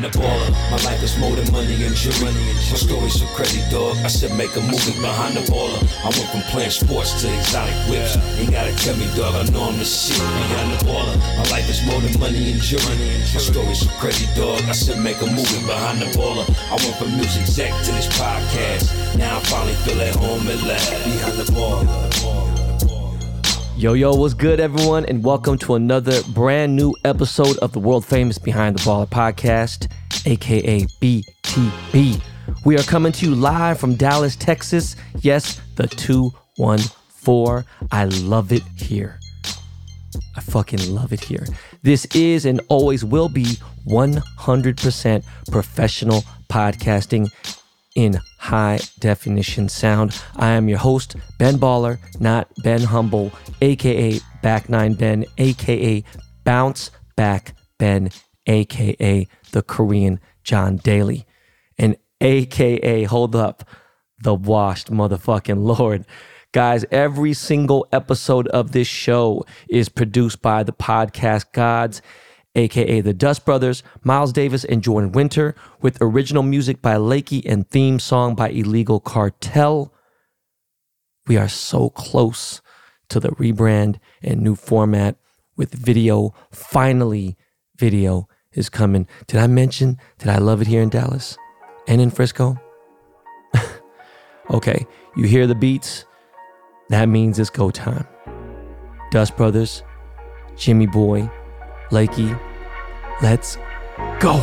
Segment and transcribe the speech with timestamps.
[0.00, 0.50] behind the baller.
[0.70, 2.32] My life is more than money and jewelry.
[2.34, 3.96] My story's so crazy, dog.
[3.98, 5.78] I said make a movie behind the baller.
[6.02, 8.16] I went from playing sports to exotic whips.
[8.38, 9.34] Ain't gotta tell me, dog.
[9.34, 11.16] I know I'm the shit behind the baller.
[11.38, 12.96] My life is more than money and jewelry.
[13.34, 14.62] My story's so crazy, dog.
[14.66, 16.46] I said make a movie behind the baller.
[16.70, 19.16] I went from music exec to this podcast.
[19.16, 20.90] Now I finally feel at home at last.
[21.04, 22.33] Behind the baller.
[23.76, 25.04] Yo, yo, what's good, everyone?
[25.06, 29.90] And welcome to another brand new episode of the world famous Behind the Baller podcast,
[30.26, 32.22] aka BTB.
[32.64, 34.94] We are coming to you live from Dallas, Texas.
[35.22, 37.68] Yes, the 214.
[37.90, 39.18] I love it here.
[40.36, 41.44] I fucking love it here.
[41.82, 43.56] This is and always will be
[43.88, 47.28] 100% professional podcasting
[47.94, 50.20] in high definition sound.
[50.36, 56.02] I am your host, Ben Baller, not Ben Humble, aka Back Nine Ben, aka
[56.44, 58.10] Bounce Back Ben,
[58.46, 61.24] aka the Korean John Daly,
[61.78, 63.64] and aka, hold up,
[64.20, 66.04] the washed motherfucking Lord.
[66.52, 72.00] Guys, every single episode of this show is produced by the podcast gods
[72.54, 77.68] aka the Dust Brothers, Miles Davis and Jordan Winter, with original music by Lakey and
[77.68, 79.90] theme song by Illegal Kartel.
[81.26, 82.60] We are so close
[83.08, 85.16] to the rebrand and new format
[85.56, 86.34] with video.
[86.50, 87.36] Finally,
[87.76, 89.06] video is coming.
[89.26, 91.36] Did I mention that I love it here in Dallas
[91.88, 92.60] and in Frisco?
[94.50, 96.04] okay, you hear the beats?
[96.90, 98.06] That means it's go time.
[99.10, 99.82] Dust Brothers,
[100.56, 101.30] JimmyBoi,
[101.94, 102.36] Lakey,
[103.22, 103.56] let's
[104.18, 104.42] go.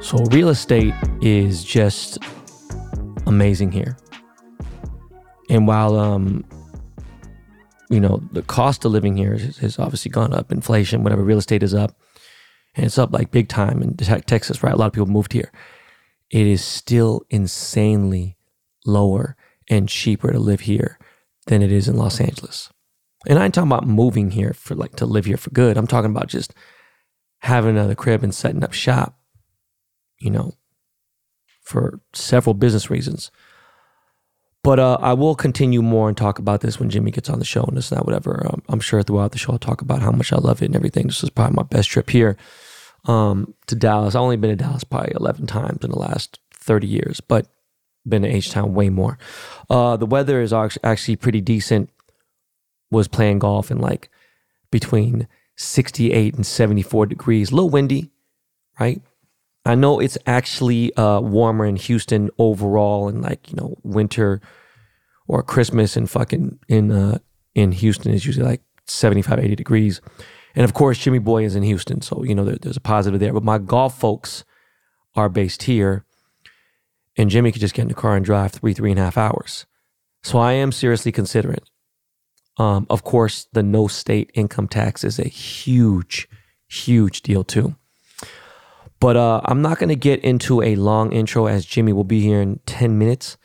[0.00, 2.18] So, real estate is just
[3.28, 3.96] amazing here.
[5.48, 6.44] And while um,
[7.88, 10.52] you know, the cost of living here has, obviously gone up.
[10.52, 11.96] Inflation, whatever, real estate is up.
[12.74, 14.74] And it's up like big time in Texas, right?
[14.74, 15.50] A lot of people moved here.
[16.30, 18.36] It is still insanely
[18.84, 19.36] lower
[19.68, 20.98] and cheaper to live here
[21.46, 22.70] than it is in Los Angeles.
[23.26, 25.76] And I ain't talking about moving here for like to live here for good.
[25.76, 26.54] I'm talking about just
[27.40, 29.18] having another crib and setting up shop,
[30.18, 30.54] you know,
[31.62, 33.30] for several business reasons.
[34.68, 37.44] But uh, I will continue more and talk about this when Jimmy gets on the
[37.46, 38.46] show and this and that, whatever.
[38.46, 40.76] Um, I'm sure throughout the show I'll talk about how much I love it and
[40.76, 41.06] everything.
[41.06, 42.36] This is probably my best trip here
[43.06, 44.14] um, to Dallas.
[44.14, 47.46] I've only been to Dallas probably 11 times in the last 30 years, but
[48.06, 49.16] been to H Town way more.
[49.70, 51.88] Uh, the weather is actually pretty decent.
[52.90, 54.10] Was playing golf in like
[54.70, 58.10] between 68 and 74 degrees, a little windy,
[58.78, 59.00] right?
[59.64, 64.40] I know it's actually uh, warmer in Houston overall, and like you know, winter
[65.26, 67.18] or Christmas and fucking in uh,
[67.54, 70.00] in Houston is usually like 75, 80 degrees.
[70.54, 73.32] And of course, JimmyBoi is in Houston, so you know there, there's a positive there.
[73.32, 74.44] But my golf folks
[75.14, 76.04] are based here,
[77.16, 79.18] and Jimmy could just get in the car and drive three, three and a half
[79.18, 79.66] hours.
[80.22, 81.60] So I am seriously considering.
[82.56, 86.28] Um, of course, the no state income tax is a huge,
[86.66, 87.76] huge deal too.
[89.00, 92.20] But uh, I'm not going to get into a long intro as Jimmy will be
[92.20, 93.36] here in 10 minutes.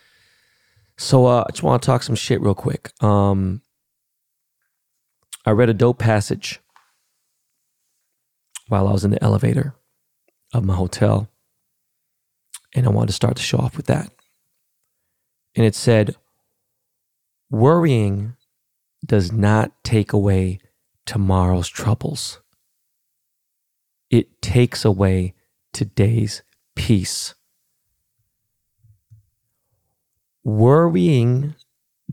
[0.98, 2.92] So uh, I just want to talk some shit real quick.
[3.04, 3.62] Um,
[5.46, 6.60] I read a dope passage
[8.68, 9.76] while I was in the elevator
[10.54, 11.30] of my hotel.
[12.76, 14.12] And I wanted to start the show off with that.
[15.56, 16.16] And it said,
[17.52, 18.36] Worrying
[19.06, 20.60] does not take away
[21.06, 22.40] tomorrow's troubles,
[24.10, 25.34] it takes away
[25.74, 26.44] today's
[26.76, 27.36] peace.
[30.44, 31.56] Worrying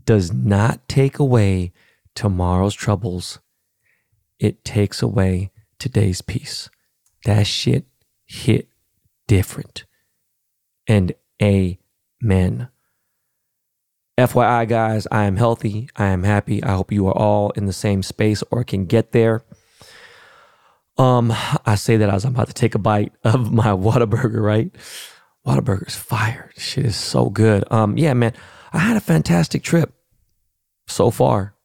[0.03, 1.71] does not take away
[2.15, 3.39] tomorrow's troubles,
[4.39, 6.69] it takes away today's peace.
[7.25, 7.85] That shit
[8.25, 8.67] hit
[9.27, 9.85] different.
[10.87, 12.69] And amen.
[14.17, 15.89] FYI, guys, I am healthy.
[15.95, 16.63] I am happy.
[16.63, 19.43] I hope you are all in the same space or can get there.
[21.01, 21.33] Um,
[21.65, 24.69] I say that as I'm about to take a bite of my Whataburger, right?
[25.47, 26.51] Whataburger's fire.
[26.55, 27.63] Shit is so good.
[27.71, 28.33] Um, yeah, man,
[28.71, 29.91] I had a fantastic trip
[30.87, 31.55] so far.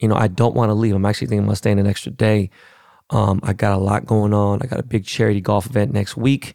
[0.00, 0.96] You know, I don't want to leave.
[0.96, 2.50] I'm actually thinking about staying an extra day.
[3.10, 4.60] Um, I got a lot going on.
[4.60, 6.54] I got a big charity golf event next week.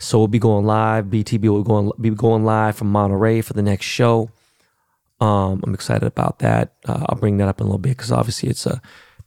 [0.00, 1.06] So we'll be going live.
[1.06, 4.30] BTB will going, be going live from Monterey for the next show.
[5.20, 6.74] Um, I'm excited about that.
[6.84, 8.82] Uh, I'll bring that up in a little bit because obviously it's a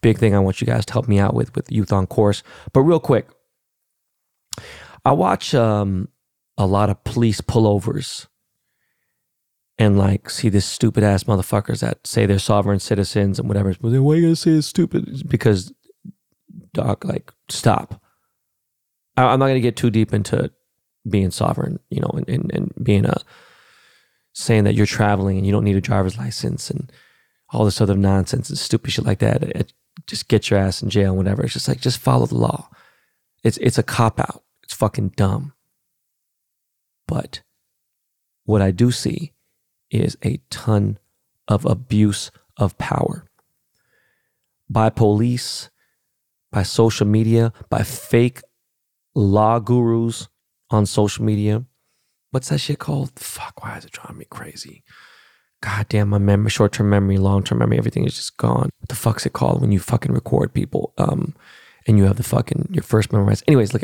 [0.06, 2.44] big thing I want you guys to help me out with with Youth on Course.
[2.74, 3.28] But real quick,
[5.04, 6.10] I watch um,
[6.60, 8.28] a lot of police pullovers
[9.80, 13.74] and like see this stupid ass motherfuckers that say they're sovereign citizens and whatever.
[13.82, 15.28] But then why you gonna say it's stupid?
[15.28, 15.74] Because,
[16.76, 18.00] doc, like stop.
[19.18, 20.52] I, I'm not gonna get too deep into
[21.10, 23.18] being sovereign, you know, and, and, and being a
[24.34, 26.92] saying that you're traveling and you don't need a driver's license and
[27.50, 29.42] all this other nonsense and stupid shit like that.
[29.42, 29.74] It,
[30.08, 31.44] just get your ass in jail whatever.
[31.44, 32.70] It's just like just follow the law.
[33.44, 34.44] It's it's a cop out.
[34.64, 35.54] It's fucking dumb.
[37.08, 37.42] But
[38.46, 39.34] what I do see
[39.92, 40.98] is a ton
[41.48, 43.26] of abuse of power
[44.70, 45.70] by police,
[46.52, 48.42] by social media, by fake
[49.14, 50.28] law gurus
[50.70, 51.66] on social media.
[52.32, 53.12] What's that shit called?
[53.18, 54.84] Fuck, why is it driving me crazy?
[55.66, 58.70] God damn, my memory, short term memory, long term memory, everything is just gone.
[58.78, 61.34] What the fuck's it called when you fucking record people um,
[61.88, 63.44] and you have the fucking, your first memorized?
[63.48, 63.82] Anyways, look,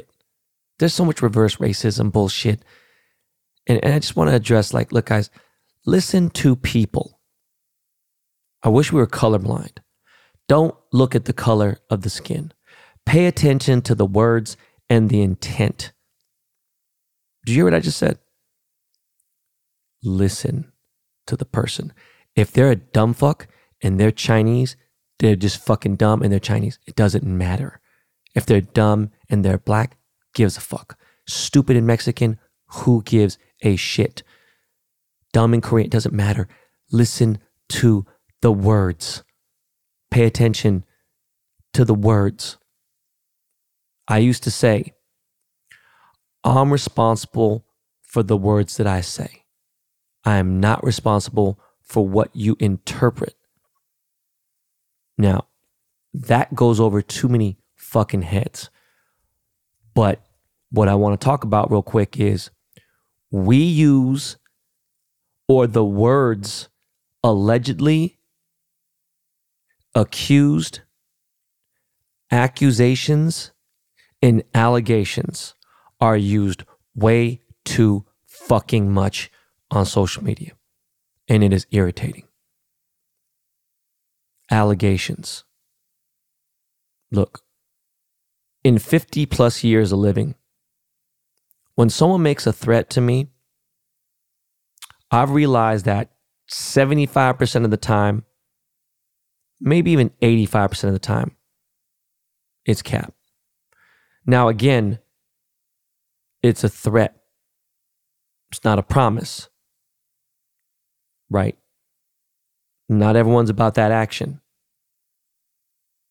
[0.77, 2.63] there's so much reverse racism bullshit.
[3.65, 5.31] And, and I just want to address like, look, guys,
[5.87, 7.19] listen to people.
[8.61, 9.79] I wish we were colorblind.
[10.47, 12.53] Don't look at the color of the skin.
[13.07, 14.55] Pay attention to the words
[14.87, 15.93] and the intent.
[17.43, 18.19] Do you hear what I just said?
[20.03, 20.70] Listen
[21.31, 21.93] to the person.
[22.35, 23.47] If they're a dumb fuck
[23.81, 24.75] and they're Chinese,
[25.19, 26.77] they're just fucking dumb and they're Chinese.
[26.85, 27.79] It doesn't matter.
[28.35, 29.97] If they're dumb and they're black,
[30.33, 30.99] gives a fuck.
[31.27, 32.37] Stupid and Mexican,
[32.67, 34.23] who gives a shit?
[35.31, 36.49] Dumb and Korean, doesn't matter.
[36.91, 37.39] Listen
[37.69, 38.05] to
[38.41, 39.23] the words.
[40.09, 40.83] Pay attention
[41.73, 42.57] to the words.
[44.05, 44.93] I used to say,
[46.43, 47.65] I'm responsible
[48.01, 49.40] for the words that I say.
[50.23, 53.35] I am not responsible for what you interpret.
[55.17, 55.47] Now,
[56.13, 58.69] that goes over too many fucking heads.
[59.93, 60.21] But
[60.69, 62.49] what I want to talk about real quick is
[63.29, 64.37] we use
[65.47, 66.69] or the words
[67.23, 68.17] allegedly,
[69.93, 70.81] accused,
[72.31, 73.51] accusations,
[74.21, 75.55] and allegations
[75.99, 76.63] are used
[76.95, 79.31] way too fucking much
[79.71, 80.51] on social media.
[81.27, 82.27] And it is irritating.
[84.51, 85.45] Allegations.
[87.11, 87.41] Look,
[88.63, 90.35] in 50 plus years of living,
[91.75, 93.27] when someone makes a threat to me,
[95.09, 96.11] I've realized that
[96.49, 98.25] 75% of the time,
[99.59, 101.35] maybe even 85% of the time,
[102.65, 103.13] it's cap.
[104.25, 104.99] Now, again,
[106.43, 107.15] it's a threat.
[108.51, 109.49] It's not a promise.
[111.31, 111.57] Right?
[112.89, 114.41] Not everyone's about that action.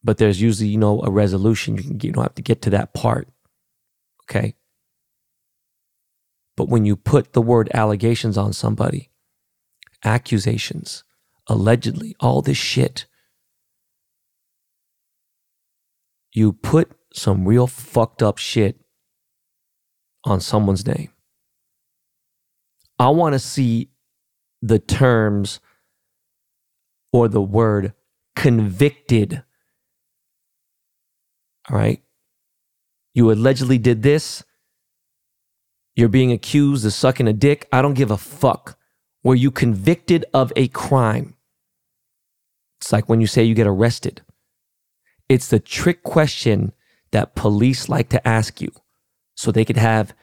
[0.02, 1.76] But there's usually, you know, a resolution.
[1.76, 3.28] You, can, you don't have to get to that part.
[4.24, 4.54] Okay?
[6.56, 9.10] But when you put the word allegations on somebody,
[10.04, 11.04] accusations,
[11.46, 13.04] allegedly, all this shit,
[16.32, 18.80] you put some real fucked up shit
[20.24, 21.10] on someone's name.
[22.98, 23.90] I want to see
[24.62, 25.60] the terms
[27.12, 27.94] or the word
[28.36, 29.42] convicted.
[31.68, 32.02] All right.
[33.14, 34.44] You allegedly did this.
[35.96, 37.68] You're being accused of sucking a dick.
[37.72, 38.78] I don't give a fuck.
[39.22, 41.36] Were you convicted of a crime?
[42.80, 44.22] It's like when you say you get arrested.
[45.28, 46.72] It's the trick question
[47.12, 48.72] that police like to ask you
[49.34, 50.14] so they could have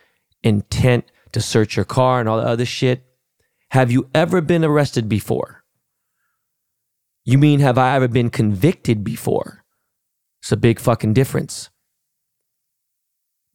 [0.44, 3.07] intent to search your car and all the other shit.
[3.72, 5.64] Have you ever been arrested before?
[7.26, 9.66] You mean, have I ever been convicted before?
[10.42, 11.70] It's a big fucking difference.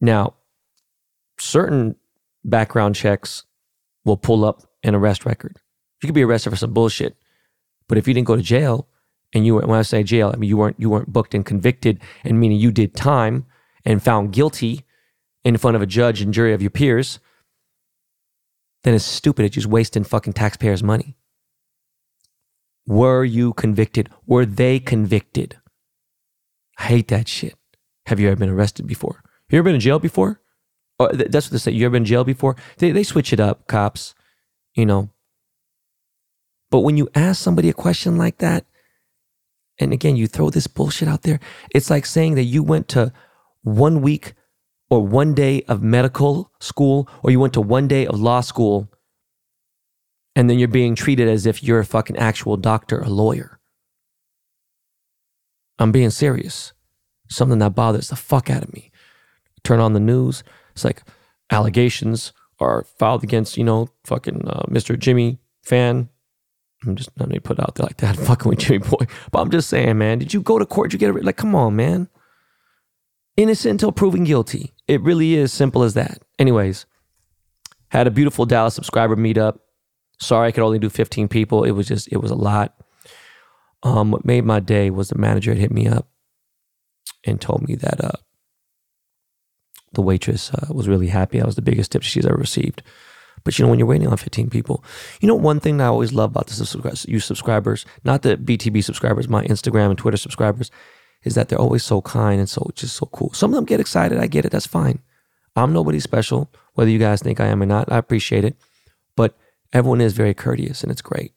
[0.01, 0.35] Now,
[1.39, 1.97] certain
[2.45, 3.45] background checks
[4.05, 5.59] will pull up an arrest record.
[6.03, 7.17] You could be arrested for some bullshit,
[7.89, 8.89] but if you didn't go to jail
[9.33, 12.01] and you when I say jail, I mean you weren't you weren't booked and convicted,
[12.25, 13.47] and meaning you did time
[13.85, 14.85] and found guilty
[15.45, 17.21] in front of a judge and jury of your peers,
[18.85, 19.45] then it's stupid.
[19.45, 21.17] It's just wasting fucking taxpayers' money.
[22.87, 24.09] Were you convicted?
[24.27, 25.59] Were they convicted?
[26.79, 27.55] I hate that shit.
[28.07, 29.23] Have you ever been arrested before?
[29.25, 30.41] Have You ever been in jail before?
[30.99, 31.73] Oh, that's what they say.
[31.73, 32.57] You ever been in jail before?
[32.79, 34.15] They, they switch it up, cops,
[34.75, 35.11] you know.
[36.71, 38.67] But when you ask somebody a question like that,
[39.79, 41.39] and again, you throw this bullshit out there,
[41.75, 43.13] it's like saying that you went to
[43.63, 44.35] one week
[44.93, 48.93] or one day of medical school or you went to one day of law school
[50.37, 53.59] and then you're being treated as if you're a fucking actual doctor or lawyer.
[55.79, 56.75] I'm being serious.
[57.31, 58.93] Something that bothers the fuck out of me.
[59.65, 61.03] Turn on the news, It's like
[61.51, 64.99] allegations are filed against, you know, fucking uh, Mr.
[64.99, 66.11] Jimmy Fan.
[66.85, 69.09] I'm just not gonna put out there like that, fucking with JimmyBoi.
[69.31, 70.91] But I'm just saying, man, did you go to court?
[70.91, 71.25] Did you get it?
[71.25, 72.11] Like, come on, man.
[73.37, 74.75] Innocent until proven guilty.
[74.93, 76.19] It really is simple as that.
[76.39, 76.85] Anyways,
[77.89, 79.59] had a beautiful Dallas subscriber meetup.
[80.21, 81.65] Sorry I could only do 15 people.
[81.65, 82.75] It was just, it was a lot.
[83.83, 86.09] Um, what made my day was the manager had hit me up
[87.25, 88.19] and told me that uh,
[89.95, 91.41] the waitress uh, was really happy.
[91.41, 92.83] I was the biggest tip she's ever received.
[93.45, 94.85] But you know, when you're waiting on 15 people,
[95.23, 98.85] you know, one thing that I always love about the you subscribers, not the BTB
[98.85, 100.71] subscribers, my Instagram and Twitter subscribers,
[101.25, 103.33] is that they're always so kind and so just so cool.
[103.33, 104.19] Some of them get excited.
[104.19, 104.53] I get it.
[104.53, 105.01] That's fine.
[105.55, 107.93] I'm nobody special, whether you guys think I am or not.
[107.93, 108.57] I appreciate it.
[109.17, 109.37] But
[109.73, 111.33] everyone is very courteous and it's great.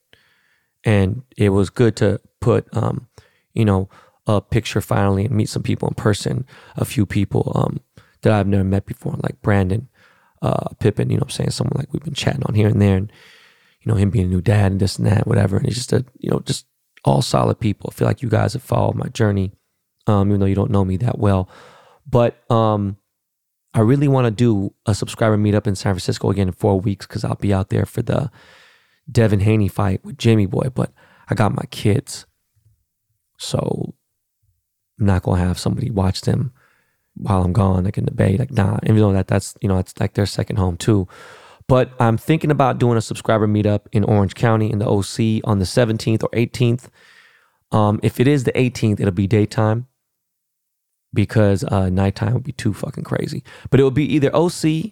[0.84, 3.08] And it was good to put, um,
[3.54, 3.90] you know,
[4.28, 7.80] a picture finally and meet some people in person, a few people um,
[8.22, 9.88] that I've never met before, like Brandon
[10.42, 11.52] uh, Pippin, you know I'm saying?
[11.52, 13.12] Someone like we've been chatting on here and there and,
[13.82, 15.58] you know, him being a new dad and this and that, whatever.
[15.58, 16.66] And it's just a, you know, just
[17.04, 17.90] all solid people.
[17.92, 19.54] I feel like you guys have followed my journey,
[20.08, 21.50] um, even though you don't know me that well.
[22.08, 22.98] But um,
[23.74, 27.06] I really want to do a subscriber meetup in San Francisco again in four weeks
[27.06, 28.32] because I'll be out there for the
[29.12, 30.74] Devin Haney fight with JimmyBoi.
[30.74, 30.92] But
[31.30, 32.26] I got my kids.
[33.38, 33.96] So
[35.00, 36.54] I'm not going to have somebody watch them
[37.16, 38.38] while I'm gone, like in the Bay.
[38.38, 41.08] Like, nah, even though that that's, you know, it's like their second home too.
[41.68, 45.58] But I'm thinking about doing a subscriber meetup in Orange County in the OC on
[45.58, 46.90] the 17th or 18th.
[47.72, 49.88] Um, if it is the 18th, it'll be daytime
[51.16, 53.44] because uh, nighttime would be too fucking crazy.
[53.72, 54.92] But it would be either OC,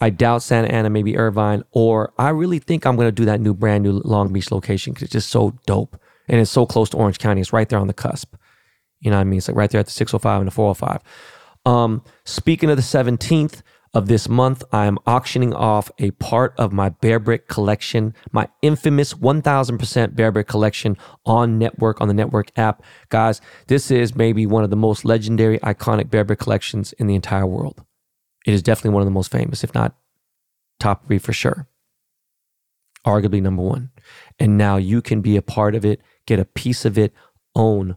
[0.00, 3.52] I doubt Santa Ana, maybe Irvine, or I really think I'm to do that new
[3.52, 6.00] brand new Long Beach location because it's just so dope.
[6.28, 7.40] And it's so close to Orange County.
[7.40, 8.34] It's right there on the cusp.
[9.00, 9.38] You know what I mean?
[9.38, 11.02] It's like right there at the 605 and the 405.
[11.64, 13.62] Um, speaking of the 17th
[13.94, 19.14] of this month, I am auctioning off a part of my Bearbrick collection, my infamous
[19.14, 22.82] 1000% Bearbrick collection on NTWRK, on the NTWRK app.
[23.08, 27.46] Guys, this is maybe one of the most legendary, iconic Bearbrick collections in the entire
[27.46, 27.82] world.
[28.46, 29.94] It is definitely one of the most famous, if not
[30.78, 31.66] top three for sure.
[33.06, 33.90] Arguably number one.
[34.38, 37.12] And now you can be a part of it, get a piece of it,
[37.54, 37.96] own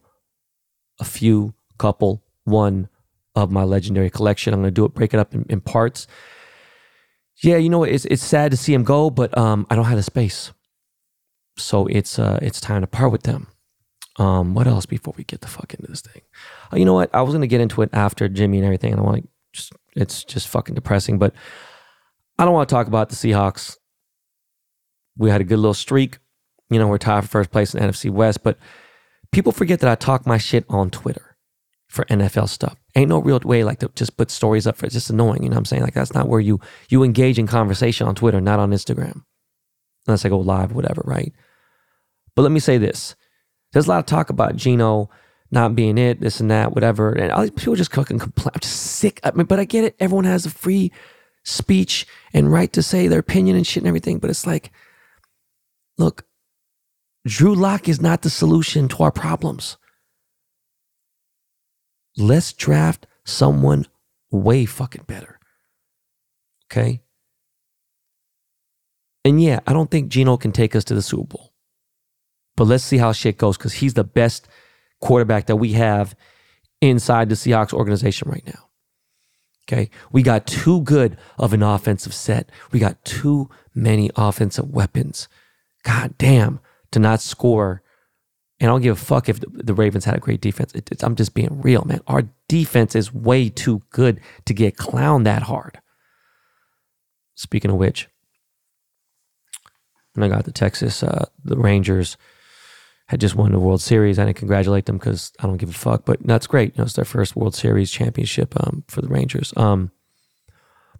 [1.00, 2.88] a few, couple, one
[3.36, 4.54] of my legendary collection.
[4.54, 6.08] I'm going to do it, break it up in, in parts.
[7.44, 9.98] Yeah, you know, it's it's sad to see him go, but um, I don't have
[9.98, 10.52] the space,
[11.58, 13.48] so it's uh, it's time to part with them.
[14.20, 16.22] Um, what else before we get the fuck into this thing?
[16.72, 17.10] Uh, you know what?
[17.16, 19.74] I was gonna get into it after Jimmy and everything, and I want to just
[19.96, 21.34] it's just fucking depressing, but
[22.38, 23.78] I don't want to talk about the Seahawks.
[25.18, 26.20] We had a good little streak.
[26.70, 28.58] You know, we're tied for first place in NFC West, but
[29.32, 31.36] people forget that I talk my shit on Twitter
[31.88, 32.78] for NFL stuff.
[32.96, 35.44] Ain't no real way like to just put stories up for it's just annoying.
[35.44, 35.84] You know what I'm saying?
[35.84, 39.24] Like that's not where you you engage in conversation on Twitter, not on Instagram.
[40.08, 41.32] Unless I go live, whatever, right?
[42.36, 43.16] But let me say this.
[43.72, 45.10] There's a lot of talk about Geno
[45.52, 47.12] not being it, this and that, whatever.
[47.12, 48.52] And all these people just fucking complain.
[48.56, 49.20] I'm just sick.
[49.24, 49.96] I mean, but I get it.
[50.00, 50.92] Everyone has a free
[51.44, 54.20] speech and right to say their opinion and shit and everything.
[54.20, 54.72] But it's like,
[55.98, 56.26] look,
[57.28, 59.78] Drew Lock is not the solution to our problems.
[62.18, 63.86] Let's draft someone
[64.32, 65.40] way fucking better.
[66.66, 67.02] Okay?
[69.24, 71.54] And yeah, I don't think Geno can take us to the Super Bowl.
[72.56, 74.48] But let's see how shit goes because he's the best
[75.00, 76.16] quarterback that we have
[76.82, 78.70] inside the Seahawks organization right now.
[79.68, 79.90] Okay.
[80.12, 82.50] We got too good of an offensive set.
[82.72, 85.28] We got too many offensive weapons.
[85.84, 86.60] God damn
[86.92, 87.84] to not score.
[88.62, 90.72] And I don't give a fuck if the, the Ravens had a great defense.
[90.76, 92.00] It, I'm just being real, man.
[92.06, 95.82] Our defense is way too good to get clowned that hard.
[97.34, 98.08] Speaking of which,
[100.14, 102.18] when I got to Texas, uh, the Rangers
[103.08, 104.20] had just won the World Series.
[104.20, 106.76] I didn't congratulate them because I don't give a fuck, but that's great.
[106.76, 109.54] You know, it's their first World Series championship um, for the Rangers.
[109.58, 109.90] Um,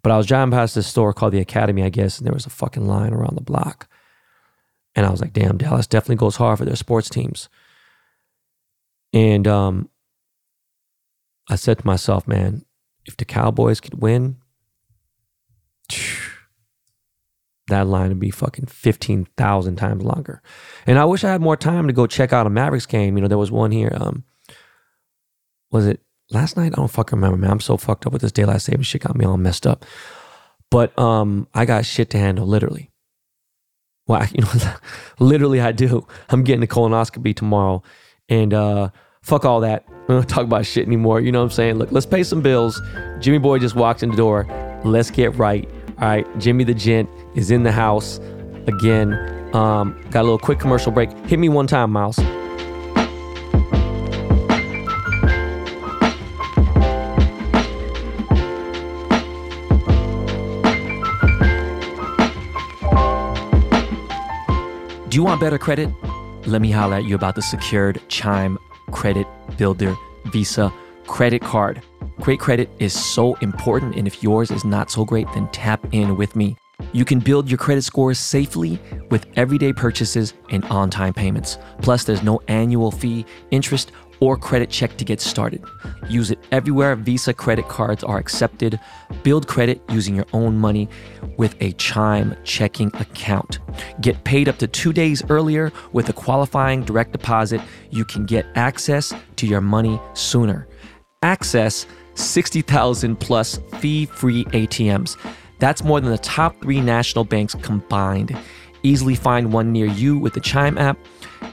[0.02, 2.44] but I was driving past this store called the Academy, I guess, and there was
[2.44, 3.88] a fucking line around the block.
[4.94, 7.48] And I was like, damn, Dallas definitely goes hard for their sports teams.
[9.12, 9.88] And um,
[11.48, 12.64] I said to myself, man,
[13.04, 14.36] if the Cowboys could win,
[17.68, 20.42] that line would be fucking 15,000 times longer.
[20.86, 23.16] And I wish I had more time to go check out a Mavericks game.
[23.16, 23.92] You know, there was one here.
[23.94, 24.24] Um,
[25.70, 26.72] was it last night?
[26.72, 27.50] I don't fucking remember, man.
[27.50, 29.84] I'm so fucked up with this daylight saving shit got me all messed up.
[30.70, 32.91] But um, I got shit to handle, literally.
[34.06, 34.74] Well, I, you know,
[35.18, 36.06] literally I do.
[36.30, 37.82] I'm getting a colonoscopy tomorrow,
[38.28, 38.90] and uh,
[39.22, 39.86] fuck all that.
[40.08, 41.20] We don't talk about shit anymore.
[41.20, 41.76] You know what I'm saying?
[41.76, 42.80] Look, let's pay some bills.
[43.20, 44.46] Jimmy Boy just walked in the door.
[44.84, 45.68] Let's get right.
[46.00, 46.38] All right.
[46.38, 48.18] Jimmy the Gent is in the house
[48.66, 49.12] again.
[49.54, 51.10] Um, got a little quick commercial break.
[51.26, 52.18] Hit me one time, Miles.
[65.12, 65.90] Do you want better credit?
[66.46, 68.56] Let me holler at you about the secured Chime
[68.92, 69.26] Credit
[69.58, 69.94] Builder
[70.28, 70.72] Visa
[71.06, 71.82] credit card.
[72.22, 76.16] Great credit is so important, and if yours is not so great, then tap in
[76.16, 76.56] with me.
[76.94, 78.78] You can build your credit score safely
[79.10, 81.58] with everyday purchases and on time payments.
[81.82, 83.92] Plus, there's no annual fee, interest,
[84.22, 85.64] or credit check to get started.
[86.08, 88.78] Use it everywhere Visa credit cards are accepted.
[89.24, 90.88] Build credit using your own money
[91.38, 93.58] with a Chime checking account.
[94.00, 97.60] Get paid up to two days earlier with a qualifying direct deposit.
[97.90, 100.68] You can get access to your money sooner.
[101.24, 105.16] Access 60,000 plus fee free ATMs.
[105.58, 108.38] That's more than the top three national banks combined.
[108.82, 110.98] Easily find one near you with the Chime app.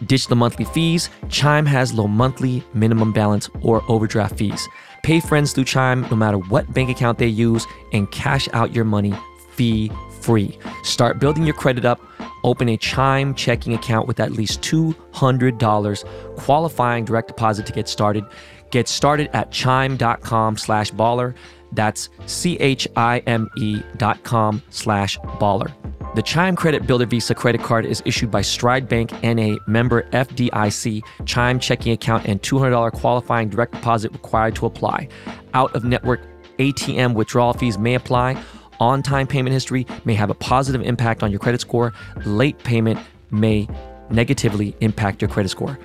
[0.05, 1.09] Ditch the monthly fees.
[1.29, 4.67] Chime has low monthly minimum balance or overdraft fees.
[5.03, 8.85] Pay friends through Chime no matter what bank account they use and cash out your
[8.85, 9.13] money
[9.51, 10.57] fee free.
[10.83, 11.99] Start building your credit up.
[12.43, 16.05] Open a Chime checking account with at least $200
[16.37, 18.25] qualifying direct deposit to get started.
[18.71, 21.35] Get started at chime.com slash baller.
[21.71, 25.73] That's C-H-I-M-E dot com slash baller.
[26.15, 31.03] The Chime Credit Builder Visa credit card is issued by Stride Bank NA member FDIC,
[31.25, 35.07] Chime checking account, and $200 qualifying direct deposit required to apply.
[35.53, 36.21] Out of network
[36.57, 38.41] ATM withdrawal fees may apply.
[38.79, 41.93] On time payment history may have a positive impact on your credit score.
[42.25, 42.99] Late payment
[43.29, 43.67] may
[44.09, 45.77] negatively impact your credit score.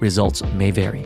[0.00, 1.02] Results may vary.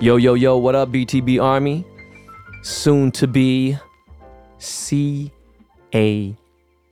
[0.00, 1.84] Yo, yo, yo, what up, BTB Army?
[2.62, 3.78] Soon to be
[4.58, 5.30] C
[5.94, 6.36] A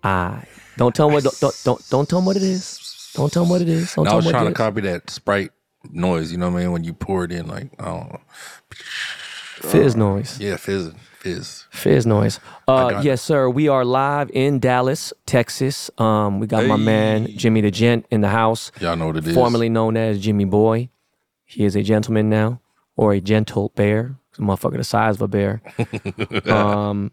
[0.03, 0.45] I.
[0.77, 3.11] Don't tell them what don't, don't don't tell them what it is.
[3.15, 3.95] Don't tell them what it is.
[3.95, 4.57] Don't And I tell was them trying it to is.
[4.57, 5.51] copy that Sprite
[5.91, 6.33] noise.
[6.33, 6.73] You know what I mean?
[6.73, 8.21] When you pour it in, like I don't know.
[9.63, 10.39] Fizz noise.
[10.41, 11.67] Yeah, fizz, fizz.
[11.71, 12.41] Fizz noise.
[12.69, 13.07] Uh, got it.
[13.07, 13.49] yes, sir.
[13.49, 15.91] We are live in Dallas, Texas.
[15.97, 19.27] Um, we got my man Jimmy the Gent in the house, Y'all know what it
[19.27, 19.35] is.
[19.35, 20.89] formerly known as JimmyBoi.
[21.47, 22.61] He is a gentleman now,
[22.97, 24.17] or a gentle bear.
[24.31, 25.63] He's a motherfucker the size of a bear.
[26.53, 27.13] um,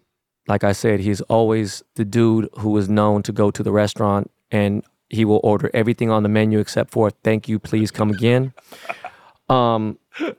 [0.51, 4.29] like I said, he's always the dude who is known to go to the restaurant
[4.59, 8.43] and he will order everything on the menu except for "Thank you, please come again."
[9.49, 9.97] Um,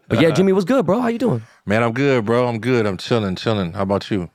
[0.09, 1.01] but yeah, Jimmy was good, bro.
[1.01, 1.43] How you doing?
[1.67, 2.47] Man, I'm good, bro.
[2.49, 2.87] I'm good.
[2.87, 3.73] I'm chilling, chilling.
[3.75, 4.31] How about you?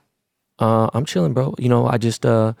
[0.60, 1.54] Uh, I'm chilling, bro.
[1.58, 2.52] You know, I just uh,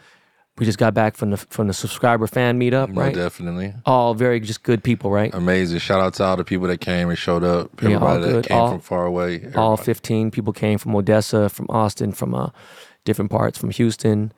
[0.56, 3.14] we just got back from the from the subscriber fan meetup, No, right?
[3.14, 3.72] definitely.
[3.86, 5.32] All very just good people, right?
[5.32, 5.78] Amazing.
[5.78, 7.70] Shout out to all the people that came and showed up.
[7.80, 8.34] Yeah, all Everybody good.
[8.44, 9.52] that came All- from far away.
[9.54, 12.50] All 15 people came from Odessa, from Austin, from uh,
[13.08, 14.32] different parts, from Houston.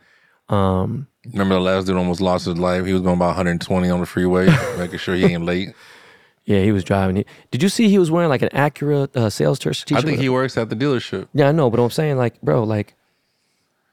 [0.49, 2.87] Um, Remember the last dude almost lost his life.
[2.87, 4.47] He was going about 120 on the freeway,
[4.79, 5.75] making sure he ain't late.
[6.47, 7.17] yeah, he was driving.
[7.17, 9.99] He, did you see he was wearing like an Acura uh, sales t- t-shirt?
[9.99, 11.29] I think he works at the dealership.
[11.35, 12.95] Yeah, I know, but I'm saying like, bro, like,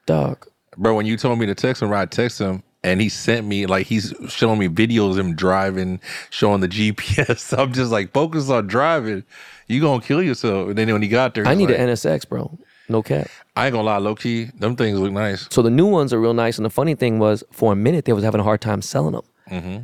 [0.06, 0.48] dog.
[0.78, 3.66] Bro, when you told me to text him, I text him, and he sent me
[3.66, 7.58] like he's showing me videos of him driving, showing the GPS.
[7.58, 9.24] I'm just like, focus on driving.
[9.68, 10.70] You gonna kill yourself.
[10.70, 12.58] And then when he got there, I need like, an NSX, bro.
[12.90, 13.28] No cap.
[13.56, 15.48] I ain't gonna lie, low key, them things look nice.
[15.52, 16.58] So the new ones are real nice.
[16.58, 19.14] And the funny thing was, for a minute, they was having a hard time selling
[19.14, 19.26] them.
[19.50, 19.78] Mm-hmm.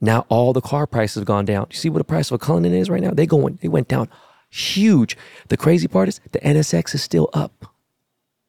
[0.00, 1.66] Now all the car prices have gone down.
[1.70, 3.10] You see what the price of a Cullinan is right now?
[3.10, 4.08] They going, they went down
[4.50, 5.16] huge.
[5.48, 7.66] The crazy part is the NSX is still up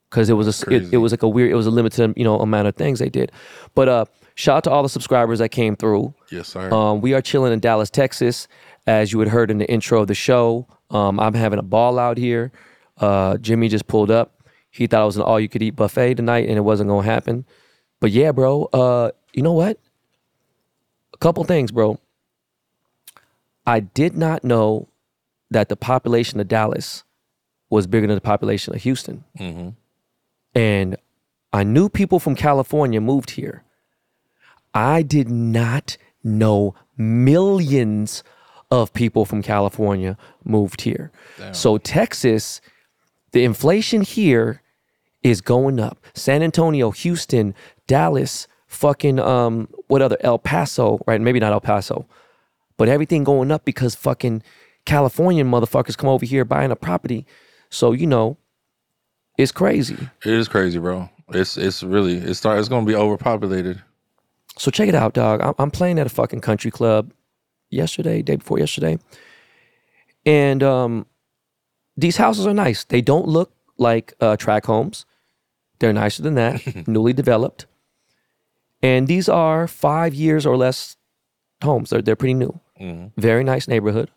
[0.10, 2.24] because it was a, it, it was like a weird, it was a limited, you
[2.24, 3.32] know, amount of things they did.
[3.76, 6.14] But uh, shout out to all the subscribers that came through.
[6.32, 6.74] Yes, sir.
[6.74, 8.48] Um, we are chilling in Dallas, Texas,
[8.88, 10.68] as you had heard in the intro of the show.
[10.90, 12.52] Um, I'm having a ball out here.
[13.00, 14.44] Uh, Jimmy just pulled up.
[14.70, 17.46] He thought it was an all-you-could-eat buffet tonight, and it wasn't gonna happen.
[18.00, 18.66] But yeah, bro.
[18.66, 19.80] Uh, you know what?
[21.14, 22.00] A couple things, bro.
[23.66, 24.88] I did not know
[25.52, 27.04] that the population of Dallas
[27.70, 29.76] was bigger than the population of Houston, Mhm.
[30.56, 30.96] and
[31.54, 33.64] I knew people from California moved here.
[34.74, 38.24] I did not know millions
[38.72, 41.12] of people from California moved here.
[41.52, 42.62] So Texas,
[43.32, 44.62] the inflation here
[45.24, 45.98] is going up.
[46.14, 47.54] San Antonio, Houston,
[47.88, 51.20] Dallas, fucking um what other El Paso, right?
[51.22, 52.08] Maybe not El Paso.
[52.78, 54.42] But everything going up because fucking
[54.86, 57.26] Californian motherfuckers come over here buying a property.
[57.70, 58.38] So, you know,
[59.38, 59.98] it's crazy.
[60.26, 61.10] it is crazy, bro.
[61.30, 63.82] It's it's really it's start it's gonna be overpopulated.
[64.58, 65.42] So check it out, dog.
[65.42, 67.12] I'm, I'm playing at a fucking country club.
[67.70, 68.98] yesterday, day before yesterday.
[70.26, 71.06] And um,
[72.00, 72.84] these houses are nice.
[72.84, 75.06] They don't look like uh, track homes.
[75.80, 77.66] They're nicer than that, newly developed.
[78.82, 80.98] And these are five years or less
[81.64, 81.90] homes.
[81.90, 82.60] They're, they're pretty new.
[83.18, 84.10] Very nice neighborhood.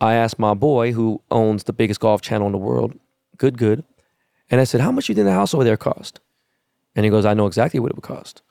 [0.00, 2.98] I asked my boy, who owns the biggest golf channel in the world,
[3.36, 3.84] good, good.
[4.50, 6.20] And I said, How much do you think the house over there cost?
[6.96, 8.42] And he goes, I know exactly what it would cost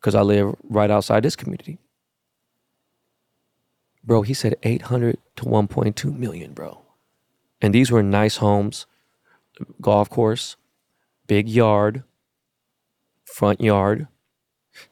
[0.00, 1.78] because I live right outside this community.
[4.02, 6.80] Bro, he said 800 to 1.2 million, bro.
[7.60, 8.86] And these were nice homes,
[9.80, 10.56] golf course,
[11.26, 12.04] big yard,
[13.24, 14.08] front yard.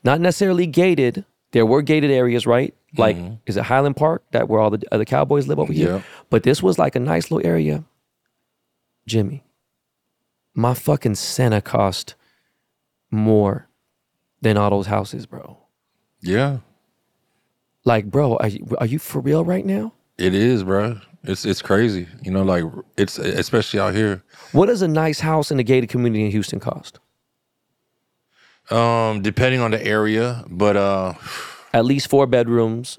[0.02, 1.24] Not necessarily gated.
[1.52, 2.74] There were gated areas, right?
[2.96, 3.34] Like, mm-hmm.
[3.46, 5.96] is it Highland Park that where all the other cowboys live over here?
[5.96, 6.02] Yeah.
[6.30, 7.84] But this was like a nice little area.
[9.06, 9.44] Jimmy,
[10.54, 12.14] my fucking Santa cost
[13.10, 13.68] more
[14.40, 15.58] than all those houses, bro.
[16.20, 16.58] Yeah,
[17.84, 19.92] Like, bro, are you, are you for real right now?
[20.18, 21.00] it is, bro.
[21.26, 22.06] It's it's crazy.
[22.22, 22.64] You know, like
[22.96, 24.22] it's especially out here.
[24.52, 26.98] What does a nice house in a gated community in Houston cost?
[28.70, 31.14] Um, depending on the area, but uh,
[31.72, 32.98] At least four bedrooms,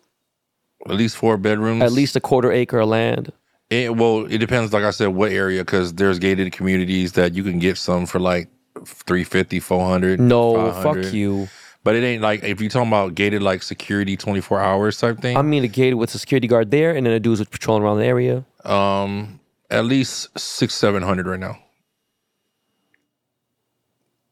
[0.87, 1.81] at least four bedrooms.
[1.83, 3.33] at least a quarter acre of land.
[3.69, 4.71] It, well, it depends.
[4.71, 5.65] Like I said, what area?
[5.65, 8.47] Because there's gated communities that you can get some for like
[8.85, 10.19] 350, 400.
[10.21, 11.03] No, 500.
[11.03, 11.49] fuck you.
[11.87, 15.37] But it ain't like if you're talking about gated like security 24 hours type thing.
[15.37, 17.99] I mean, a gated with a security guard there, and then a dude's patrolling around
[17.99, 18.43] the area.
[18.65, 21.57] um, at least six, seven hundred right now.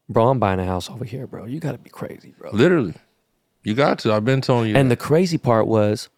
[0.06, 1.46] Bro, I'm buying a house over here, bro.
[1.46, 2.50] You gotta be crazy, bro.
[2.52, 2.92] Literally,
[3.62, 4.12] you got to.
[4.12, 4.76] I've been telling you.
[4.76, 6.10] And the crazy part was,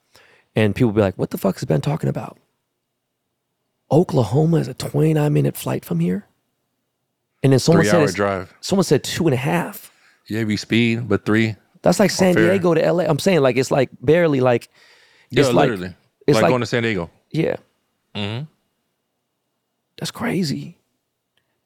[0.57, 2.37] and people be like, what the fuck has Ben talking about?
[3.92, 6.27] Oklahoma is a 29 minute flight from here.
[7.44, 8.55] And then someone three said, hour drive.
[8.61, 9.92] someone said two and a half.
[10.29, 11.57] Yeah, be speed, but three.
[11.83, 12.51] That's like San fair.
[12.51, 13.05] Diego to LA.
[13.05, 14.69] I'm saying like it's like barely like
[15.31, 15.95] Yeah, it's like literally.
[16.27, 17.11] it's like, like- going to San Diego.
[17.31, 17.57] yeah.
[18.14, 18.45] Mm-hmm.
[19.99, 20.77] That's crazy.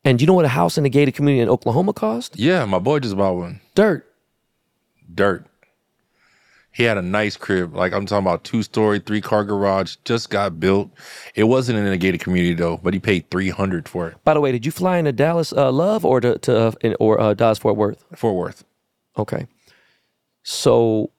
[0.04, 2.38] And you know what a house in a gated community in Oklahoma cost?
[2.38, 3.60] Yeah, my boy just bought one.
[3.74, 4.06] Dirt.
[5.14, 5.46] Dirt.
[6.72, 7.74] He had a nice crib.
[7.74, 10.90] Like I'm talking about two story, three car garage, just got built.
[11.34, 14.16] It wasn't in a gated community though, but he paid three hundred for it.
[14.24, 16.96] By the way, did you fly into Dallas uh, Love or to, to uh, in,
[16.98, 18.04] or uh, Dallas Fort Worth?
[18.14, 18.64] Fort Worth.
[19.18, 19.46] Okay.
[20.42, 21.10] So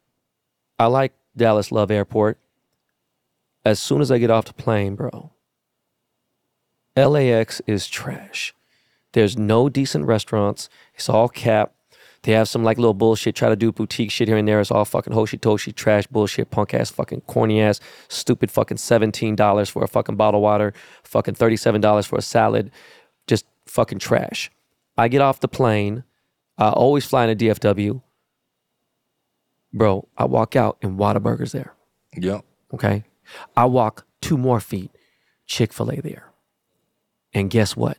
[0.79, 2.39] I like Dallas Love Airport.
[3.63, 5.31] As soon as I get off the plane, bro,
[6.97, 8.53] LAX is trash.
[9.13, 10.67] There's no decent restaurants.
[10.95, 11.73] It's all cap.
[12.23, 14.61] They have some like little bullshit, try to do boutique shit here and there.
[14.61, 19.69] It's all fucking hoshi toshi, trash bullshit, punk ass, fucking corny ass, stupid fucking $17
[19.69, 22.71] for a fucking bottle of water, fucking $37 for a salad.
[23.27, 24.49] Just fucking trash.
[24.97, 26.03] I get off the plane.
[26.57, 28.01] I always fly in a DFW.
[29.73, 31.73] Bro, I walk out and Whataburger's there.
[32.15, 32.45] Yep.
[32.73, 33.03] Okay.
[33.57, 34.91] I walk two more feet,
[35.45, 36.31] Chick fil A there.
[37.33, 37.97] And guess what?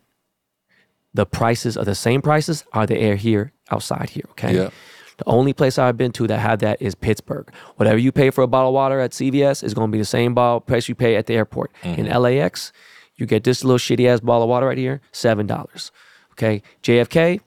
[1.13, 4.25] The prices are the same prices are the air here outside here.
[4.31, 4.55] Okay.
[4.55, 4.71] Yeah.
[5.17, 7.49] The only place I've been to that had that is Pittsburgh.
[7.77, 10.05] Whatever you pay for a bottle of water at CVS is going to be the
[10.05, 11.73] same bottle price you pay at the airport.
[11.83, 12.07] Mm-hmm.
[12.07, 12.73] In LAX,
[13.17, 15.93] you get this little shitty ass bottle of water right here, seven dollars.
[16.33, 16.63] Okay.
[16.83, 17.41] JFK,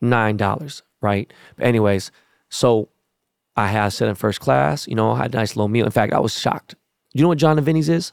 [0.00, 0.82] nine dollars.
[1.00, 1.32] Right.
[1.56, 2.10] But anyways,
[2.48, 2.88] so
[3.56, 4.88] I had sat in first class.
[4.88, 5.84] You know, I had a nice little meal.
[5.84, 6.74] In fact, I was shocked.
[7.12, 8.12] You know what Jon and Vinny's is?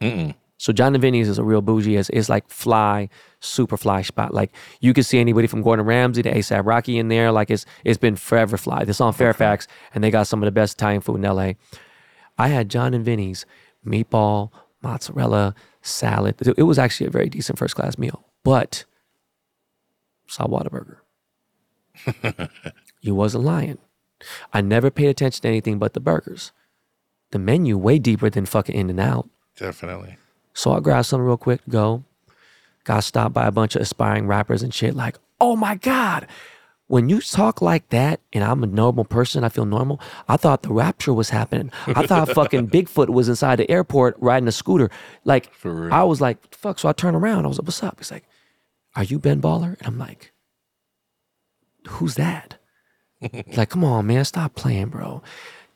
[0.00, 0.34] Mm-mm.
[0.62, 1.96] So Jon and Vinny's is a real bougie.
[1.96, 3.08] It's, it's like fly,
[3.40, 4.32] super fly spot.
[4.32, 7.32] Like you can see anybody from Gordon Ramsay to ASAP Rocky in there.
[7.32, 8.84] Like it's it's been forever fly.
[8.84, 11.54] This on Fairfax, and they got some of the best Italian food in LA.
[12.38, 13.44] I had Jon and Vinny's
[13.84, 14.50] meatball,
[14.84, 16.36] mozzarella, salad.
[16.40, 18.84] It, it was actually a very decent first class meal, but
[20.28, 20.98] saw Whataburger.
[23.00, 23.78] you wasn't lying.
[24.52, 26.52] I never paid attention to anything but the burgers.
[27.32, 29.28] The menu way deeper than fucking In and Out.
[29.56, 30.18] Definitely.
[30.54, 32.04] So I grabbed something real quick to go.
[32.84, 34.94] Got stopped by a bunch of aspiring rappers and shit.
[34.94, 36.26] Like, oh my God.
[36.88, 39.98] When you talk like that and I'm a normal person, I feel normal.
[40.28, 41.70] I thought the rapture was happening.
[41.86, 44.90] I thought fucking Bigfoot was inside the airport riding a scooter.
[45.24, 45.50] Like,
[45.90, 46.78] I was like, fuck.
[46.78, 47.44] So I turned around.
[47.44, 47.94] I was like, what's up?
[47.98, 48.24] He's like,
[48.94, 49.78] are you Ben Baller?
[49.78, 50.32] And I'm like,
[51.88, 52.56] who's that?
[53.56, 55.22] Like, come on, man, stop playing, bro.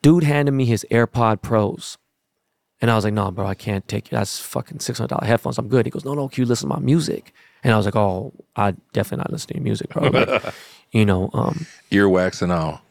[0.03, 1.97] Dude handed me his AirPod Pros.
[2.81, 4.11] And I was like, no, bro, I can't take it.
[4.11, 5.57] That's fucking $600 headphones.
[5.59, 5.87] I'm good.
[5.87, 7.33] He goes, no, no, can you listen to my music?
[7.65, 10.09] And I was like, oh, I definitely not listening to your music, bro.
[10.09, 10.55] Like,
[10.93, 12.83] you know, um, Earwax and all.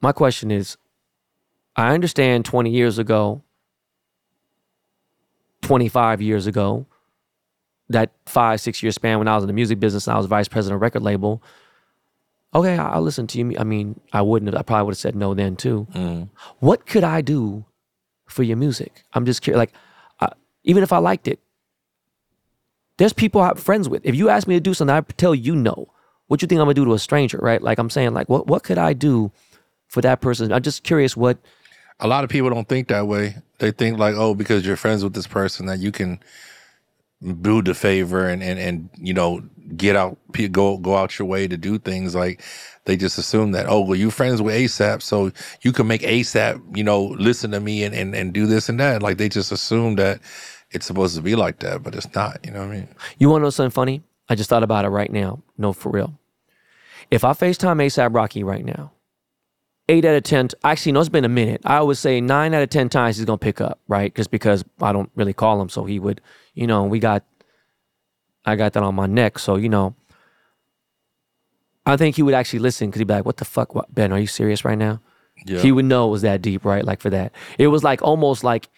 [0.00, 0.78] my question is
[1.76, 3.42] I understand 20 years ago,
[5.62, 6.86] 25 years ago,
[7.90, 10.26] that five, six year span when I was in the music business and I was
[10.26, 11.42] vice president of a record label,
[12.54, 13.56] Okay, I'll listen to you.
[13.58, 15.88] I mean, I wouldn't have, I probably would have said no then too.
[15.92, 16.28] Mm.
[16.60, 17.64] What could I do
[18.26, 19.04] for your music?
[19.14, 19.58] I'm just curious.
[19.58, 19.72] Like,
[20.64, 21.40] even if I liked it,
[22.98, 24.06] there's people I'm friends with.
[24.06, 25.88] If you ask me to do something, I tell you no.
[26.28, 27.62] What you think I'm gonna do to a stranger, right?
[27.62, 29.32] Like I'm saying, like, what what could I do
[29.88, 30.52] for that person?
[30.52, 31.38] I'm just curious what
[32.00, 33.36] A lot of people don't think that way.
[33.58, 36.20] They think like, oh, because you're friends with this person, that you can
[37.42, 39.42] do the favor and and and you know
[39.76, 40.18] get out,
[40.52, 42.14] go go out your way to do things.
[42.14, 42.42] Like
[42.86, 46.76] they just assume that, oh, well, you friends with ASAP, so you can make ASAP,
[46.76, 49.02] you know, listen to me and and and do this and that.
[49.02, 50.20] Like they just assume that
[50.70, 52.40] it's supposed to be like that, but it's not.
[52.44, 52.88] You know what I mean?
[53.18, 54.02] You want to know something funny?
[54.28, 55.42] I just thought about it right now.
[55.56, 56.18] No, for real.
[57.10, 58.92] If I FaceTime ASAP Rocky right now,
[59.88, 61.60] eight out of 10, actually, no, it's been a minute.
[61.64, 64.14] I would say nine out of 10 times he's going to pick up, right?
[64.14, 65.68] Just because I don't really call him.
[65.68, 66.20] So he would,
[66.54, 67.24] you know, we got,
[68.44, 69.38] I got that on my neck.
[69.38, 69.94] So, you know,
[71.86, 73.74] I think he would actually listen because he'd be like, what the fuck?
[73.74, 75.00] What, ben, are you serious right now?
[75.44, 75.58] Yeah.
[75.60, 76.84] He would know it was that deep, right?
[76.84, 77.32] Like for that.
[77.58, 78.68] It was like almost like,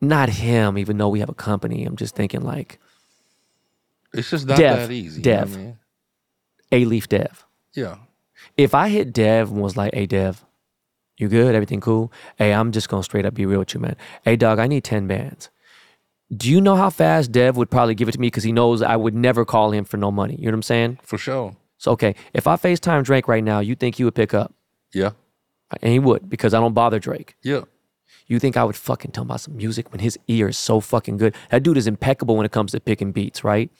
[0.00, 1.84] not him, even though we have a company.
[1.84, 2.78] I'm just thinking like,
[4.14, 5.20] it's just not Dev, that easy.
[5.20, 5.54] you know Dev.
[5.54, 5.78] I mean?
[6.72, 7.44] A Leaf Dev.
[7.74, 7.96] Yeah.
[8.56, 10.44] If I hit Dev and was like, hey, Dev,
[11.18, 11.54] you good?
[11.54, 12.10] Everything cool?
[12.36, 13.96] Hey, I'm just going to straight up be real with you, man.
[14.22, 15.50] Hey, dog, I need 10 bands.
[16.36, 18.28] Do you know how fast Dev would probably give it to me?
[18.28, 20.36] Because he knows I would never call him for no money.
[20.36, 20.98] You know what I'm saying?
[21.02, 21.56] For sure.
[21.78, 24.54] So, okay, if I FaceTime Drake right now, you think he would pick up?
[24.92, 25.10] Yeah.
[25.82, 27.36] And he would because I don't bother Drake.
[27.42, 27.62] Yeah.
[28.26, 30.80] You think I would fucking tell him about some music when his ear is so
[30.80, 31.34] fucking good?
[31.50, 33.70] That dude is impeccable when it comes to picking beats, right?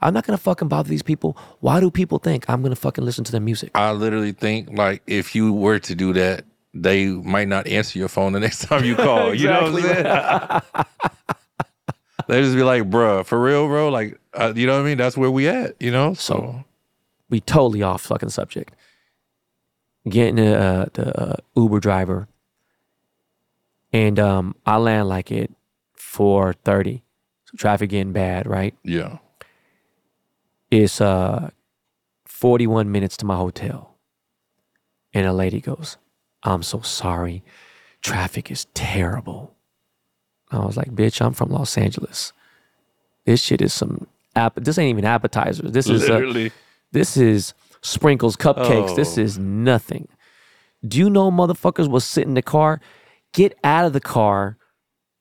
[0.00, 1.36] I'm not gonna fucking bother these people.
[1.60, 3.70] Why do people think I'm gonna fucking listen to their music?
[3.74, 8.08] I literally think like if you were to do that, they might not answer your
[8.08, 9.34] phone the next time you call.
[9.34, 10.94] You know what I'm saying?
[12.28, 13.88] they just be like, bruh, for real, bro.
[13.88, 14.98] Like, uh, you know what I mean?
[14.98, 15.80] That's where we at.
[15.80, 16.14] You know?
[16.14, 16.64] So,
[17.28, 18.74] we totally off fucking subject.
[20.08, 22.28] Getting the uh, the uh, Uber driver,
[23.92, 25.50] and um, I land like at
[25.94, 27.02] four thirty.
[27.46, 28.74] So traffic getting bad, right?
[28.84, 29.18] yeah.
[30.70, 31.50] It's uh
[32.26, 33.96] forty one minutes to my hotel,
[35.14, 35.96] and a lady goes,
[36.42, 37.42] "I'm so sorry,
[38.02, 39.53] traffic is terrible."
[40.54, 42.32] I was like, "Bitch, I'm from Los Angeles.
[43.26, 44.54] This shit is some app.
[44.56, 45.72] This ain't even appetizers.
[45.72, 46.52] This is Literally.
[46.92, 48.94] This is sprinkles, cupcakes.
[48.96, 49.22] This Oh.
[49.22, 50.08] is nothing.
[50.86, 52.80] Do you know motherfuckers will sit in the car,
[53.32, 54.56] get out of the car,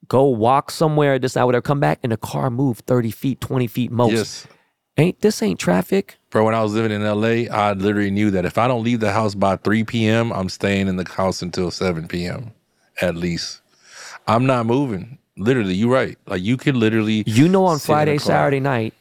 [0.08, 3.68] go walk somewhere, this, that, whatever, come back, and the car move 30 feet, 20
[3.68, 4.12] feet most.
[4.14, 4.48] yes.
[4.96, 6.18] Ain't this ain't traffic?
[6.30, 9.00] Bro, when I was living in LA, I literally knew that if I don't leave
[9.00, 12.52] the house by 3 p.m., I'm staying in the house until 7 p.m.
[13.02, 13.62] at least.
[14.28, 15.18] I'm not moving.
[15.38, 16.18] Literally, you're right.
[16.28, 18.26] Like you could literally You know on sit in the Friday, car.
[18.26, 18.94] Saturday night,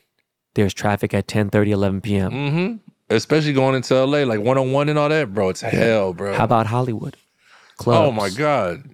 [0.55, 2.31] there's traffic at 10 11 p.m.
[2.31, 3.15] Mm-hmm.
[3.15, 5.51] Especially going into LA, like one on one and all that, bro.
[5.51, 6.35] It's hell, bro.
[6.35, 7.17] How about Hollywood?
[7.77, 8.09] Clubs.
[8.09, 8.85] oh my God.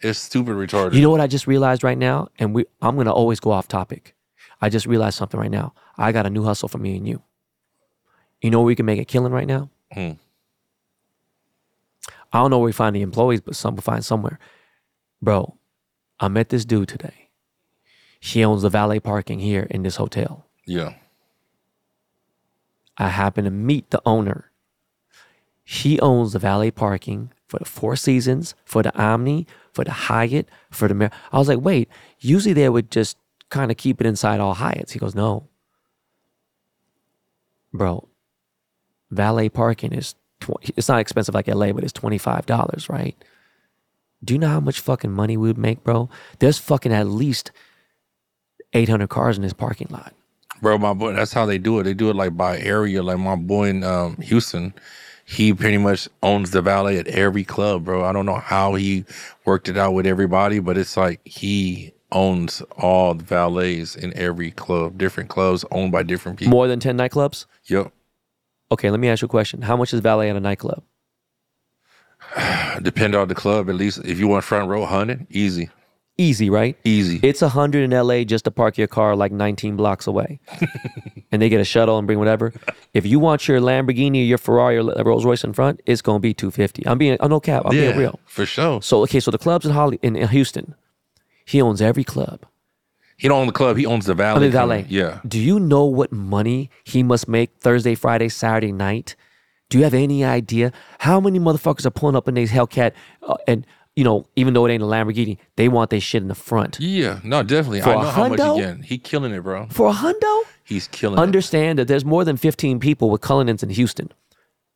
[0.00, 0.94] It's stupid retarded.
[0.94, 2.28] You know what I just realized right now?
[2.38, 4.14] And we I'm gonna always go off topic.
[4.60, 5.72] I just realized something right now.
[5.96, 7.22] I got a new hustle for me and you.
[8.42, 9.70] You know where we can make a killing right now?
[9.92, 10.12] Hmm.
[12.32, 14.38] I don't know where we find the employees, but some will find somewhere.
[15.22, 15.56] Bro,
[16.24, 17.28] I met this dude today.
[18.18, 20.46] He owns the valet parking here in this hotel.
[20.66, 20.94] yeah.
[22.96, 24.52] I happened to meet the owner.
[25.64, 30.48] He owns the valet parking for the Four Seasons, for the Omni, for the Hyatt,
[30.70, 31.88] for the Mar- I was like, wait,
[32.20, 33.16] usually they would just
[33.50, 34.92] kind of keep it inside all Hyatts.
[34.92, 35.48] He goes, no.
[37.72, 38.08] Bro,
[39.10, 43.16] valet parking is, tw- it's not expensive like LA, but it's $25, right?
[44.24, 46.08] Do you know how much fucking money we would make, bro?
[46.38, 47.52] There's fucking at least
[48.72, 50.14] 800 cars in this parking lot.
[50.62, 51.82] Bro, my boy, that's how they do it.
[51.82, 53.02] They do it like by area.
[53.02, 54.72] Like my boy in um, Houston,
[55.24, 58.04] he pretty much owns the valet at every club, bro.
[58.04, 59.04] I don't know how he
[59.44, 64.52] worked it out with everybody, but it's like he owns all the valets in every
[64.52, 66.52] club, different clubs owned by different people.
[66.52, 67.46] More than 10 nightclubs?
[67.66, 67.92] Yep.
[68.72, 69.62] Okay, let me ask you a question.
[69.62, 70.82] How much is valet at a nightclub?
[72.82, 73.68] Depend on the club.
[73.68, 75.70] At least if you want front row, hundred, easy,
[76.16, 76.76] Easy, right?
[76.84, 77.18] easy.
[77.22, 80.38] It's a hundred in LA just to park your car like 19 blocks away,
[81.32, 82.52] and they get a shuttle and bring whatever.
[82.92, 86.20] If you want your Lamborghini or your Ferrari or Rolls Royce in front, it's gonna
[86.20, 86.86] be 250.
[86.86, 88.20] I'm being, oh no cap, I'm being real.
[88.26, 88.80] for sure.
[88.80, 90.74] So okay, so the clubs in Holly in, in Houston,
[91.44, 92.46] he owns every club.
[93.16, 93.76] He don't own the club.
[93.76, 94.36] He owns the valet.
[94.36, 94.86] I mean, valet.
[94.88, 95.20] Yeah.
[95.26, 99.14] Do you know what money he must make Thursday, Friday, Saturday night?
[99.70, 103.36] Do you have any idea how many motherfuckers are pulling up in these Hellcat uh,
[103.48, 106.34] and you know, even though it ain't a Lamborghini, they want their shit in the
[106.34, 106.80] front.
[106.80, 107.80] Yeah, no, definitely.
[107.80, 108.54] For I a know how much hundo?
[108.56, 108.82] he getting.
[108.82, 109.68] He killing it, bro.
[109.70, 111.22] For a hundo, He's killing it.
[111.22, 114.10] understand that there's more than 15 people with Cullinans in Houston.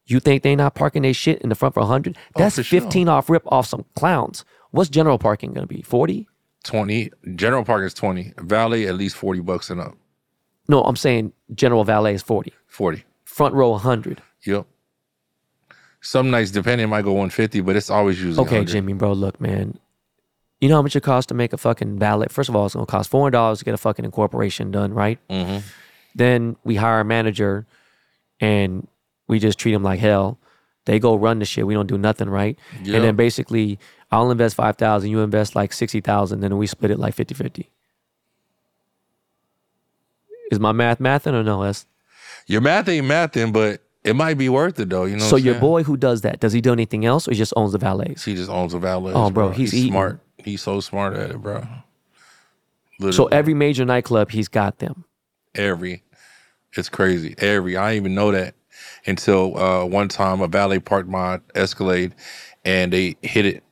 [0.07, 2.17] You think they not parking their shit in the front for 100?
[2.37, 2.81] That's Oh, for sure.
[2.81, 4.45] 15 off rip off some clowns.
[4.71, 5.83] What's general parking going to be?
[5.83, 6.29] 40?
[6.63, 7.11] 20.
[7.35, 8.35] General Park is 20.
[8.39, 9.97] Valley, at least 40 bucks and up.
[10.69, 12.53] No, I'm saying general valet is 40.
[12.69, 13.05] 40.
[13.25, 14.23] Front row 100.
[14.45, 14.67] Yep.
[16.01, 18.73] Some nights, depending, it might go 150, but it's always usually Okay, 100.
[18.73, 19.79] Jimmy, bro, look, man.
[20.61, 22.33] You know how much it costs to make a fucking ballot?
[22.33, 25.19] First of all, it's going to cost $400 to get a fucking incorporation done, right?
[25.29, 25.63] Mhm.
[26.15, 27.67] Then we hire a manager
[28.41, 28.87] and
[29.29, 30.39] we just treat them like hell.
[30.87, 31.67] They go run the shit.
[31.67, 32.59] We don't do nothing, right?
[32.83, 32.97] Yeah.
[32.97, 33.79] And then basically,
[34.11, 37.71] I'll invest 5000 you invest like 60000 then we split it like 50 50.
[40.51, 41.63] Is my math mathing or no?
[41.63, 41.87] That's,
[42.47, 45.05] Your math ain't mathing, but it might be worth it, though.
[45.05, 45.61] You know so what I'm your saying?
[45.61, 48.25] boy who does that, does he do anything else or he just owns the valets?
[48.25, 49.13] He just owns the valet.
[49.15, 49.93] Oh, bro, he's eating.
[49.93, 50.21] smart.
[50.39, 51.67] He's so smart at it, bro.
[53.01, 53.13] Literally.
[53.17, 55.05] So every major nightclub, he's got them.
[55.55, 56.03] every.
[56.75, 57.35] It's crazy.
[57.39, 57.77] Every.
[57.77, 58.55] I didn't even know that
[59.07, 62.15] until uh, one time a valet parked my Escalade
[62.65, 63.63] and they hit it.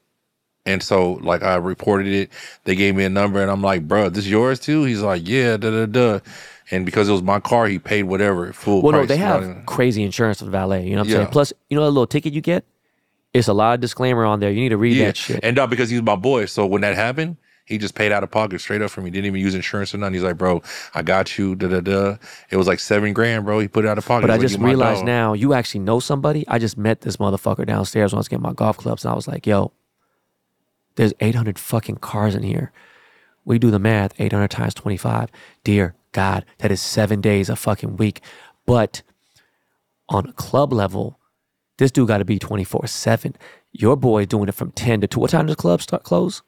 [0.65, 2.31] And so, like, I reported it.
[2.65, 5.29] They gave me a number, and I'm like, "Bro, this is yours too?" He's like,
[5.29, 6.19] "Yeah, da da da."
[6.71, 9.03] And because it was my car, he paid whatever full Well, price.
[9.03, 10.85] no, they have even- crazy insurance for the valet.
[10.85, 11.17] You know what I'm Yeah.
[11.19, 11.29] saying?
[11.29, 12.65] Plus, you know that little ticket you get?
[13.33, 14.51] It's a lot of disclaimer on there.
[14.51, 15.41] You need to read yeah, that shit.
[15.43, 18.31] and uh, because he's my boy, so when that happened, he just paid out of
[18.31, 19.11] pocket straight up for me.
[19.11, 20.15] Didn't even use insurance or nothing.
[20.15, 20.63] He's like, "Bro,
[20.95, 22.17] I got you." Da da da.
[22.51, 23.59] It was like seven grand, bro.
[23.59, 24.23] He put it out of pocket.
[24.29, 26.47] But I just "You realized now you actually know somebody.
[26.49, 29.17] I just met this motherfucker downstairs when I was getting my golf clubs, and I
[29.17, 29.73] was like, "Yo,
[30.95, 32.73] there's 800 fucking cars in here.
[33.45, 34.13] We do the math.
[34.19, 35.29] 800 times 25.
[35.65, 38.21] Dear God, that is seven days a fucking week.
[38.65, 39.03] But
[40.09, 41.19] on a club level,
[41.79, 43.35] this dude got to be 24 seven.
[43.73, 45.21] Your boy doing it from 10 to 2.
[45.21, 46.43] What time does the club start close?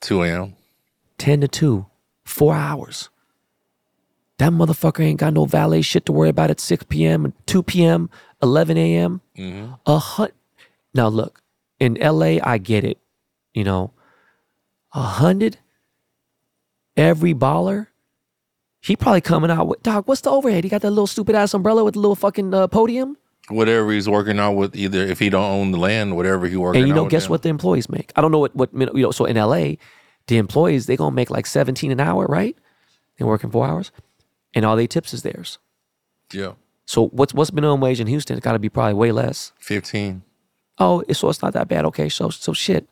[0.00, 0.54] 2 a.m.
[1.18, 1.86] 10 to 2,
[2.24, 3.10] four hours.
[4.38, 8.10] That motherfucker ain't got no valet shit to worry about at 6 p.m., 2 p.m.,
[8.42, 9.20] 11 a.m.
[9.38, 9.72] Mm-hmm.
[9.86, 10.32] A hun-
[10.92, 11.40] Now, look,
[11.78, 12.98] in LA, I get it.
[13.52, 13.92] You know,
[14.92, 15.58] a hundred,
[16.96, 17.86] every baller,
[18.84, 20.64] he probably coming out with, dog, what's the overhead?
[20.64, 23.16] He got that little stupid ass umbrella with the little fucking uh, podium.
[23.48, 26.82] Whatever he's working out with, either if he don't own the land, whatever he working
[26.82, 28.12] And you know, guess what the employees make?
[28.16, 29.76] I don't know what, what, you know, so in LA,
[30.26, 32.56] the employees, they gonna make like 17 an hour, right?
[33.16, 33.90] They're working four hours.
[34.54, 35.58] And all they tips is theirs.
[36.32, 36.52] Yeah,
[36.86, 38.36] So what's what's minimum wage in Houston?
[38.36, 39.52] It's got to be probably way less.
[39.60, 40.22] 15.
[40.78, 41.84] Oh, so it's not that bad.
[41.86, 42.88] Okay, so so shit.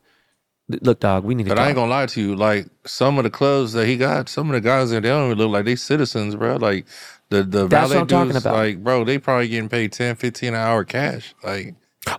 [0.68, 1.48] Look, dog, we need to.
[1.50, 2.34] But I ain't gonna lie to you.
[2.34, 5.18] Like some of the clubs that he got, some of the guys in there, they
[5.18, 6.56] don't even look like they citizens, bro.
[6.56, 6.86] Like
[7.28, 8.54] the the That's valet what I'm talking dudes, about.
[8.54, 11.34] like bro, they probably getting paid 10, 15 an hour cash.
[11.42, 11.74] Like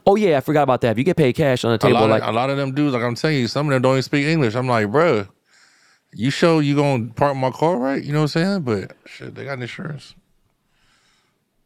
[0.06, 0.92] Oh yeah, I forgot about that.
[0.92, 2.74] If you get paid cash on the table, lot, like of, a lot of them
[2.74, 4.56] dudes, like I'm telling you, some of them don't even speak English.
[4.56, 5.28] I'm like, bro,
[6.14, 8.04] you show you gonna park my car right?
[8.04, 8.62] You know what I'm saying?
[8.62, 10.16] But shit, they got insurance.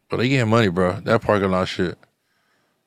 [0.10, 1.00] But they getting money, bro.
[1.02, 1.98] That parking lot shit.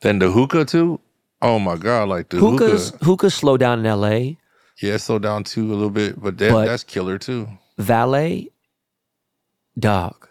[0.01, 1.01] Then the hookah too.
[1.43, 3.31] Oh my god, like the hookahs, hookah.
[3.31, 4.39] slow down in L.A.
[4.83, 7.49] Yeah, slow down too a little bit, but that But- that's killer too.
[7.79, 8.51] Valet,
[9.79, 10.29] dog.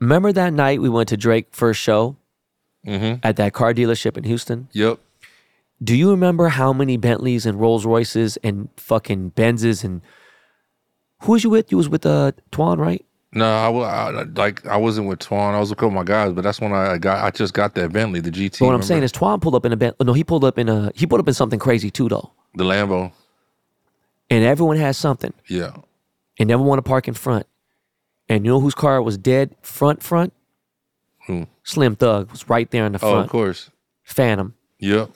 [0.00, 2.16] Remember that night we went to Drake first show
[2.86, 3.18] Mm-hmm.
[3.24, 4.68] at that car dealership in Houston?
[4.72, 5.00] Yep.
[5.82, 10.00] Do you remember how many Bentleys and Rolls Royces and fucking Benzes and
[11.22, 11.70] who was you with?
[11.70, 13.04] You was with uh Twan, right?
[13.32, 13.70] No, I,
[14.10, 15.52] I like I wasn't with Twan.
[15.54, 17.22] I was with a couple of my guys, but that's when I got.
[17.22, 18.58] I just got that Bentley, the GT.
[18.58, 18.86] But what I'm remember?
[18.86, 19.96] saying is Twan pulled up in a Bent.
[20.00, 22.30] No, he pulled up in a he pulled up in something crazy too though.
[22.54, 23.12] the Lambo.
[24.30, 25.32] And everyone has something.
[25.46, 25.72] Yeah,
[26.38, 27.46] And never want to park in front.
[28.28, 30.34] And you know whose car was dead front front?
[31.26, 31.46] Who?
[31.64, 33.14] Slim Thug was right there in the front.
[33.16, 33.70] Oh, of course.
[34.04, 34.54] Phantom.
[34.80, 35.10] Yep.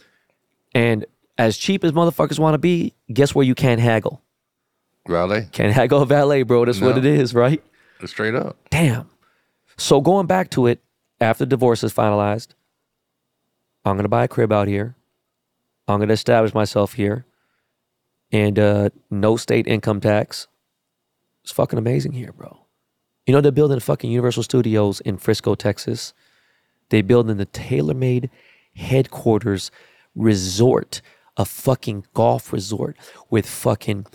[0.75, 1.05] And
[1.37, 4.22] as cheap as motherfuckers want to be, guess where you can't haggle?
[5.07, 5.48] Valet.
[5.53, 6.64] Can't haggle a valet, bro.
[6.64, 7.62] That's what it is, right?
[8.04, 8.56] Straight up.
[8.70, 9.08] Damn.
[9.76, 10.82] So going back to it,
[11.20, 12.48] after divorce is finalized,
[13.84, 14.96] I'm gonna buy a crib out here.
[15.88, 17.27] I'm gonna establish myself here.
[18.31, 20.48] And uh no state income tax.
[21.42, 22.66] It's fucking amazing here, bro.
[23.27, 26.12] You know they're building a fucking Universal Studios in Frisco, Texas.
[26.88, 28.31] They building the tailor-made
[28.74, 29.70] headquarters
[30.14, 31.00] resort,
[31.37, 32.96] a fucking golf resort
[33.31, 34.06] with fucking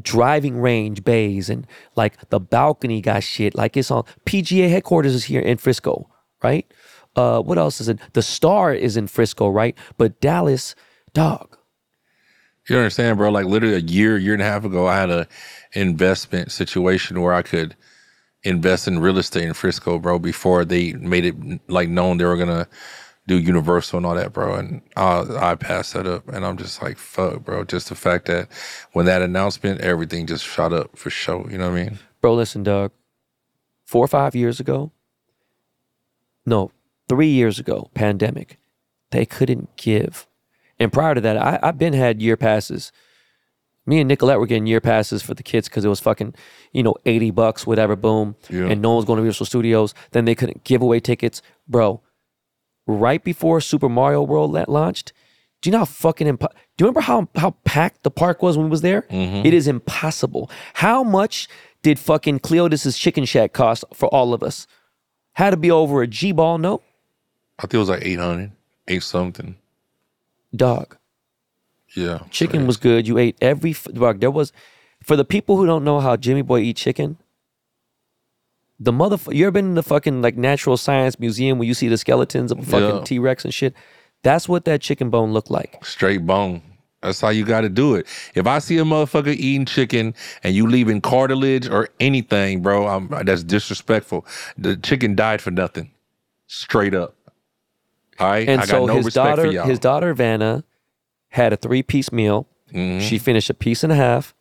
[0.00, 1.66] driving range bays and
[1.96, 3.54] like the balcony got shit.
[3.54, 6.08] Like it's on PGA headquarters is here in Frisco,
[6.42, 6.70] right?
[7.16, 7.98] Uh, what else is it?
[8.12, 9.76] The Star is in Frisco, right?
[9.96, 10.74] But Dallas,
[11.12, 11.56] dog.
[12.68, 13.30] You understand, bro?
[13.30, 15.26] Like literally a year, year and a half ago, I had a
[15.72, 17.74] investment situation where I could
[18.44, 20.18] invest in real estate in Frisco, bro.
[20.18, 22.68] Before they made it like known they were gonna
[23.30, 24.56] do Universal and all that, bro.
[24.56, 27.62] And I, I passed that up, and I'm just like, fuck, bro.
[27.62, 28.48] Just the fact that
[28.92, 31.48] when that announcement, everything just shot up for sure.
[31.48, 31.98] You know what I mean?
[32.20, 32.90] Bro, listen, Doug.
[33.84, 34.90] Four or five years ago,
[36.44, 36.72] no,
[37.08, 38.58] three years ago, pandemic,
[39.10, 40.26] they couldn't give.
[40.80, 42.90] And prior to that, I, I've been had year passes.
[43.86, 46.34] Me and Nicolette were getting year passes for the kids because it was fucking,
[46.72, 48.34] you know, 80 bucks, whatever, boom.
[48.48, 48.66] Yeah.
[48.66, 49.94] And no one was going to Universal Studios.
[50.10, 51.42] Then they couldn't give away tickets.
[51.68, 52.00] Bro,
[52.90, 55.12] right before Super Mario World la- launched,
[55.60, 58.56] do you know how fucking impo- do you remember how how packed the park was
[58.56, 59.02] when we was there?
[59.02, 59.46] Mm-hmm.
[59.46, 60.50] It is impossible.
[60.74, 61.48] How much
[61.82, 64.66] did fucking Cletus's Chicken Shack cost for all of us?
[65.34, 66.82] Had to be over a G ball, no?
[67.58, 68.52] I think it was like 800,
[68.88, 69.56] eight something.
[70.54, 70.96] Dog.
[71.94, 72.20] Yeah.
[72.30, 73.06] Chicken was good.
[73.06, 74.20] You ate every dog.
[74.20, 74.52] There was
[75.02, 77.18] for the people who don't know how JimmyBoi eat chicken.
[78.82, 81.88] The mother, you ever been in the fucking like natural science museum where you see
[81.88, 83.04] the skeletons of a fucking Yeah.
[83.04, 83.74] T Rex and shit?
[84.22, 85.84] That's what that chicken bone looked like.
[85.84, 86.62] straight bone.
[87.02, 88.06] That's how you got to do it.
[88.34, 93.08] If I see a motherfucker eating chicken and you leaving cartilage or anything, bro, I'm,
[93.24, 94.26] that's disrespectful.
[94.58, 95.92] The chicken died for nothing.
[96.46, 97.16] Straight up.
[98.18, 98.46] All right.
[98.46, 99.66] And I got so no his respect daughter, for y'all.
[99.66, 100.64] his daughter Vanna,
[101.30, 102.46] had a three piece meal.
[102.72, 103.00] Mm-hmm.
[103.00, 104.34] She finished a piece and a half,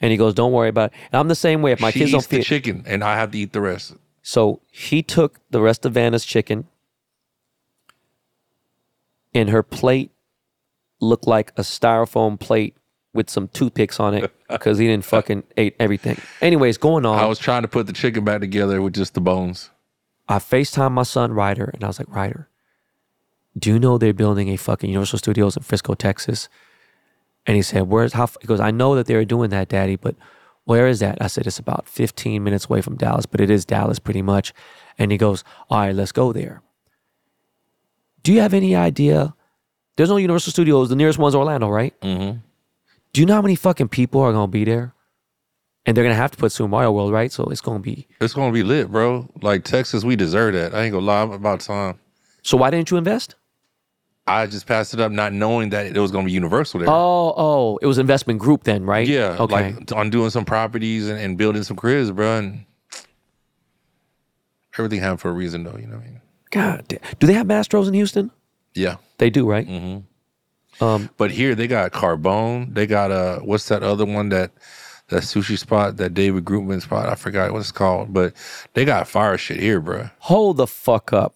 [0.00, 1.72] and he goes, "Don't worry about it." And I'm the same way.
[1.72, 3.60] If my she kids eats don't the feel, chicken and I have to eat the
[3.60, 3.94] rest.
[4.22, 6.66] so he took the rest of Vanna's chicken,
[9.34, 10.10] and her plate
[11.00, 12.76] looked like a styrofoam plate
[13.12, 16.18] with some toothpicks on it because he didn't fucking ate everything.
[16.40, 17.18] Anyways, going on.
[17.18, 19.70] I was trying to put the chicken back together with just the bones.
[20.28, 22.48] I FaceTime my son Ryder and I was like, Ryder,
[23.56, 26.48] do you know they're building a fucking Universal Studios in Frisco, Texas?
[27.46, 30.16] And he said, Where's how he goes, I know that they're doing that, Daddy, but
[30.64, 31.18] where is that?
[31.20, 34.52] I said, It's about 15 minutes away from Dallas, but it is Dallas pretty much.
[34.98, 36.62] And he goes, All right, let's go there.
[38.22, 39.34] Do you have any idea?
[39.96, 40.88] There's no Universal Studios.
[40.88, 41.98] The nearest one's Orlando, right?
[42.00, 42.38] Mm-hmm.
[43.12, 44.92] Do you know how many fucking people are gonna be there?
[45.86, 47.30] And they're gonna have to put Super Mario World, right?
[47.30, 48.08] So it's gonna be.
[48.20, 49.28] It's gonna be lit, bro.
[49.40, 50.74] Like Texas, we deserve that.
[50.74, 51.98] I ain't gonna lie about time.
[52.42, 53.36] So why didn't you invest?
[54.28, 56.88] I just passed it up, not knowing that it was gonna be universal there.
[56.90, 59.06] Oh, oh, it was investment group then, right?
[59.06, 59.74] Yeah, Okay.
[59.74, 62.38] like on doing some properties and, and building some cribs, bro.
[62.38, 62.64] And
[64.78, 65.76] everything happened for a reason, though.
[65.78, 66.20] You know what I mean?
[66.50, 67.00] God damn.
[67.18, 68.30] Do they have Mastros in Houston?
[68.74, 68.96] Yeah.
[69.18, 69.66] They do, right?
[69.66, 70.84] Mm-hmm.
[70.84, 72.74] Um, But here they got Carbone.
[72.74, 74.50] They got uh, what's that other one that
[75.08, 77.08] that sushi spot, that David Grutman spot?
[77.08, 78.34] I forgot what it's called, but
[78.74, 80.10] they got fire shit here, bro.
[80.18, 81.35] hold the fuck up.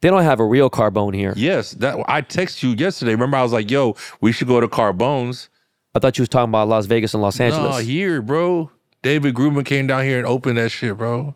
[0.00, 1.32] They don't have a real Carbone here.
[1.36, 3.12] Yes, that I texted you yesterday.
[3.12, 5.48] Remember, I was like, "Yo, we should go to Carbones."
[5.94, 7.76] I thought you was talking about Las Vegas and Los Angeles.
[7.78, 8.70] No, here, bro.
[9.02, 11.34] David Grutman came down here and opened that shit, bro.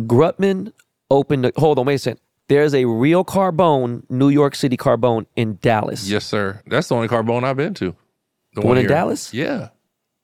[0.00, 0.72] Grutman
[1.10, 1.44] opened.
[1.44, 2.20] The, hold on, wait a second.
[2.48, 6.08] There's a real Carbone, New York City Carbone in Dallas.
[6.08, 6.62] Yes, sir.
[6.66, 7.94] That's the only Carbone I've been to.
[8.54, 8.88] The one in here.
[8.88, 9.34] Dallas?
[9.34, 9.68] Yeah.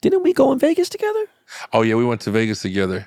[0.01, 1.27] Didn't we go in Vegas together?
[1.73, 3.07] Oh yeah, we went to Vegas together.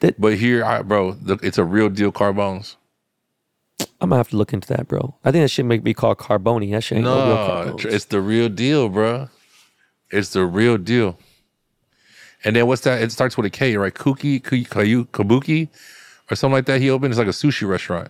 [0.00, 2.76] That- but here, I, bro, the, it's a real deal Carbones.
[4.00, 5.14] I'm gonna have to look into that, bro.
[5.24, 6.70] I think that shit may be called Carboni.
[6.72, 7.84] That shit ain't no, real No, Carbones.
[7.84, 9.28] it's the real deal, bro.
[10.10, 11.18] It's the real deal.
[12.44, 13.02] And then what's that?
[13.02, 13.92] It starts with a K, right?
[13.92, 15.68] Kuki, Kayu, Kabuki,
[16.30, 16.80] or something like that.
[16.80, 17.12] He opened.
[17.12, 18.08] It's like a sushi restaurant.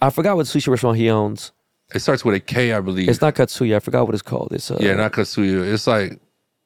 [0.00, 1.50] I forgot what sushi restaurant he owns.
[1.94, 3.08] It starts with a K, I believe.
[3.08, 3.76] It's not Katsuya.
[3.76, 4.52] I forgot what it's called.
[4.52, 5.72] It's uh, yeah, not Katsuya.
[5.72, 6.18] It's like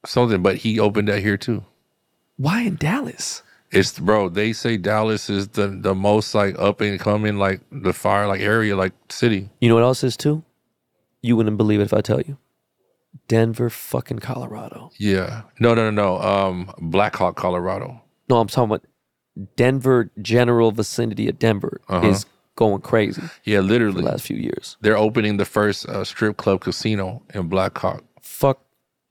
[0.07, 1.65] something, but he opened that here too.
[2.37, 3.43] why in Dallas?
[3.71, 4.29] It's bro.
[4.29, 8.41] They say Dallas is the the most like up and coming like the fire like
[8.41, 9.51] area like city.
[9.61, 10.43] You know what else is too?
[11.23, 12.39] You wouldn't believe it if I tell you.
[13.27, 14.91] Denver, fucking Colorado.
[14.99, 15.43] Yeah.
[15.59, 16.19] No, no, no, no.
[16.23, 18.01] Um, Black Hawk, Colorado.
[18.31, 18.85] No, I'm talking about
[19.57, 22.07] Denver, general vicinity of Denver Uh-huh.
[22.09, 24.03] is going crazy Yeah, the literally.
[24.03, 24.77] last few years.
[24.81, 28.03] They're opening the first uh, strip club casino in Black Hawk.
[28.23, 28.61] Fuck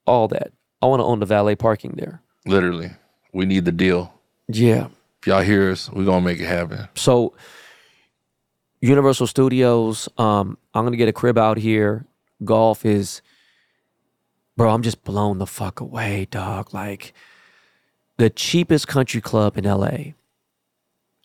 [0.05, 0.51] all that.
[0.81, 2.21] I want to own the valet parking there.
[2.45, 2.91] Literally.
[3.33, 4.13] We need the deal.
[4.47, 4.87] Yeah.
[5.21, 6.87] If y'all hear us, we're gonna make it happen.
[6.95, 7.33] So
[8.81, 12.05] Universal Studios, um, I'm gonna get a crib out here.
[12.43, 13.21] Golf is
[14.57, 16.73] bro, I'm just blown the fuck away, dog.
[16.73, 17.13] Like
[18.17, 20.13] the cheapest country club in LA,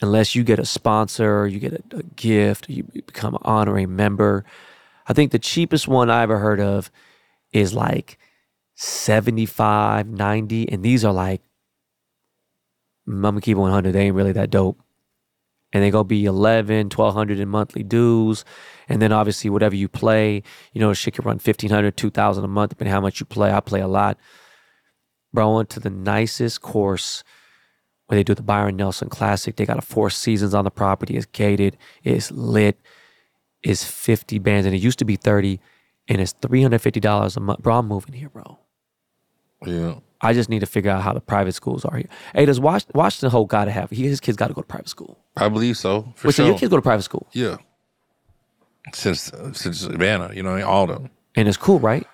[0.01, 4.45] unless you get a sponsor, you get a, a gift, you become an honorary member.
[5.07, 6.91] I think the cheapest one I ever heard of
[7.53, 8.19] is like
[8.75, 11.41] 75, 90, and these are like
[13.07, 13.93] I'm gonna keep it 100.
[13.93, 14.81] They ain't really that dope.
[15.73, 18.45] And they gonna be 11, 1200 in monthly dues.
[18.89, 20.43] And then obviously whatever you play,
[20.73, 23.53] you know, shit could run 1500, 2000 a month, depending how much you play.
[23.53, 24.19] I play a lot.
[25.33, 27.25] Bro, I went to the nicest course
[28.07, 29.57] where they do the Byron Nelson Classic.
[29.57, 31.17] They got a four seasons on the property.
[31.17, 31.79] It's gated.
[32.05, 32.79] It's lit.
[33.63, 35.61] It's 50 bands and it used to be 30
[36.09, 37.63] and it's $350 a month.
[37.63, 38.59] Bro, I'm moving here, bro.
[39.65, 39.95] Yeah.
[40.23, 42.09] I just need to figure out how the private schools are here.
[42.35, 44.67] Hey, does Was- Washington Hope got to have, he, his kids got to go to
[44.67, 45.19] private school.
[45.37, 46.13] I believe so.
[46.17, 47.57] For Wait, so your kids go to private school yeah.
[48.95, 51.11] Since since Savannah, you know, all of them.
[51.37, 52.07] and it's cool, right?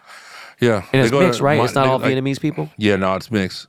[0.61, 0.85] Yeah.
[0.93, 1.57] And it's go to mixed, right?
[1.57, 2.71] Mon- it's not they- all like- Vietnamese people?
[2.77, 3.69] Yeah, no, it's mixed.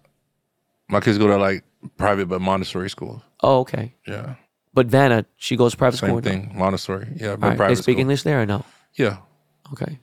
[0.89, 1.63] My kids go to like
[1.97, 3.23] private but Montessori school.
[3.41, 3.95] Oh, okay.
[4.07, 4.35] Yeah.
[4.73, 6.21] But Vanna, she goes to private Same school.
[6.21, 6.51] thing.
[6.55, 7.07] Montessori.
[7.15, 7.35] Yeah.
[7.35, 7.57] But right.
[7.57, 8.01] private They speak school.
[8.01, 8.65] English there or no?
[8.95, 9.17] Yeah.
[9.73, 9.99] Okay.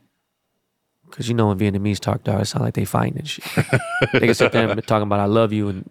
[1.09, 3.45] Because you know when Vietnamese talk, dog, it sound like they fighting and shit.
[4.13, 5.91] they can sit there and talking about I love you and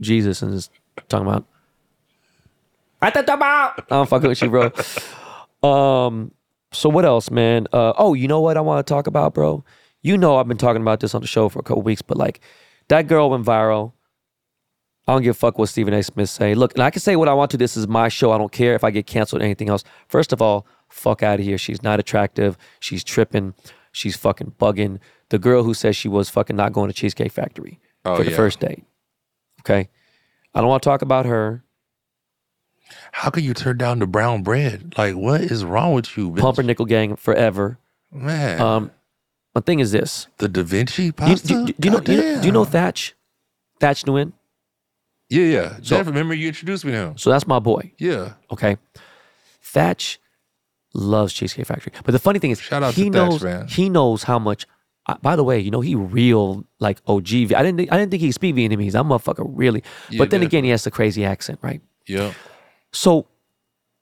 [0.00, 0.70] Jesus and just
[1.08, 1.46] talking about
[3.02, 4.70] I thought about I'm fucking with you, bro.
[5.62, 6.32] Um,
[6.72, 7.66] so what else, man?
[7.72, 9.64] Uh, oh, you know what I want to talk about, bro?
[10.02, 12.16] You know I've been talking about this on the show for a couple weeks, but
[12.16, 12.40] like
[12.88, 13.92] that girl went viral.
[15.08, 16.02] I don't give a fuck what Stephen A.
[16.02, 16.54] Smith say.
[16.54, 17.56] Look, and I can say what I want to.
[17.56, 18.32] This is my show.
[18.32, 19.84] I don't care if I get canceled or anything else.
[20.08, 21.58] First of all, fuck out of here.
[21.58, 22.58] She's not attractive.
[22.80, 23.54] She's tripping.
[23.96, 24.98] She's fucking bugging.
[25.30, 28.30] The girl who says she was fucking not going to Cheesecake Factory Oh, for the
[28.30, 28.36] yeah.
[28.36, 28.84] first date.
[29.60, 29.88] Okay.
[30.54, 31.64] I don't want to talk about her.
[33.12, 34.92] How can you turn down the brown bread?
[34.98, 36.40] Like, what is wrong with you, bitch?
[36.40, 37.78] Pumpernickel Gang forever.
[38.12, 38.60] Man.
[38.60, 38.90] Um,
[39.54, 40.28] the thing is this.
[40.36, 41.48] the Da Vinci pasta?
[41.48, 43.14] do, do- do you know, do, you know, do you know Thatch?
[43.80, 44.34] Thatch Nguyen?
[45.30, 45.76] Yeah, yeah.
[45.76, 47.18] So- Jeff, remember you introduced me to him.
[47.18, 47.92] So that's my boy.
[47.98, 48.34] Yeah.
[48.52, 48.76] Okay.
[49.62, 50.20] Thatch
[50.96, 51.92] loves Cheesecake Factory.
[52.04, 53.68] But the funny thing is, Shout out he Thatch, knows man.
[53.68, 54.66] he knows how much.
[55.08, 57.28] Uh, by the way, you know he real like OG.
[57.28, 58.92] I didn't think, I didn't think he speak Vietnamese.
[58.92, 59.84] That motherfucker really.
[60.10, 61.80] Yeah, but then again, he has the crazy accent, right?
[62.06, 62.32] Yeah.
[62.92, 63.26] So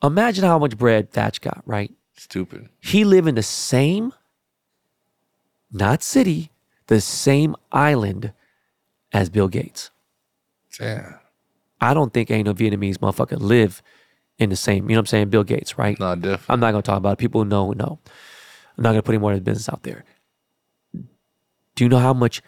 [0.03, 1.93] imagine how much bread Thatch got, right?
[2.17, 2.69] Stupid.
[2.81, 4.13] He live in the same,
[5.73, 6.51] not city,
[6.87, 8.33] the same island
[9.13, 9.91] as Bill Gates.
[10.79, 11.17] Damn.
[11.81, 13.83] I don't think ain't no Vietnamese motherfucker live
[14.39, 14.89] in the same.
[14.89, 15.29] You know what I'm saying?
[15.31, 15.99] Bill Gates, right?
[15.99, 16.53] Nah, definitely.
[16.53, 17.19] I'm not gonna talk about it.
[17.19, 17.99] People who know know.
[18.77, 20.05] I'm not gonna put any more of the business out there.
[20.93, 22.43] Do you know how much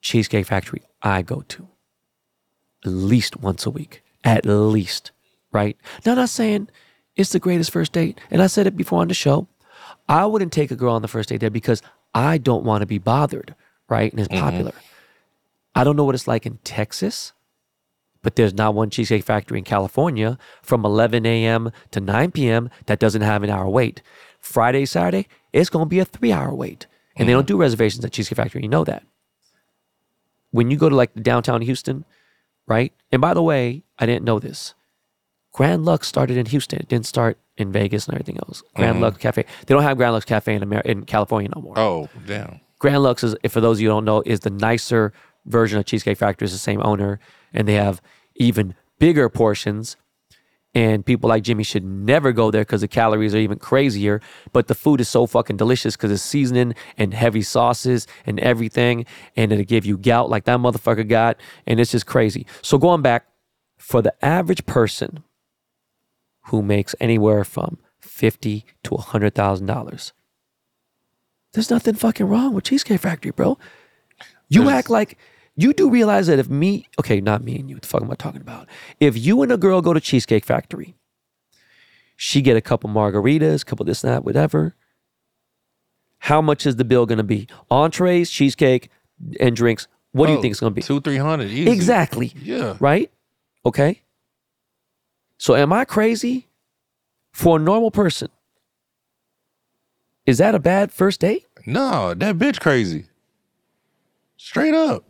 [0.00, 1.68] Cheesecake Factory I go to?
[2.84, 4.02] At least once a week.
[4.24, 5.12] At least.
[5.52, 5.76] Right?
[6.04, 6.68] Now I'm not saying
[7.16, 8.20] it's the greatest first date.
[8.30, 9.48] And I said it before on the show.
[10.08, 11.82] I wouldn't take a girl on the first date there because
[12.14, 13.54] I don't want to be bothered,
[13.88, 14.10] right?
[14.10, 14.42] And it's mm-hmm.
[14.42, 14.72] popular.
[15.74, 17.32] I don't know what it's like in Texas,
[18.22, 21.70] but there's not one Cheesecake Factory in California from 11 a.m.
[21.90, 22.70] to 9 p.m.
[22.86, 24.02] that doesn't have an hour wait.
[24.40, 26.86] Friday, Saturday, it's going to be a three hour wait.
[27.16, 27.36] And they mm.
[27.36, 28.62] don't do reservations at Cheesecake Factory.
[28.62, 29.04] You know that.
[30.50, 32.04] When you go to like downtown Houston,
[32.66, 32.92] right?
[33.10, 34.74] And by the way, I didn't know this.
[35.52, 36.78] Grand Lux started in Houston.
[36.78, 38.62] It didn't start in Vegas and everything else.
[38.76, 39.04] Grand mm-hmm.
[39.04, 39.44] Lux Cafe.
[39.66, 41.78] They don't have Grand Lux Cafe in America, in California no more.
[41.78, 42.60] Oh, damn.
[42.78, 45.12] Grand Lux is, for those of you who don't know, is the nicer
[45.46, 46.46] version of Cheesecake Factory.
[46.46, 47.18] It's the same owner,
[47.52, 48.00] and they have
[48.36, 49.96] even bigger portions.
[50.74, 54.20] And people like Jimmy should never go there because the calories are even crazier.
[54.52, 59.06] But the food is so fucking delicious because it's seasoning and heavy sauces and everything.
[59.34, 61.38] And it'll give you gout like that motherfucker got.
[61.66, 62.46] And it's just crazy.
[62.62, 63.26] So going back,
[63.78, 65.24] for the average person
[66.46, 70.12] who makes anywhere from fifty to hundred thousand dollars,
[71.54, 73.56] there's nothing fucking wrong with Cheesecake Factory, bro.
[74.48, 75.16] You There's- act like
[75.58, 78.10] you do realize that if me, okay, not me and you, what the fuck am
[78.10, 78.68] I talking about?
[79.00, 80.94] If you and a girl go to Cheesecake Factory,
[82.16, 84.74] she get a couple margaritas, couple this and that, whatever.
[86.20, 87.48] How much is the bill gonna be?
[87.70, 88.88] Entrees, cheesecake,
[89.40, 89.86] and drinks.
[90.12, 90.82] What do you Oh, think it's gonna be?
[90.82, 91.50] Two, three hundred.
[91.50, 91.70] Easy.
[91.70, 92.32] Exactly.
[92.40, 92.76] Yeah.
[92.80, 93.10] Right?
[93.66, 94.02] Okay.
[95.38, 96.46] So am I crazy?
[97.32, 98.30] For a normal person,
[100.26, 101.46] is that a bad first date?
[101.66, 103.04] No, that bitch crazy.
[104.36, 105.04] Straight up.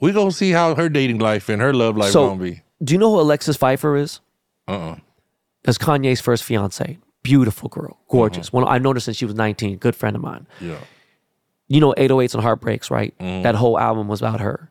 [0.00, 2.62] We gonna see how her dating life and her love life So- gonna be.
[2.82, 4.20] Do you know who Alexis Phifer is?
[4.68, 4.96] Uh-uh.
[5.62, 6.98] That's Kanye's first fiance.
[7.22, 8.52] Beautiful girl, gorgeous.
[8.52, 9.78] One I noticed since she was 19.
[9.78, 10.46] Good friend of mine.
[10.60, 10.76] Yeah.
[11.68, 13.14] You know 808s and Heartbreaks, right?
[13.18, 14.70] That whole album was about her.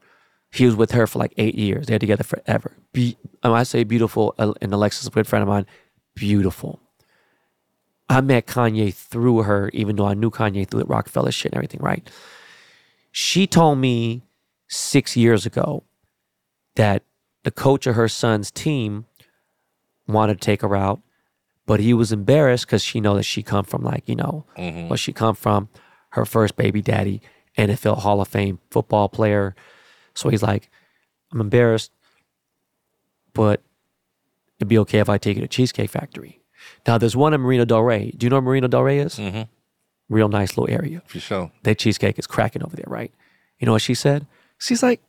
[0.51, 1.87] He was with her for like eight years.
[1.87, 2.73] They're together forever.
[2.91, 5.65] Be- I say beautiful, uh, and Alexis is a good friend of mine.
[6.13, 6.79] Beautiful.
[8.07, 11.57] I met Kanye through her, even though I knew Kanye through the Rockefeller shit and
[11.57, 12.07] everything, right?
[13.11, 14.21] She told me
[14.75, 15.83] six years ago
[16.75, 17.03] that
[17.43, 19.05] the coach of her son's team
[20.07, 21.01] wanted to take her out,
[21.65, 24.97] but he was embarrassed because she know that she come from like you know where
[24.97, 25.69] she come from,
[26.09, 27.21] her first baby daddy,
[27.57, 29.55] NFL Hall of Fame football player.
[30.13, 30.69] So he's like,
[31.31, 31.91] I'm embarrassed,
[33.33, 33.61] but
[34.59, 36.41] it'd be okay if I take you to Cheesecake Factory.
[36.87, 38.11] Now there's one in Marina Del Rey.
[38.15, 39.15] Do you know where Marina Del Rey is?
[39.15, 39.47] Mhm.
[40.09, 41.01] Real nice little area.
[41.07, 41.51] For sure.
[41.63, 43.11] That cheesecake is cracking over there, right?
[43.59, 44.27] You know what she said?
[44.57, 45.01] She's like,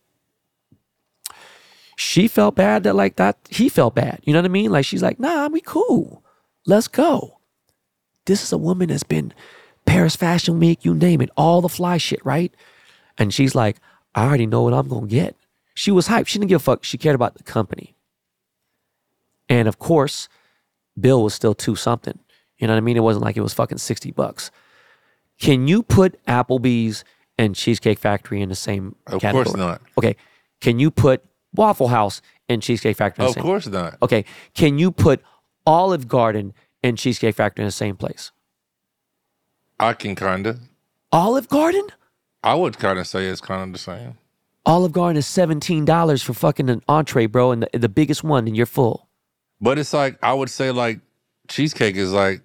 [1.96, 4.20] she felt bad that like that he felt bad.
[4.24, 4.70] You know what I mean?
[4.70, 6.22] Like she's like, nah, we cool.
[6.66, 7.38] Let's go.
[8.26, 9.34] this is a woman that's been
[9.86, 12.54] Paris Fashion Week, you name it, all the fly shit, right?
[13.18, 13.76] And she's like,
[14.14, 15.36] I already know what I'm gonna get.
[15.74, 16.28] She was hyped.
[16.28, 16.84] She didn't give a fuck.
[16.84, 17.96] She cared about the company.
[19.48, 20.28] And of course,
[20.98, 22.18] bill was still two something.
[22.58, 22.96] You know what I mean?
[22.96, 24.50] It wasn't like it was fucking 60 bucks.
[25.38, 27.04] Can you put Applebee's
[27.38, 29.44] and Cheesecake Factory in the same Of category?
[29.44, 29.82] course not.
[29.98, 30.16] Okay.
[30.60, 31.24] Can you put
[31.54, 33.96] Waffle House and Cheesecake Factory in the Of same course not.
[34.02, 34.24] Okay.
[34.54, 35.22] Can you put
[35.66, 38.32] Olive Garden and Cheesecake Factory in the same place?
[39.80, 40.58] I can kinda.
[41.12, 41.86] Olive Garden?
[42.42, 44.18] I would kind of say it's kind of the same.
[44.66, 48.56] Olive Garden is $17 for fucking an entree, bro, and the, the biggest one, and
[48.56, 49.08] you're full.
[49.60, 51.00] But it's like I would say like
[51.48, 52.40] cheesecake is like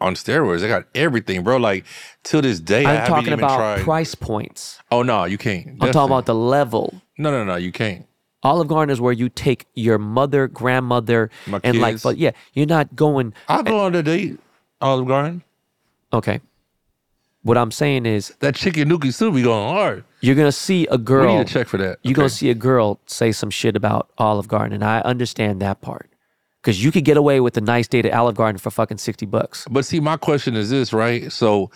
[0.00, 0.60] on steroids.
[0.60, 1.56] They got everything, bro.
[1.58, 1.84] Like
[2.24, 3.82] to this day, I I'm haven't talking about tried.
[3.84, 4.80] price points.
[4.90, 5.66] oh no, you can't.
[5.80, 7.00] I'm talking about the level.
[7.18, 7.56] no, no, no.
[7.56, 8.06] You can't.
[8.42, 12.64] Olive Garden is where you take your mother, grandmother, My and like, but yeah, you're
[12.66, 13.34] not going.
[13.48, 14.38] I'll go on a date.
[14.80, 15.42] Olive Garden.
[16.12, 16.40] Okay.
[17.42, 20.04] What I'm saying is, That chicken gnocchi soup be going hard.
[20.20, 21.36] you're gonna see a We girl.
[21.38, 21.98] need to check for that.
[22.02, 22.16] You're Okay.
[22.16, 26.10] gonna see a girl say some shit about Olive Garden, and I understand that part
[26.62, 29.26] because you could get away with a nice date at Olive Garden for fucking sixty
[29.26, 29.66] bucks.
[29.70, 31.30] But see, my question is this, right?
[31.32, 31.70] So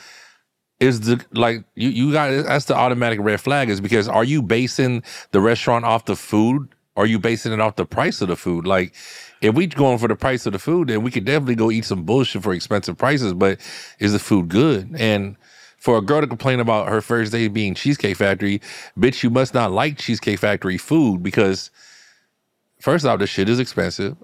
[0.81, 4.43] is the like you you got that's the automatic red flag is because are you
[4.43, 6.69] basing the restaurant off the food?
[6.97, 8.67] Are you basing it off the price of the food?
[8.67, 8.95] Like,
[9.41, 11.85] if we going for the price of the food, then we could definitely go eat
[11.85, 13.35] some bullshit for expensive prices.
[13.35, 13.59] But
[13.99, 14.95] is the food good?
[14.97, 15.37] And
[15.77, 18.61] for a girl to complain about her first day being Cheesecake Factory,
[18.97, 21.71] bitch, you must not like Cheesecake Factory food because
[22.81, 24.17] first off, the shit is expensive,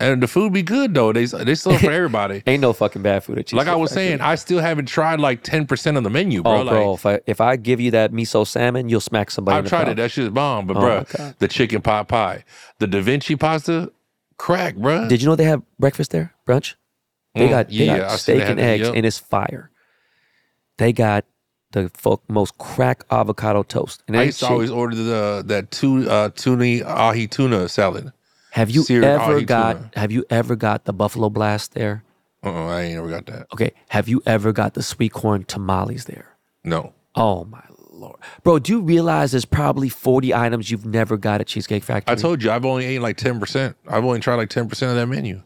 [0.00, 1.12] and the food be good though.
[1.12, 2.42] They they sell it for everybody.
[2.46, 5.20] Ain't no fucking bad food at Cheesecake Like I was saying, I still haven't tried
[5.20, 6.52] like ten percent of the menu, bro.
[6.52, 9.58] Oh, like bro, if I if I give you that miso salmon, you'll smack somebody.
[9.58, 9.96] I've the tried it.
[9.96, 10.66] That shit's bomb.
[10.66, 11.04] But Oh, bro,
[11.38, 12.44] the chicken pot pie,
[12.78, 13.90] the Da Vinci pasta,
[14.36, 15.08] crack, bro.
[15.08, 16.74] Did you know they have breakfast there, brunch?
[17.34, 18.94] They Mm, got they yeah, got steak and eggs, yep.
[18.96, 19.70] and it's fire.
[20.78, 21.24] They got
[21.72, 24.02] the fuck most crack avocado toast.
[24.08, 28.12] And I used to shit- always order the that tu, uh, tuna ahi tuna salad.
[28.50, 29.90] Have you ever oh, ahi got tuna.
[29.96, 32.04] have you ever got the buffalo blast there?
[32.42, 33.46] Uh-uh, I ain't never got that.
[33.52, 36.36] Okay, have you ever got the sweet corn tamales there?
[36.64, 38.60] No, Oh my lord, bro!
[38.60, 42.12] Do you realize there's probably 40 items you've never got at Cheesecake Factory?
[42.12, 43.76] I told you I've only eaten like ten percent.
[43.88, 45.42] I've only tried like ten percent of that menu.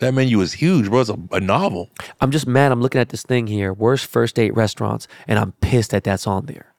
[0.00, 1.00] That menu is huge, bro.
[1.00, 1.88] It's a, a novel.
[2.20, 2.72] I'm just mad.
[2.72, 6.26] I'm looking at this thing here, worst first date restaurants, and I'm pissed that that's
[6.26, 6.74] on there.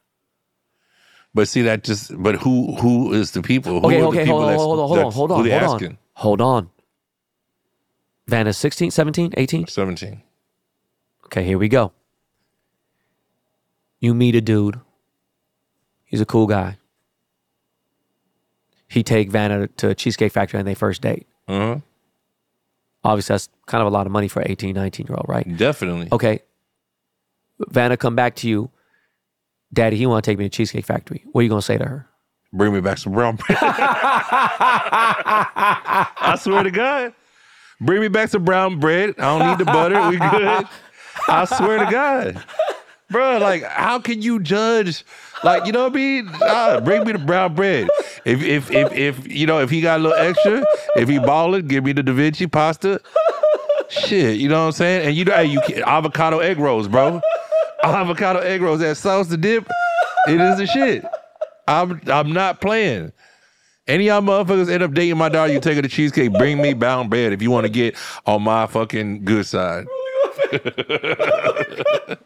[1.37, 2.11] But see that just.
[2.21, 3.79] But who who is the people?
[3.79, 5.47] Who Okay, are the okay, people hold on, hold on, hold on, hold on, hold
[5.51, 5.87] asking?
[5.89, 5.97] on.
[6.15, 6.69] Hold on.
[8.27, 9.67] Vanna, 16, 17, 18?
[9.67, 10.23] Seventeen.
[11.25, 11.91] Okay, here we go.
[13.99, 14.79] You meet a dude.
[16.05, 16.77] He's a cool guy.
[18.87, 21.27] He take Vanna to Cheesecake Factory on their first date.
[21.47, 21.77] Uh huh.
[23.03, 25.55] Obviously, that's kind of a lot of money for an 18, 19 year old, right?
[25.55, 26.07] Definitely.
[26.11, 26.39] Okay.
[27.69, 28.71] Vanna come back to you.
[29.73, 31.23] Daddy, he want to take me to Cheesecake Factory.
[31.31, 32.07] What are you going to say to her?
[32.53, 33.57] Bring me back some brown bread.
[33.61, 34.47] I
[36.39, 37.13] swear to God.
[37.81, 39.15] Bring me back some brown bread.
[39.17, 40.09] I don't need the butter.
[40.09, 40.65] We good.
[41.27, 42.43] I swear to God.
[43.09, 45.03] Bro, like, how can you judge?
[45.43, 46.29] Like, you know what I mean?
[46.41, 47.87] Ah, bring me the brown bread.
[48.25, 50.65] If, if, if, if, you know, if he got a little extra,
[50.95, 52.99] if he balling, give me the Da Vinci pasta.
[53.89, 55.07] Shit, you know what I'm saying?
[55.07, 57.21] And you know, hey, you avocado egg rolls, bro.
[57.83, 59.67] Avocado egg rolls, that sauce to dip,
[60.27, 61.05] it is the shit.
[61.67, 63.11] I'm I'm not playing.
[63.87, 66.61] Any of y'all motherfuckers end up dating my daughter, you take her to cheesecake, bring
[66.61, 69.85] me bound bread if you want to get on my fucking good side.
[70.51, 72.17] I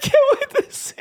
[0.00, 0.94] can't wait to see.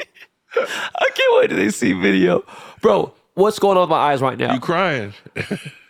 [0.55, 2.43] I can't wait to see video.
[2.81, 4.53] Bro, what's going on with my eyes right now?
[4.53, 5.13] You crying?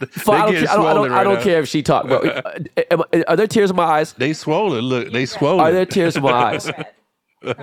[0.10, 1.82] Fuck, I don't, getting care, I don't, I don't, swollen I don't care if she
[1.82, 2.18] talk, bro.
[2.22, 2.58] Uh,
[2.90, 4.12] am Are there tears in my eyes?
[4.14, 4.80] They swollen.
[4.82, 5.60] Look, they swollen.
[5.60, 6.70] Are there tears in my eyes?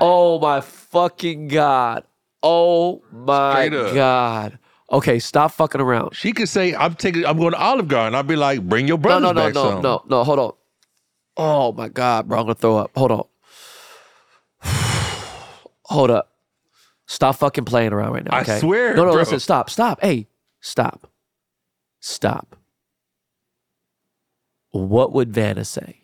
[0.01, 2.03] Oh my fucking god!
[2.43, 4.59] Oh my god!
[4.91, 6.15] Okay, stop fucking around.
[6.15, 8.97] she could say, "I'm taking, I'm going to Olive Garden." I'd be like, "Bring your
[8.97, 9.19] brother.
[9.21, 10.23] No, no, no, back no, some." no, no.
[10.23, 10.51] Hold on.
[11.37, 12.39] Oh my god, bro!
[12.39, 12.91] I'm gonna throw up.
[12.95, 13.23] Hold on.
[15.85, 16.31] Hold up.
[17.05, 18.35] Stop fucking playing around right now.
[18.35, 18.59] I Okay?
[18.59, 19.11] swear, No, no.
[19.11, 19.19] bro.
[19.21, 19.39] Listen.
[19.39, 19.69] Stop.
[19.69, 19.99] Stop.
[20.01, 20.27] Hey,
[20.59, 21.09] stop.
[21.99, 22.55] Stop.
[24.71, 26.01] What would Vanna say?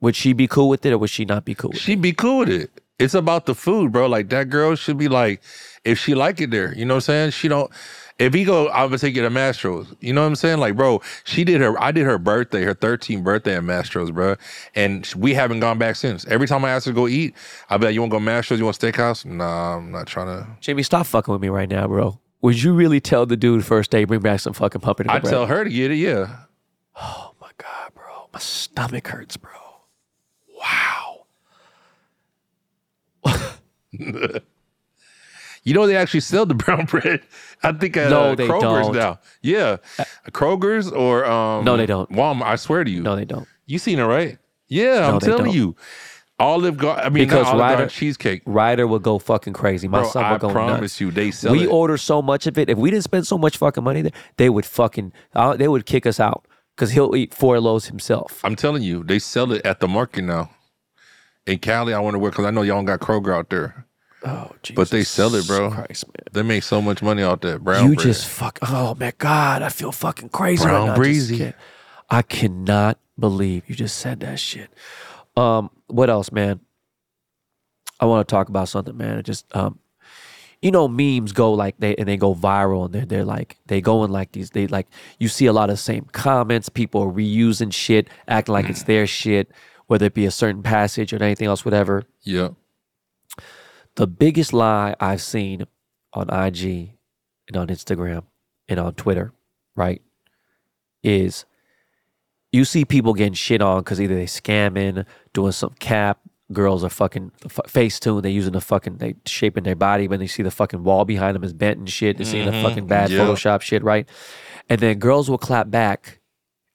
[0.00, 1.82] Would she be cool with it, or would she not be cool with it?
[1.82, 2.70] She'd be cool with it.
[2.98, 4.06] It's about the food, bro.
[4.06, 5.42] Like that girl should be like,
[5.84, 7.30] if she like it there, you know what I'm saying?
[7.30, 7.70] She don't.
[8.18, 9.94] If he go, I'm gonna take you to Mastros.
[10.00, 10.58] You know what I'm saying?
[10.58, 11.78] Like, bro, she did her.
[11.82, 14.36] I did her birthday, her 13th birthday at Mastros, bro,
[14.74, 16.24] and we haven't gone back since.
[16.26, 17.34] Every time I ask her to go eat,
[17.68, 18.56] I be like, "You want to go Mastros?
[18.56, 20.46] You want steakhouse?" Nah, I'm not trying to.
[20.60, 22.18] Jamie, stop fucking with me right now, bro.
[22.42, 25.08] Would you really tell the dude first day bring back some fucking pumpkin?
[25.08, 25.96] I tell her to get it.
[25.96, 26.36] Yeah,
[27.00, 28.28] Oh my god, bro.
[28.32, 29.50] My stomach hurts, bro.
[30.58, 31.26] Wow.
[35.62, 37.22] you know they actually sell the brown bread.
[37.62, 38.96] I think at No, uh, they Kroger's don't.
[38.96, 39.18] now.
[39.42, 39.78] Yeah,
[40.30, 41.64] Kroger's or um.
[41.64, 42.10] No, they don't.
[42.10, 42.42] Walmart.
[42.42, 43.02] I swear to you.
[43.02, 43.48] No, they don't.
[43.66, 44.38] You seen it right?
[44.68, 45.54] Yeah, I'm telling don't.
[45.54, 45.76] you.
[46.38, 47.04] Olive Garden.
[47.06, 48.42] I mean, Because Olive Ryder- Garden cheesecake.
[48.44, 49.88] Ryder will go fucking crazy.
[49.88, 51.00] My Bro, son I will go promise nuts.
[51.00, 51.68] you, they sell we it.
[51.68, 52.68] order so much of it.
[52.68, 55.86] If we didn't spend so much fucking money there, they would fucking uh, they would
[55.86, 58.40] kick us out because he'll eat four loaves himself.
[58.44, 60.50] I'm telling you, they sell it at the market now.
[61.46, 63.86] In Cali, I wonder where because I know y'all got Kroger out there,
[64.24, 65.70] Oh, Jesus but they sell it, bro.
[65.70, 66.24] Christ, man.
[66.32, 68.04] They make so much money off that brown you bread.
[68.06, 68.58] just fuck.
[68.62, 70.92] Oh my god, I feel fucking crazy Brown right.
[70.94, 71.52] I breezy.
[72.10, 74.70] I cannot believe you just said that shit.
[75.36, 76.60] Um, what else, man?
[78.00, 79.18] I want to talk about something, man.
[79.18, 79.78] It just um,
[80.62, 83.80] you know, memes go like they and they go viral and they're they're like they
[83.80, 84.50] go in like these.
[84.50, 84.86] They like
[85.18, 86.68] you see a lot of the same comments.
[86.68, 89.50] People are reusing shit, acting like it's their shit,
[89.86, 92.50] whether it be a certain passage or anything else, whatever yeah.
[93.96, 95.66] the biggest lie I've seen
[96.12, 96.92] on IG
[97.48, 98.24] and on Instagram
[98.68, 99.32] and on Twitter,
[99.74, 100.02] right,
[101.02, 101.44] is
[102.52, 105.04] you see people getting shit on because either they scamming,
[105.36, 106.18] doing some cap,
[106.52, 110.18] girls are fucking f- face tuned, they using the fucking they shaping their body, when
[110.18, 112.16] they see the fucking wall behind them is bent and shit.
[112.16, 112.66] They're seeing the mm-hmm.
[112.66, 113.18] fucking bad yeah.
[113.20, 114.08] Photoshop shit, right?
[114.68, 116.20] And then girls will clap back,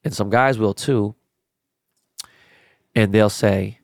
[0.03, 1.15] and some guys will too,
[2.95, 3.79] and they'll say,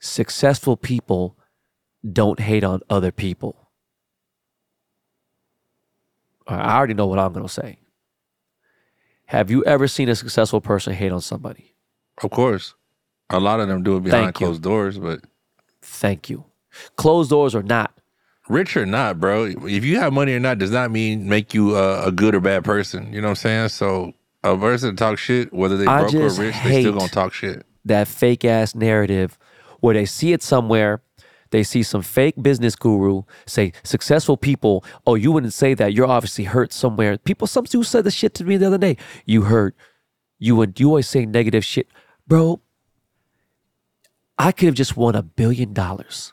[0.00, 1.36] "Successful people."
[2.10, 3.70] don't hate on other people.
[6.46, 7.78] I already know what I'm going to say.
[9.26, 11.74] Have you ever seen a successful person hate on somebody?
[12.22, 12.74] Of course.
[13.32, 14.46] A lot of them do it behind Thank you.
[14.46, 15.20] closed doors, but
[15.80, 16.44] Thank you.
[16.96, 17.92] Closed doors or not.
[18.48, 19.44] rich or not, bro.
[19.44, 22.40] If you have money or not, does not mean make you a, a good or
[22.40, 23.12] bad person.
[23.12, 23.68] You know what I'm saying?
[23.68, 24.12] So
[24.44, 27.08] a person talk shit, whether they I broke or just rich, they still hate- gonna
[27.10, 27.64] talk shit.
[27.84, 29.38] That fake ass narrative
[29.80, 31.02] where they see it somewhere,
[31.50, 35.92] they see some fake business guru say successful people, oh, you wouldn't say that.
[35.92, 37.18] You're obviously hurt somewhere.
[37.18, 38.96] People, some dude said the shit to me the other day.
[39.26, 39.74] You hurt.
[40.38, 41.88] You would you always say negative shit.
[42.26, 42.60] Bro,
[44.38, 46.32] I could have just won a billion dollars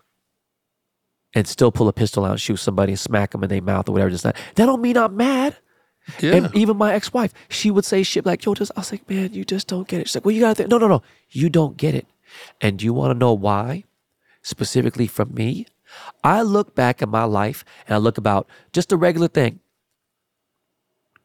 [1.34, 3.88] and still pull a pistol out and shoot somebody and smack them in their mouth
[3.88, 4.10] or whatever.
[4.10, 4.38] Just that.
[4.56, 5.58] That don't mean I'm mad.
[6.20, 6.36] Yeah.
[6.36, 9.34] And even my ex-wife, she would say shit like, yo, just I was like, man,
[9.34, 10.08] you just don't get it.
[10.08, 10.70] She's like, well, you gotta think.
[10.70, 11.04] No, no, no.
[11.30, 12.08] You don't get it.
[12.62, 13.84] And do you want to know why?
[14.42, 15.68] Specifically from me?
[16.24, 19.60] I look back at my life and I look about just a regular thing.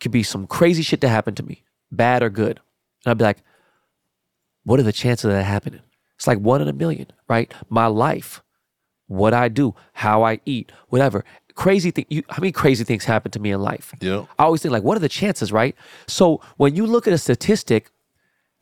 [0.01, 2.61] Could be some crazy shit that happened to me, bad or good.
[3.05, 3.43] And I'd be like,
[4.65, 5.81] what are the chances of that happening?
[6.25, 7.53] It's like one in a million, right?
[7.69, 8.43] My life,
[9.09, 11.23] what I do, how I eat, whatever.
[11.55, 12.07] Crazy thing.
[12.09, 13.93] You, how many crazy things happen to me in life?
[14.01, 14.25] Yeah.
[14.39, 15.77] I always think like, what are the chances, right?
[16.07, 17.91] So when you look at a statistic,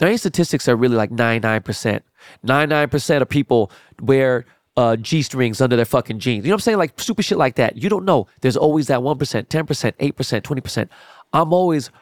[0.01, 2.01] there ain't statistics that are really like 99%.
[2.45, 4.45] 99% of people wear
[4.77, 6.45] uh, G strings under their fucking jeans.
[6.45, 6.79] You know what I'm saying?
[6.79, 7.77] Like stupid shit like that.
[7.81, 8.27] You don't know.
[8.41, 10.89] There's always that 1%, 10%, 8%, 20%.
[11.33, 11.93] I'm always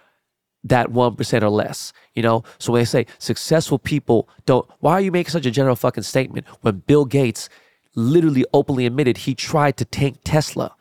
[0.64, 2.44] that 1% or less, you know?
[2.58, 6.02] So when they say successful people don't, why are you making such a general fucking
[6.02, 7.48] statement when Bill Gates
[7.94, 10.74] literally openly admitted he tried to tank Tesla?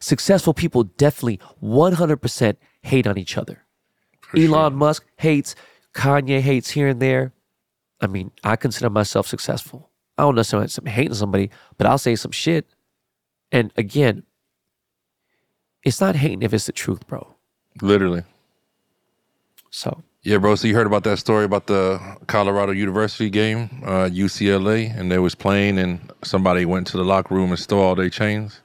[0.00, 3.64] Successful people definitely 100% hate on each other.
[4.36, 5.54] Elon Musk hates,
[5.94, 7.32] Kanye hates here and there.
[8.00, 9.90] I mean, I consider myself successful.
[10.18, 12.66] I don't necessarily I'm hating somebody, but I'll say some shit.
[13.50, 14.24] And again,
[15.82, 17.34] it's not hating if it's the truth, bro.
[17.80, 18.24] Literally.
[19.74, 20.54] So Yeah, bro.
[20.54, 25.18] So you heard about that story about the Colorado University game, uh, UCLA, and they
[25.18, 28.60] was playing, and somebody went to the locker room and stole all their chains.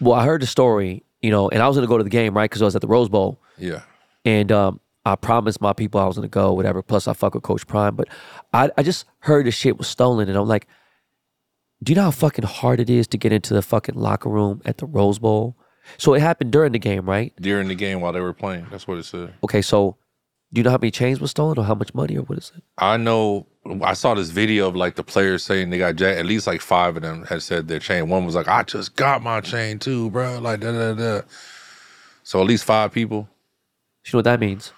[0.00, 2.08] Well, I heard the story, you know, and I was going to go to the
[2.08, 2.48] game, right?
[2.48, 3.42] Because I was at the Rose Bowl.
[3.58, 3.82] Yeah.
[4.24, 6.80] And um, I promised my people I was going to go, whatever.
[6.80, 7.94] Plus, I fuck with Coach Prime.
[7.94, 8.08] But
[8.54, 10.30] I, I just heard the shit was stolen.
[10.30, 10.66] And I'm like,
[11.82, 14.62] do you know how fucking hard it is to get into the fucking locker room
[14.64, 15.58] at the Rose Bowl?
[15.98, 17.32] So it happened during the game, right?
[17.40, 18.66] During the game while they were playing.
[18.70, 19.34] That's what it said.
[19.44, 19.96] Okay, so
[20.52, 22.52] do you know how many chains were stolen or how much money or what is
[22.56, 22.62] it?
[22.78, 23.46] I know.
[23.82, 26.18] I saw this video of like the players saying they got jacked.
[26.18, 28.08] At least like five of them had said their chain.
[28.08, 31.20] One was like, "I just got my chain too, bro." Like da da da.
[32.22, 33.28] So at least five people.
[34.06, 34.72] You know what that means?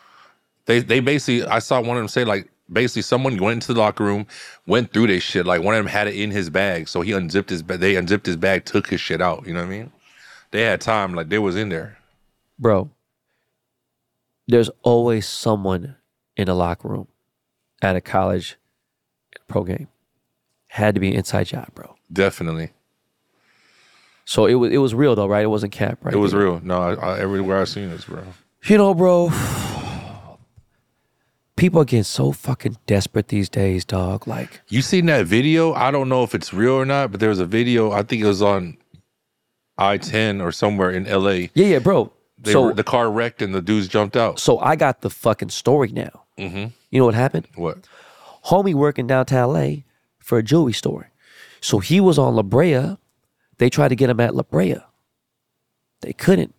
[0.67, 1.45] They they basically.
[1.47, 4.27] I saw one of them say like basically someone went into the locker room,
[4.67, 5.47] went through their shit.
[5.47, 7.63] Like one of them had it in his bag, so he unzipped his.
[7.63, 9.47] ba- They unzipped his bag, took his shit out.
[9.47, 9.93] You know what I mean?
[10.53, 11.15] They had time.
[11.15, 11.99] Like they was in there.
[12.59, 12.91] Bro,
[14.47, 15.97] there's always someone
[16.37, 17.09] in a locker room
[17.83, 18.57] at a college
[19.49, 19.89] pro game.
[20.69, 21.97] Had to be an inside job, bro.
[22.13, 22.71] Definitely,
[24.25, 25.43] So it was it was real though, right?
[25.45, 26.15] It wasn't cap, right?
[26.15, 26.61] it was real.
[26.63, 28.23] No, I, I, everywhere I seen this, bro.
[28.65, 29.31] You know, bro.
[31.57, 34.27] people are getting so fucking desperate these days, dog.
[34.27, 35.73] Like, You seen that video?
[35.75, 37.93] I don't know if it's real or not, but there was a video.
[37.93, 38.77] I think it was on
[39.79, 41.51] I ten or somewhere in L.A.
[41.55, 42.13] yeah, yeah, bro.
[42.39, 44.39] They so, were, the car wrecked and the dudes jumped out.
[44.41, 46.25] so I got the fucking story now.
[46.39, 46.67] Mm-hmm.
[46.91, 47.47] You know what happened?
[47.55, 47.79] What?
[48.47, 49.83] Homie working downtown LA
[50.19, 51.11] for a jewelry store.
[51.61, 52.97] So he was on La Brea.
[53.59, 54.79] They tried to get him at La Brea.
[56.01, 56.55] They couldn't.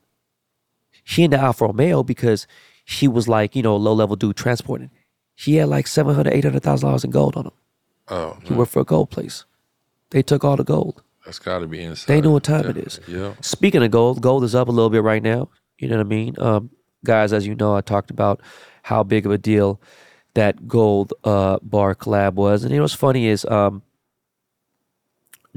[1.03, 2.47] He into Alfa Romeo because
[2.85, 4.89] he was like, you know, low level dude transporting.
[5.35, 7.51] He had like seven hundred, eight hundred thousand dollars in gold on him.
[8.07, 9.43] Oh, He worked for a gold place.
[10.11, 11.01] They took all the gold.
[11.25, 12.07] That's got to be inside.
[12.07, 12.99] They know what time it is.
[13.07, 13.33] Yeah.
[13.41, 15.49] Speaking of gold, gold is up a little bit right now.
[15.79, 16.35] You know what I mean?
[16.37, 16.69] Um,
[17.05, 18.41] guys, as you know, I talked about
[18.83, 19.81] how big of a deal
[20.33, 22.63] that gold uh, bar collab was.
[22.63, 23.83] And you know what's funny is um,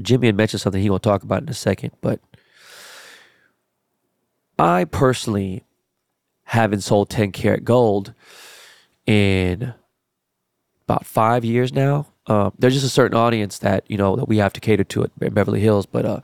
[0.01, 2.19] Jimmy had mentioned something he gonna talk about in a second, but
[4.59, 5.63] I personally
[6.43, 8.13] haven't sold 10 karat gold
[9.05, 9.73] in
[10.85, 12.07] about five years now.
[12.27, 15.03] Um, there's just a certain audience that you know that we have to cater to
[15.03, 16.19] at Beverly Hills, but uh,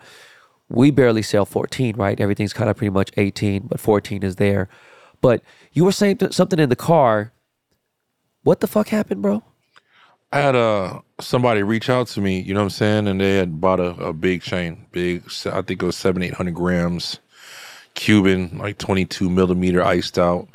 [0.69, 2.19] we barely sell 14, right?
[2.19, 4.67] Everything's kind of pretty much 18, but 14 is there.
[5.21, 5.41] But
[5.71, 7.31] you were saying something in the car.
[8.43, 9.43] What the fuck happened, bro?
[10.33, 13.37] I had uh somebody reach out to me, you know what I'm saying, and they
[13.37, 15.23] had bought a, a big chain, big.
[15.45, 17.19] I think it was seven, eight hundred grams,
[17.93, 20.49] Cuban, like 22 millimeter, iced out.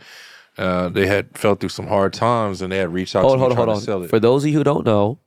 [0.58, 3.38] Uh, they had fell through some hard times, and they had reached out Hold to
[3.38, 4.10] me hold trying on, to sell it.
[4.10, 5.20] For those of you who don't know,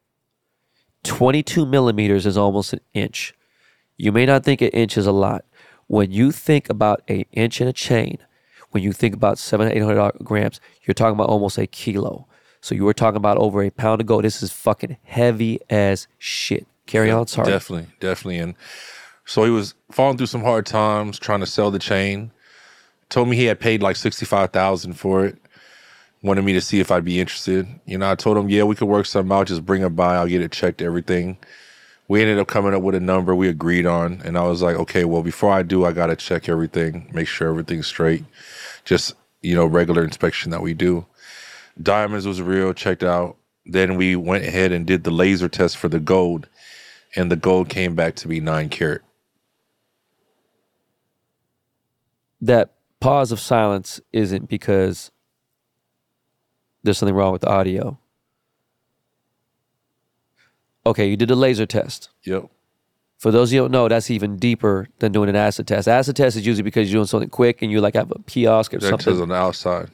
[1.04, 3.34] 22 millimeters is almost an inch.
[3.98, 5.46] You may not think an inch is a lot.
[5.88, 8.18] When you think about an inch in a chain,
[8.72, 12.28] when you think about seven, eight hundred grams, you're talking about almost a kilo.
[12.62, 14.24] So you were talking about over a pound of gold.
[14.24, 16.68] This is fucking heavy as shit.
[16.86, 17.50] Carry on, sorry.
[17.50, 18.38] Definitely, definitely.
[18.40, 18.56] And
[19.26, 22.32] so he was falling through some hard times trying to sell the chain.
[23.10, 25.38] Told me he had paid like sixty five thousand for it.
[26.22, 27.68] Wanted me to see if I'd be interested.
[27.86, 29.48] You know, I told him, yeah, we could work something out.
[29.48, 30.16] Just bring it by.
[30.16, 30.82] I'll get it checked.
[30.82, 31.38] Everything.
[32.08, 34.76] We ended up coming up with a number we agreed on, and I was like,
[34.76, 38.26] okay, well, before I do, I gotta check everything, make sure everything's straight.
[38.84, 41.06] Just you know, regular inspection that we do.
[41.82, 42.74] Diamonds was real.
[42.74, 43.38] Checked out.
[43.66, 46.48] Then we went ahead and did the laser test for the gold
[47.16, 49.02] and the gold came back to be nine carat.
[52.42, 55.12] that pause of silence isn't because
[56.84, 57.98] there's something wrong with the audio.
[60.86, 62.10] Okay, you did a laser test.
[62.24, 62.50] Yep.
[63.18, 65.88] For those of you who don't know, that's even deeper than doing an acid test.
[65.88, 68.74] Acid test is usually because you're doing something quick and you like have a kiosk
[68.74, 69.92] or That something says on the outside.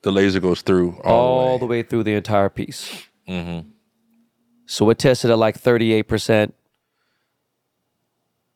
[0.00, 3.06] The laser goes through all, all the way through the entire piece.
[3.28, 3.68] Mm-hmm.
[4.64, 6.46] So it tested at like 38%,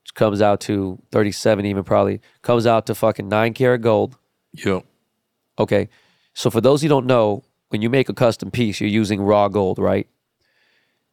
[0.02, 4.16] which comes out to 37 even probably, comes out to fucking nine karat gold.
[4.54, 4.86] Yep.
[5.58, 5.90] Okay.
[6.36, 9.48] So for those who don't know, when you make a custom piece, you're using raw
[9.48, 10.06] gold, right?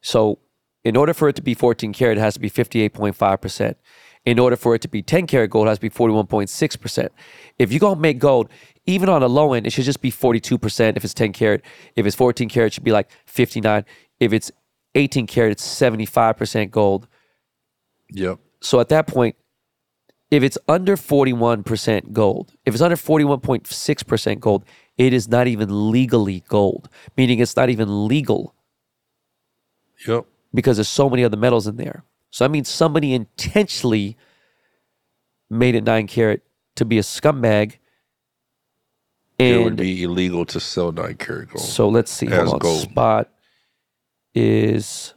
[0.02, 0.38] So
[0.84, 3.74] in order for it to be 14 karat, it has to be 58.5%.
[4.26, 7.08] In order for it to be 10 karat gold, it has to be 41.6%.
[7.58, 8.50] If you're going to make gold,
[8.84, 11.62] even on a low end, it should just be 42% if it's 10 karat.
[11.96, 13.82] If it's 14 karat, it should be like 59.
[14.20, 14.52] If it's
[14.94, 17.08] 18 karat, it's 75% gold.
[18.10, 18.40] Yep.
[18.60, 19.36] So at that point,
[20.34, 24.64] if it's under 41% gold, if it's under 41.6% gold,
[24.98, 28.54] it is not even legally gold, meaning it's not even legal
[30.06, 30.26] Yep.
[30.52, 32.04] because there's so many other metals in there.
[32.30, 34.16] So I mean, somebody intentionally
[35.50, 36.42] made it nine carat
[36.76, 37.78] to be a scumbag.
[39.38, 41.64] it would be illegal to sell nine carat gold.
[41.64, 42.26] so let's see.
[42.26, 42.58] As Hold on.
[42.58, 42.80] gold.
[42.90, 43.28] Spot
[44.34, 45.14] is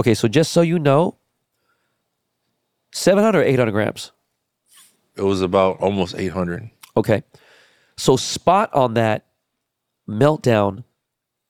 [0.00, 0.14] okay.
[0.14, 1.16] So just so you know,
[2.94, 4.12] 700 or 800 grams.
[5.16, 6.70] it was about almost 800.
[6.96, 7.22] Okay.
[7.96, 9.26] So spot on that
[10.08, 10.84] meltdown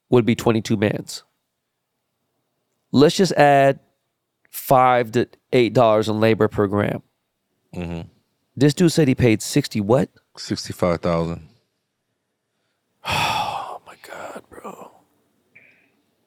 [0.09, 1.23] would be 22 mans.
[2.93, 3.81] Let's just add
[4.51, 7.03] five to eight dollars in labor per gram.
[7.75, 8.09] Mm-hmm.
[8.57, 10.09] This dude said he paid 60 what?
[10.37, 11.49] 65,000.
[13.07, 14.93] Oh my God, bro.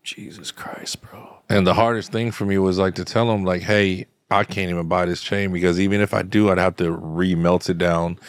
[0.04, 1.40] Jesus Christ, bro.
[1.50, 4.70] And the hardest thing for me was like to tell him like, hey, I can't
[4.70, 8.20] even buy this chain because even if I do, I'd have to remelt it down,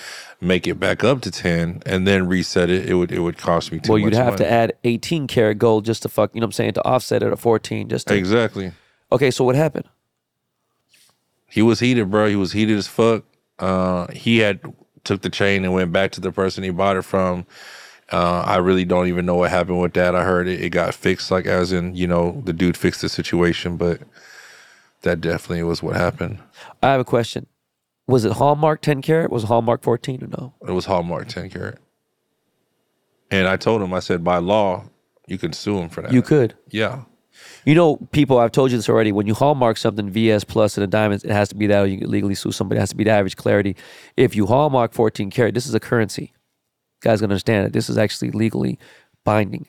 [0.40, 2.88] make it back up to 10 and then reset it.
[2.88, 5.84] It would it would cost me too Well, you'd have to add 18 karat gold
[5.84, 8.14] just to fuck, you know what I'm saying, to offset it at 14 just to.
[8.14, 8.72] Exactly.
[9.10, 9.86] Okay, so what happened?
[11.46, 12.28] He was heated, bro.
[12.28, 13.24] He was heated as fuck.
[13.58, 14.60] Uh, he had
[15.02, 17.46] took the chain and went back to the person he bought it from.
[18.12, 20.14] Uh, I really don't even know what happened with that.
[20.14, 23.08] I heard it, it got fixed, like as in, you know, the dude fixed the
[23.08, 24.00] situation, but
[25.02, 26.38] that definitely was what happened.
[26.82, 27.46] I have a question.
[28.06, 29.30] Was it Hallmark 10 carat?
[29.30, 30.54] Was it Hallmark 14 or no?
[30.66, 31.78] It was Hallmark 10 carat.
[33.30, 34.84] And I told him, I said, by law,
[35.26, 36.12] you can sue him for that.
[36.12, 36.54] You could.
[36.70, 37.02] Yeah.
[37.66, 39.12] You know, people, I've told you this already.
[39.12, 41.86] When you hallmark something VS plus and a diamond, it has to be that, or
[41.86, 42.78] you can legally sue somebody.
[42.78, 43.76] It has to be the average clarity.
[44.16, 46.32] If you hallmark 14 karat, this is a currency.
[47.00, 47.72] guys gonna understand it.
[47.72, 48.78] This is actually legally
[49.24, 49.66] binding.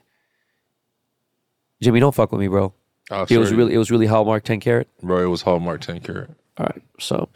[1.82, 2.74] Jimmy, don't fuck with me, bro.
[3.12, 4.88] Oh, It was really, it was really hallmark 10 karat.
[5.02, 6.30] Bro, it was Hallmark 10 karat.
[6.58, 6.82] All right.
[7.00, 7.30] So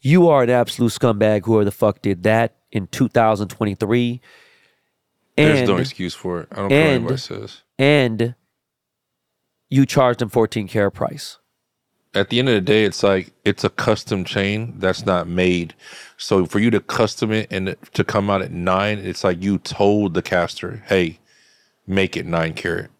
[0.00, 1.44] you are an absolute scumbag.
[1.46, 4.20] Whoever the fuck did that in 2023.
[5.36, 6.48] There's no excuse for it.
[6.52, 7.62] I don't care what and- anybody says.
[7.78, 8.34] and
[9.70, 11.38] you charged them 14 karat price.
[12.14, 15.74] At the end of the day, it's like it's a custom chain that's not made.
[16.16, 19.58] So for you to custom it and to come out at nine, it's like you
[19.58, 21.18] told the caster, "Hey,
[21.86, 22.90] make it nine carat."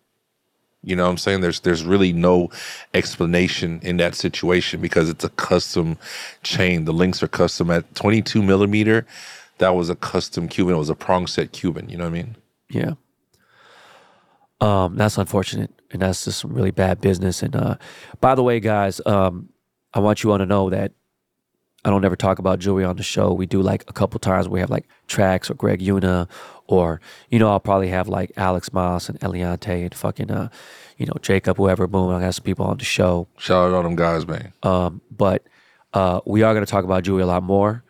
[0.83, 1.41] You know what I'm saying?
[1.41, 2.51] There's there's really no
[2.95, 5.99] explanation in that situation because it's a custom
[6.43, 6.85] chain.
[6.85, 9.05] The links are custom at 22 millimeter.
[9.59, 10.75] That was a custom Cuban.
[10.75, 11.89] It was a prong set Cuban.
[11.89, 12.37] You know what I mean?
[12.71, 12.93] Yeah.
[14.61, 17.43] Um, that's unfortunate, and that's just some really bad business.
[17.43, 17.77] And uh,
[18.21, 19.49] by the way, guys, um,
[19.95, 20.93] I want you all to know that
[21.85, 23.33] I don't ever talk about jewelry on the show.
[23.33, 24.49] We do like a couple times.
[24.49, 26.29] We have like Trax or Greg Yuna,
[26.69, 27.01] or
[27.31, 30.49] you know, I'll probably have like Alex Moss and Eliantte and fucking uh,
[30.99, 31.87] you know, Jacob, whoever.
[31.87, 33.27] Boom, I got some people on the show.
[33.39, 34.53] Shout out all them guys, man.
[34.63, 35.45] Um, but
[35.95, 37.83] uh, we are going to talk about jewelry a lot more.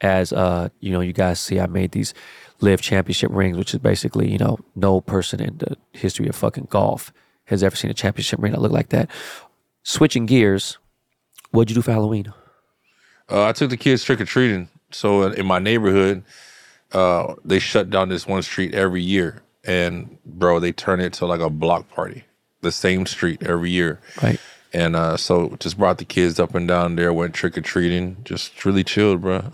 [0.00, 2.14] As uh, you know, you guys see, I made these
[2.60, 6.68] LIV championship rings, which is basically you know no person in the history of fucking
[6.70, 7.12] golf
[7.44, 9.10] has ever seen a championship ring that look like that.
[9.82, 10.78] Switching gears,
[11.50, 12.32] what'd you do for Halloween?
[13.28, 14.68] Uh, I took the kids trick or treating.
[14.92, 16.22] So in my neighborhood,
[16.92, 21.26] uh, they shut down this one street every year, and bro, they turn it to
[21.26, 22.24] like a block party.
[22.62, 24.38] The same street every year, Right.
[24.72, 28.18] and uh, so just brought the kids up and down there, went trick or treating,
[28.24, 29.52] just really chilled, bro.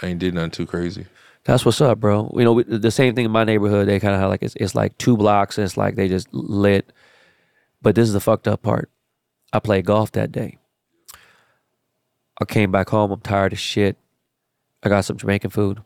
[0.00, 1.06] I ain't did nothing too crazy.
[1.44, 2.32] That's what's up, bro.
[2.36, 3.88] You know, we- the same thing in my neighborhood.
[3.88, 6.32] They kind of have like it's, it's like two blocks, and it's like they just
[6.32, 6.92] lit.
[7.82, 8.90] But this is the fucked up part.
[9.52, 10.58] I played golf that day.
[12.40, 13.10] I came back home.
[13.10, 13.96] I'm tired as shit.
[14.84, 15.82] I got some Jamaican food.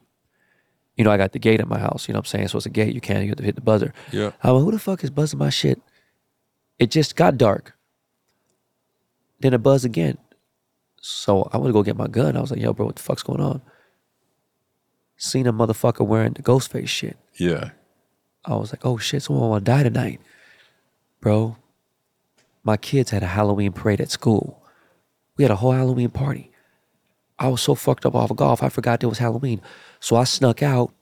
[0.96, 2.06] You know, I got the gate at my house.
[2.06, 2.48] You know what I'm saying?
[2.48, 2.94] So it's a gate.
[2.94, 3.22] You can't.
[3.22, 3.94] You have to hit the buzzer.
[4.10, 4.32] Yeah.
[4.42, 5.80] I went, who the fuck is buzzing my shit?
[6.78, 7.74] It just got dark.
[9.40, 10.18] Then it buzzed again.
[11.00, 12.36] So I went to go get my gun.
[12.36, 13.60] I was like, yo, bro, what the fuck's going on?
[15.16, 17.16] Seen a motherfucker wearing the ghost face shit.
[17.38, 17.70] Yeah,
[18.44, 20.20] I was like, oh shit, someone wanna die tonight.
[21.20, 21.56] Bro,
[22.64, 24.64] my kids had a Halloween parade at school.
[25.36, 26.50] We had a whole Halloween party.
[27.38, 29.60] I was so fucked up off of golf, I forgot it was Halloween.
[30.02, 30.92] So I snuck out,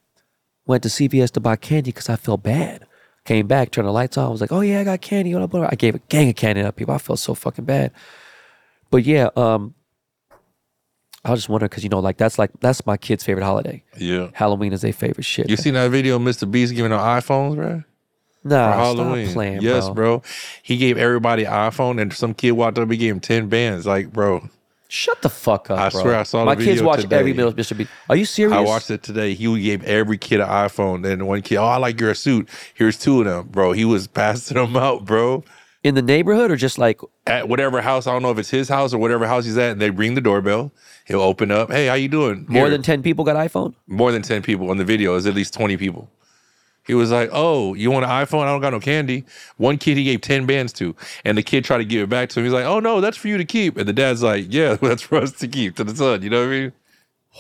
[0.67, 2.87] went to CVS to buy candy because I felt bad.
[3.25, 4.27] Came back, turned the lights on.
[4.27, 5.35] I was like, oh yeah, I got candy.
[5.35, 6.95] I gave a gang of candy to people.
[6.95, 7.93] I felt so fucking bad.
[8.91, 9.75] But yeah, um,
[11.25, 13.83] I was just wondering because you know, like that's like that's my kid's favorite holiday.
[13.97, 14.29] yeah.
[14.35, 15.49] Halloween is their favorite shit.
[15.49, 16.51] You seen that video of Mr.
[16.51, 17.83] Beast giving out iPhones, bro?
[18.45, 19.33] nah, for Halloween.
[19.33, 19.95] playing, yes, bro.
[19.95, 20.23] bro.
[20.63, 22.91] He gave everybody iPhone, and some kid walked up.
[22.91, 23.87] He gave him ten bands.
[23.87, 24.47] Like, bro,
[24.91, 25.79] Shut the fuck up.
[25.79, 26.01] I bro.
[26.03, 27.17] swear I saw the My kids video watch today.
[27.19, 27.77] every middle Mr.
[27.79, 27.91] Beast.
[28.09, 28.53] Are you serious?
[28.57, 29.35] I watched it today.
[29.35, 32.49] He gave every kid an iPhone, and one kid, oh, I like your suit.
[32.75, 33.71] Here's two of them, bro.
[33.73, 35.45] He was passing them out, bro.
[35.85, 38.69] in the neighborhood or just like At whatever house, I don't know if it's his
[38.69, 40.73] house or whatever house he's at, and they ring the doorbell.
[41.07, 41.71] He'll open up.
[41.71, 42.45] Hey, how you doing?
[42.49, 42.71] more Here.
[42.71, 43.75] than ten people got iPhone?
[43.87, 45.15] more than ten people on the video.
[45.15, 46.11] Is at least twenty people.
[46.91, 48.43] He was like, "Oh, you want an iPhone?
[48.43, 49.25] I don't got no candy."
[49.59, 52.31] One kid he gave ten bands to, and the kid tried to give it back
[52.31, 52.47] to him.
[52.47, 55.03] He's like, "Oh no, that's for you to keep." And the dad's like, "Yeah, that's
[55.03, 56.73] for us to keep to the son." You know what I mean?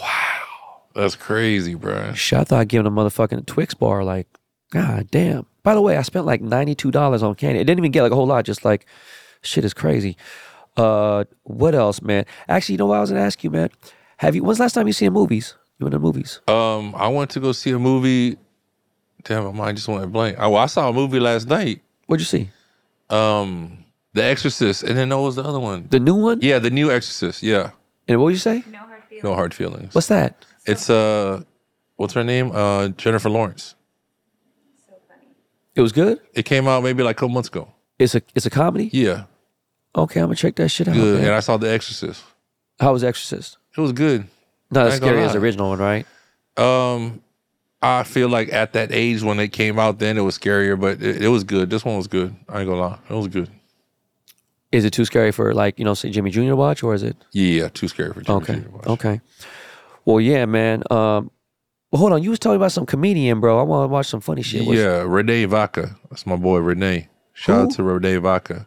[0.01, 2.13] Wow, that's crazy, bro.
[2.13, 4.29] Shit, I thought giving a motherfucking Twix bar like,
[4.71, 5.47] god damn.
[5.65, 7.59] By the way, I spent like ninety two dollars on candy.
[7.59, 8.45] It didn't even get like a whole lot.
[8.45, 8.87] Just like,
[9.43, 10.17] shit is crazy.
[10.77, 12.25] Uh, what else, man?
[12.49, 13.71] Actually, you know what I was gonna ask you, man?
[14.19, 14.45] Have you?
[14.45, 15.57] When's the last time you seen movies?
[15.81, 16.41] You went to movies?
[16.47, 18.37] Um, I went to go see a movie.
[19.25, 20.39] Damn, my mind just went blank.
[20.39, 21.81] I, well, I saw a movie last night.
[22.07, 22.51] What'd you see?
[23.09, 25.87] Um, The Exorcist, and then what was the other one?
[25.91, 26.41] The new one?
[26.43, 27.43] Yeah, the new Exorcist.
[27.43, 27.71] Yeah,
[28.09, 28.65] And what would you say?
[28.71, 29.25] No hard feelings.
[29.25, 29.95] no hard feelings.
[29.95, 30.45] What's that?
[30.67, 31.43] It's uh,
[31.97, 32.51] what's her name?
[32.53, 33.75] Uh, Jennifer Lawrence.
[34.87, 35.27] So funny.
[35.75, 36.21] It was good.
[36.35, 37.69] It came out maybe like a couple months ago.
[37.99, 38.91] It's a it's a comedy.
[38.93, 39.25] Yeah,
[39.97, 40.95] Okay, I'm gonna check that shit out.
[40.95, 41.17] good.
[41.19, 41.27] man.
[41.27, 42.23] And I saw The Exorcist.
[42.79, 43.59] How was Exorcist?
[43.77, 44.27] It was good.
[44.71, 45.45] Not I as ain't gonna scary as the lie.
[45.45, 46.07] original one, right?
[46.57, 47.21] Um,
[47.83, 51.03] I feel like at that age when it came out, then it was scarier, but
[51.03, 51.71] it, it was good.
[51.71, 52.35] This one was good.
[52.49, 53.51] I ain't gonna lie, it was good.
[54.73, 56.41] Is it too scary for like you know, say Jimmy Jr.
[56.43, 58.55] to watch, or is it Yeah, too scary for Jimmy okay?
[58.57, 58.61] Jr.
[58.65, 58.87] to watch.
[58.87, 59.21] Okay.
[60.05, 60.83] Well, yeah, man.
[60.91, 61.31] Um,
[61.91, 62.23] well, hold on.
[62.23, 63.59] You was talking about some comedian, bro.
[63.59, 64.65] I want to watch some funny shit.
[64.67, 65.97] What's- Yeah, Rene Vaca.
[66.09, 67.09] That's my boy Rene.
[67.33, 68.67] Shout out to Rene Vaca.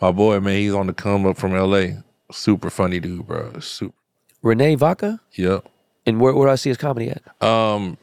[0.00, 2.00] My boy, man, he's on the come up from LA.
[2.30, 3.58] Super funny dude, bro.
[3.60, 3.94] Super.
[4.42, 5.20] Rene Vaca.
[5.34, 5.66] Yep.
[6.06, 7.22] And where where do I see his comedy at?
[7.46, 7.98] Um,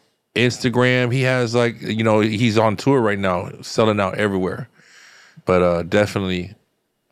[0.46, 1.12] Instagram.
[1.14, 4.70] He has like you know he's on tour right now, selling out everywhere.
[5.46, 6.56] But uh definitely,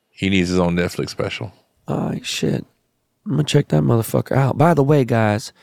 [0.10, 1.52] he needs his own Netflix special.
[1.88, 2.66] Right, shit.
[3.26, 4.58] I'm gonna check that motherfucker out.
[4.58, 5.54] By the way, guys.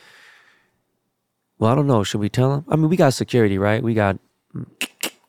[1.58, 2.02] Well, I don't know.
[2.02, 2.64] Should we tell him?
[2.68, 3.82] I mean, we got security, right?
[3.82, 4.18] We got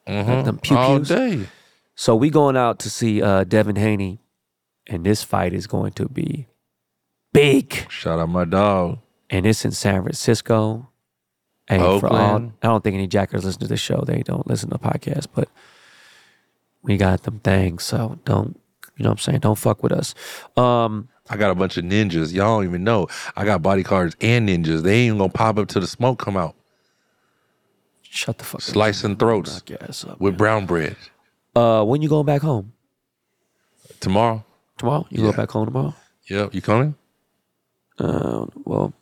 [0.05, 1.47] them pew All day.
[1.95, 4.19] So we going out to see uh, Devin Haney,
[4.87, 6.47] and this fight is going to be
[7.31, 8.99] big, Shout out my dog.
[9.29, 10.89] and it's in San Francisco.
[11.67, 14.03] Hey, for all, I don't think any jackers listen to the show.
[14.05, 15.49] They don't listen to podcasts, but
[16.83, 17.83] we got them things.
[17.83, 18.59] So don't,
[18.97, 19.39] you know what I'm saying?
[19.39, 20.13] Don't fuck with us.
[20.55, 22.31] Um, I got a bunch of ninjas.
[22.33, 23.07] Y'all don't even know.
[23.35, 24.83] I got bodyguards and ninjas.
[24.83, 26.55] They ain't even gonna pop up till the smoke come out.
[28.03, 28.61] shut the fuck up.
[28.61, 30.19] Slicing throats Knock your ass up.
[30.21, 30.95] with brown bread.
[31.55, 32.73] Uh, when you going back home?
[33.99, 34.45] Tomorrow.
[34.77, 35.07] Tomorrow?
[35.09, 35.31] You Yeah.
[35.31, 35.95] go back home tomorrow?
[36.27, 36.53] Yep.
[36.53, 36.95] You coming?
[37.97, 38.93] Uh, well,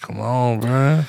[0.00, 1.04] Come on, bro.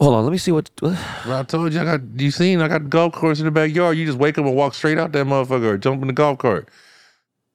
[0.00, 0.24] Hold on.
[0.24, 0.70] Let me see what.
[0.82, 3.96] I told you I got you seen I got the golf course in the backyard.
[3.96, 6.38] You just wake up and walk straight out that motherfucker or jump in the golf
[6.38, 6.68] cart.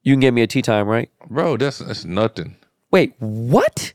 [0.04, 1.10] You can get me a tea time, right?
[1.30, 2.56] Bro, that's that's nothing.
[2.92, 3.94] Wait, what?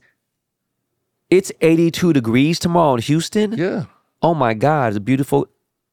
[1.31, 3.53] It's 82 degrees tomorrow in Houston.
[3.53, 3.85] Yeah.
[4.21, 5.47] Oh my God, it's beautiful.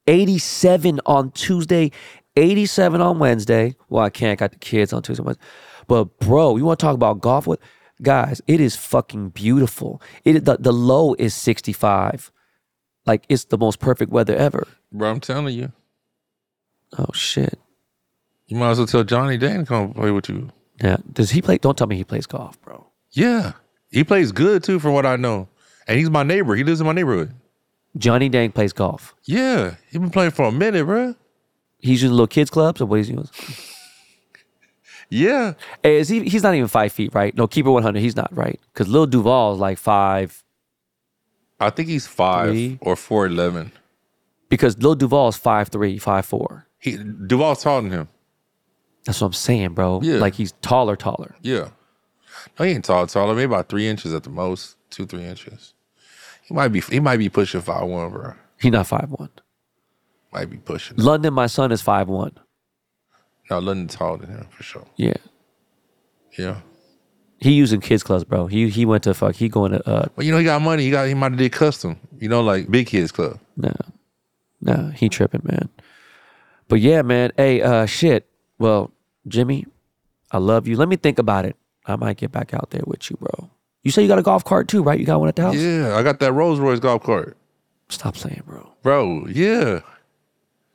[0.07, 1.91] 87 on Tuesday,
[2.35, 3.75] 87 on Wednesday.
[3.89, 5.43] Well, I can't got the kids on Tuesday, Wednesday.
[5.87, 7.45] But bro, you want to talk about golf?
[7.45, 7.59] With
[8.01, 10.01] guys, it is fucking beautiful.
[10.25, 12.31] It the, the low is 65.
[13.07, 14.67] Like it's the most perfect weather ever.
[14.91, 15.71] Bro, I'm telling you.
[16.97, 17.57] Oh shit.
[18.47, 20.49] You might as well tell Johnny Dang to come play with you.
[20.81, 20.97] Yeah.
[21.11, 21.57] Does he play?
[21.57, 22.85] Don't tell me he plays golf, bro.
[23.11, 23.53] Yeah.
[23.89, 25.47] He plays good too, from what I know.
[25.87, 26.55] And he's my neighbor.
[26.55, 27.33] He lives in my neighborhood.
[27.97, 29.15] Johnny Dang plays golf.
[29.25, 29.75] Yeah.
[29.89, 31.15] He been playing for a minute, bro.
[31.79, 33.29] He's using little kids clubs or what is he using?
[35.09, 35.53] Yeah.
[35.83, 36.27] Hey, is he?
[36.27, 37.33] He's not even five feet, right?
[37.35, 38.01] No, keeper one hundred.
[38.01, 40.43] He's not right because Lil Duval is like five.
[41.59, 42.77] I think he's five Three.
[42.81, 43.71] or four eleven.
[44.49, 46.67] Because Lil Duval is five three, five four.
[46.79, 48.07] He Duval's taller than him.
[49.05, 50.01] That's what I'm saying, bro.
[50.03, 50.17] Yeah.
[50.17, 51.35] Like he's taller, taller.
[51.41, 51.69] Yeah.
[52.59, 53.33] No, he ain't tall, taller.
[53.33, 54.75] Maybe about three inches at the most.
[54.89, 55.73] Two, three inches.
[56.43, 58.33] He might be he might be pushing five one, bro.
[58.59, 59.29] He's not five one.
[60.31, 60.97] Might be pushing.
[60.97, 62.31] London, my son, is five one.
[63.49, 64.85] No, London's taller than him for sure.
[64.95, 65.13] Yeah.
[66.37, 66.61] Yeah.
[67.39, 68.47] He using kids clubs, bro.
[68.47, 69.35] He he went to fuck.
[69.35, 70.83] He going to uh Well, you know, he got money.
[70.83, 71.99] He got he might have did custom.
[72.19, 73.39] You know, like big kids club.
[73.55, 73.73] no,
[74.61, 74.91] no.
[74.95, 75.69] He tripping, man.
[76.67, 77.31] But yeah, man.
[77.37, 78.27] Hey, uh, shit.
[78.57, 78.91] Well,
[79.27, 79.65] Jimmy,
[80.31, 80.75] I love you.
[80.77, 81.55] Let me think about it.
[81.85, 83.49] I might get back out there with you, bro.
[83.83, 84.99] You say you got a golf cart too, right?
[84.99, 85.55] You got one at the house.
[85.55, 87.37] Yeah, I got that Rolls Royce golf cart,
[87.87, 88.69] Stop playing, bro.
[88.81, 89.25] bro.
[89.27, 89.81] Yeah,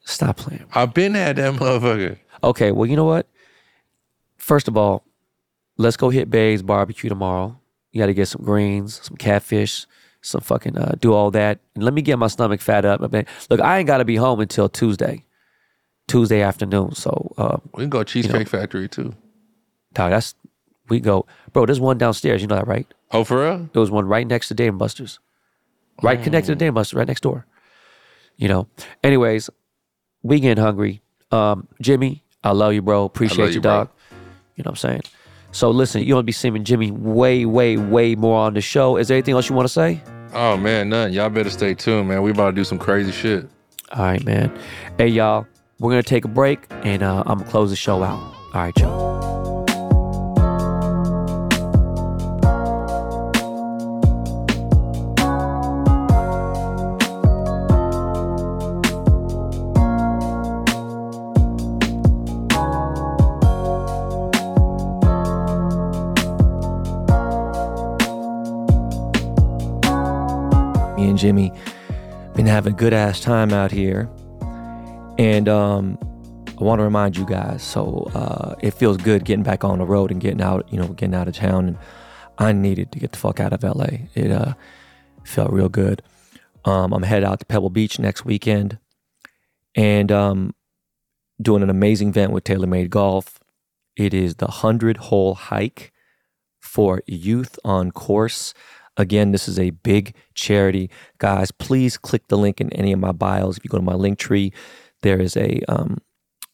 [0.05, 0.65] Stop playing.
[0.75, 2.19] I've been at that motherfucker.
[2.43, 3.27] Okay, well, you know what?
[4.39, 5.05] First of all,
[5.83, 7.59] let's go hit Bay's barbecue tomorrow.
[7.93, 9.87] You got to get some greens, some catfish,
[10.23, 11.59] some fucking uh, do all that.
[11.75, 13.03] And let me get my stomach fat up.
[13.03, 15.25] I mean, look, I ain't got to be home until Tuesday,
[16.09, 16.95] Tuesday afternoon.
[16.95, 19.15] So, uh, We can go Cheesecake Factory too.
[19.93, 20.35] dog, that's
[20.89, 21.67] we go, bro.
[21.67, 22.41] There's one downstairs.
[22.43, 22.87] You know that, right?
[23.13, 23.69] Oh, for real?
[23.73, 25.21] There was one right next to Dave and Buster's,
[26.03, 27.47] right connected to Dave and Buster's, right next door.
[28.37, 28.69] You know.
[29.05, 29.49] Anyways,
[30.23, 31.03] we getting hungry.
[31.31, 33.05] Um, Jimmy, I love you, bro.
[33.05, 33.71] Appreciate you, you, bro.
[33.71, 33.91] dog.
[34.57, 35.03] You know what I'm saying?
[35.53, 38.97] So listen, you're gonna be seeing Jimmy way, way, way more on the show.
[38.97, 40.03] Is there anything else you want to say?
[40.33, 41.13] Oh man, none.
[41.13, 42.23] Y'all better stay tuned, man.
[42.23, 43.49] We about to do some crazy shit.
[43.93, 44.51] All right, man.
[44.97, 45.47] Hey, y'all,
[45.79, 48.19] we're gonna take a break and uh, I'm gonna close the show out.
[48.19, 49.52] All right, y'all.
[71.23, 71.53] Jimmy
[72.35, 74.11] been having a good ass time out here.
[75.19, 75.97] And um,
[76.59, 79.85] I want to remind you guys, so uh, it feels good getting back on the
[79.85, 81.69] road and getting out, you know, getting out of town.
[81.69, 81.79] And
[82.39, 84.09] I needed to get the fuck out of LA.
[84.15, 84.55] It uh,
[85.23, 86.03] felt real good.
[86.65, 88.79] Um, I'm headed out to Pebble Beach next weekend
[89.77, 90.57] and um,
[91.41, 93.39] doing an amazing event with TaylorMade Golf.
[93.95, 95.93] It is the 100 hole hike
[96.59, 98.55] for youth on course.
[98.97, 100.91] Again, this is a big charity.
[101.19, 103.57] Guys, please click the link in any of my bios.
[103.57, 104.53] If you go to my link tree,
[105.03, 105.99] there is a um,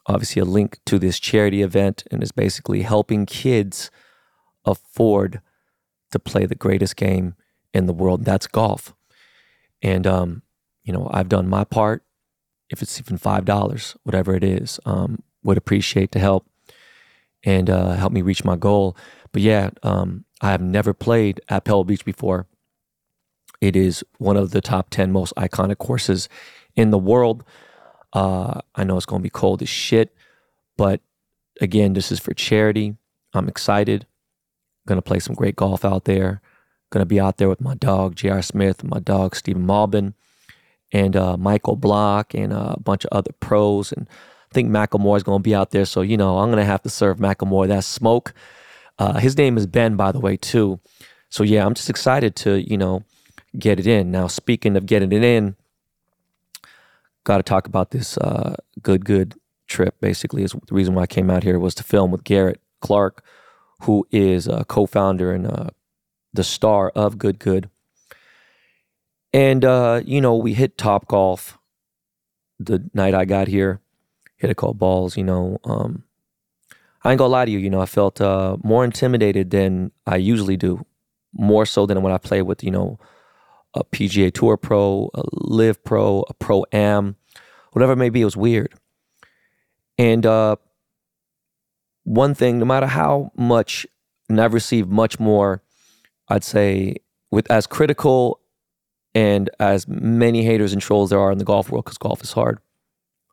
[0.07, 3.91] obviously a link to this charity event, and it's basically helping kids
[4.65, 5.41] afford
[6.13, 7.35] to play the greatest game
[7.75, 8.25] in the world.
[8.25, 8.95] That's golf.
[9.83, 10.43] And um,
[10.85, 12.05] you know, I've done my part.
[12.71, 16.47] If it's even five dollars, whatever it is, um, would appreciate the help
[17.45, 18.97] and uh, help me reach my goal.
[19.33, 22.47] But yeah, um, I have never played at Pebble Beach before.
[23.61, 26.29] It is one of the top 10 most iconic courses
[26.77, 27.45] in the world.
[28.13, 30.15] Uh, I know it's going to be cold as shit,
[30.77, 31.01] but
[31.61, 32.97] again, this is for charity.
[33.35, 34.07] I'm excited.
[34.87, 36.41] Going to play some great golf out there.
[36.91, 38.41] Going to be out there with my dog, J.R.
[38.41, 40.15] Smith, my dog, Stephen Malbon,
[40.91, 43.93] and uh, Michael Block, and uh, a bunch of other pros.
[43.93, 44.09] And
[44.51, 45.85] I think Macklemore is going to be out there.
[45.85, 48.33] So, you know, I'm going to have to serve Macklemore that smoke.
[48.99, 50.81] Uh, his name is Ben, by the way, too.
[51.29, 53.05] So, yeah, I'm just excited to, you know,
[53.59, 54.11] get it in.
[54.11, 55.57] Now, speaking of getting it in,
[57.25, 59.35] got to talk about this uh, good, good
[59.67, 60.01] trip.
[60.01, 63.23] Basically, is the reason why I came out here was to film with Garrett Clark,
[63.83, 65.69] who is a co-founder and uh,
[66.33, 67.71] the star of Good Good.
[69.33, 71.59] And uh, you know, we hit Top Golf
[72.59, 73.81] the night I got here.
[74.37, 75.17] Hit a couple balls.
[75.17, 76.05] You know, um,
[77.05, 77.59] I ain't gonna lie to you.
[77.59, 80.85] You know, I felt uh, more intimidated than I usually do.
[81.33, 82.99] More so than when I play with you know
[83.75, 87.17] a PGA Tour Pro, a LIV Pro, a Pro Am,
[87.73, 88.23] whatever it may be.
[88.23, 88.73] It was weird.
[89.99, 90.57] And uh,
[92.05, 93.87] one thing, no matter how much,
[94.29, 95.63] and I've received much more,
[96.29, 96.97] I'd say,
[97.31, 98.41] with as critical
[99.15, 102.33] and as many haters and trolls there are in the golf world, because golf is
[102.33, 102.59] hard.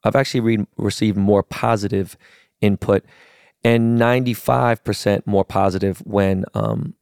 [0.03, 2.17] I've actually re- received more positive
[2.61, 3.05] input
[3.65, 6.93] and 95% more positive when um,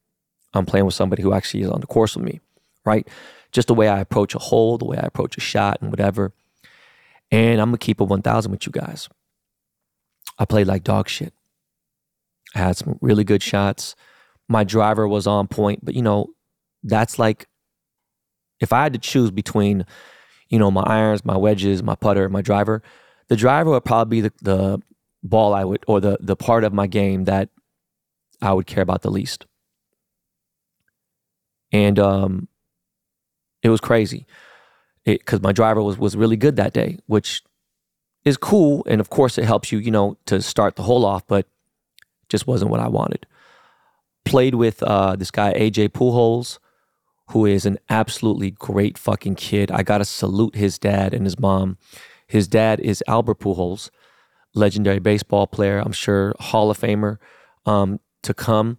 [0.53, 2.40] I'm playing with somebody who actually is on the course with me,
[2.85, 3.06] right?
[3.52, 6.31] Just the way I approach a hole, the way I approach a shot, and whatever.
[7.30, 9.10] And I'm gonna keep it 1,000 with you guys.
[10.40, 11.34] I played like dog shit.
[12.56, 13.94] I had some really good shots.
[14.48, 16.27] My driver was on point, but you know,
[16.81, 17.45] that's like
[18.61, 19.85] if I had to choose between,
[20.48, 22.81] you know, my irons, my wedges, my putter, my driver,
[23.27, 24.81] the driver would probably be the, the
[25.23, 27.49] ball I would or the the part of my game that
[28.41, 29.45] I would care about the least.
[31.71, 32.47] And um
[33.61, 34.25] it was crazy.
[35.05, 37.41] Because my driver was was really good that day, which
[38.23, 38.85] is cool.
[38.87, 41.45] And of course, it helps you, you know, to start the hole off, but
[42.29, 43.25] just wasn't what I wanted.
[44.25, 46.59] Played with uh, this guy, AJ Pujols,
[47.29, 49.71] who is an absolutely great fucking kid.
[49.71, 51.77] I got to salute his dad and his mom.
[52.27, 53.89] His dad is Albert Pujols,
[54.53, 57.17] legendary baseball player, I'm sure, Hall of Famer
[57.65, 58.77] um, to come.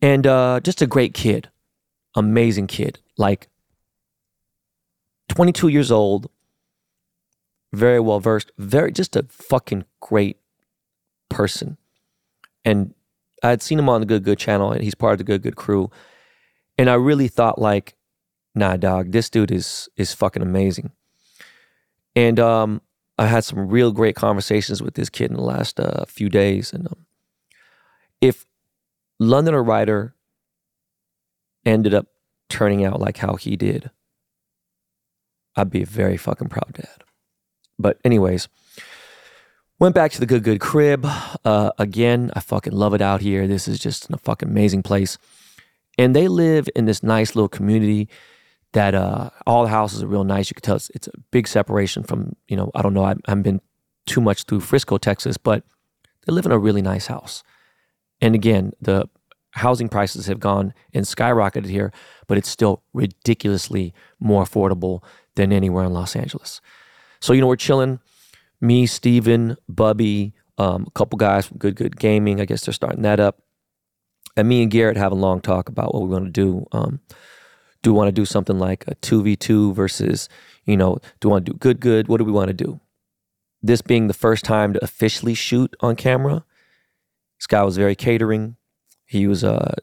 [0.00, 1.48] And uh, just a great kid,
[2.14, 2.98] amazing kid.
[3.16, 3.48] Like
[5.28, 6.28] 22 years old,
[7.72, 10.38] very well versed, very just a fucking great
[11.28, 11.78] person.
[12.64, 12.94] And
[13.42, 15.42] I had seen him on the Good Good channel, and he's part of the Good
[15.42, 15.90] Good crew.
[16.78, 17.94] And I really thought like,
[18.54, 20.92] nah, dog, this dude is is fucking amazing.
[22.14, 22.82] And um,
[23.18, 26.72] I had some real great conversations with this kid in the last uh, few days.
[26.72, 27.06] And um,
[28.20, 28.46] if
[29.18, 30.14] Londoner Rider
[31.64, 32.06] ended up
[32.48, 33.90] turning out like how he did,
[35.56, 37.04] I'd be a very fucking proud dad.
[37.78, 38.48] But anyways,
[39.78, 41.06] went back to the good good crib.
[41.44, 43.46] Uh, again, I fucking love it out here.
[43.46, 45.18] This is just a fucking amazing place.
[45.98, 48.08] And they live in this nice little community
[48.72, 50.50] that uh, all the houses are real nice.
[50.50, 53.12] You can tell it's, it's a big separation from, you know, I don't know, I,
[53.12, 53.60] I haven't been
[54.06, 55.64] too much through Frisco, Texas, but
[56.26, 57.42] they live in a really nice house.
[58.20, 59.08] And again, the
[59.52, 61.92] housing prices have gone and skyrocketed here,
[62.26, 65.02] but it's still ridiculously more affordable
[65.34, 66.60] than anywhere in Los Angeles.
[67.20, 68.00] So, you know, we're chilling.
[68.60, 72.40] Me, Steven, Bubby, um, a couple guys from Good Good Gaming.
[72.40, 73.42] I guess they're starting that up.
[74.36, 76.66] And me and Garrett have a long talk about what we want to do.
[76.72, 77.00] Um,
[77.82, 80.28] do we want to do something like a 2v2 versus,
[80.64, 82.08] you know, do we want to do good, good?
[82.08, 82.80] What do we want to do?
[83.62, 86.44] This being the first time to officially shoot on camera,
[87.38, 88.56] this guy was very catering.
[89.04, 89.74] He was uh,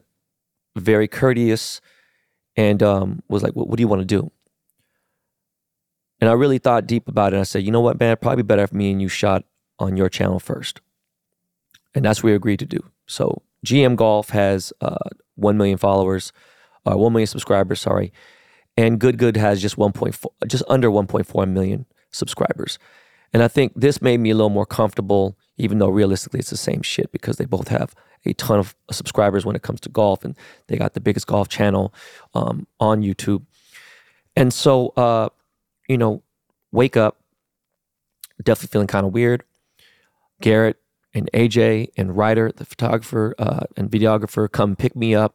[0.76, 1.80] very courteous
[2.56, 4.30] and um, was like, what, what do you want to do?
[6.20, 7.40] And I really thought deep about it.
[7.40, 9.44] I said, you know what, man, probably better if me and you shot
[9.78, 10.80] on your channel first.
[11.94, 12.80] And that's what we agreed to do.
[13.06, 14.96] So GM Golf has uh,
[15.36, 16.32] 1 million followers,
[16.86, 18.12] uh, 1 million subscribers, sorry.
[18.76, 22.78] And Good Good has just 1.4, just under 1.4 million subscribers.
[23.32, 26.56] And I think this made me a little more comfortable, even though realistically it's the
[26.56, 27.94] same shit because they both have
[28.24, 30.36] a ton of subscribers when it comes to golf and
[30.66, 31.94] they got the biggest golf channel
[32.34, 33.44] um, on YouTube.
[34.36, 35.28] And so uh,
[35.90, 36.22] you know,
[36.70, 37.18] wake up,
[38.40, 39.42] definitely feeling kind of weird.
[40.40, 40.76] Garrett
[41.12, 45.34] and AJ and Ryder, the photographer uh, and videographer, come pick me up,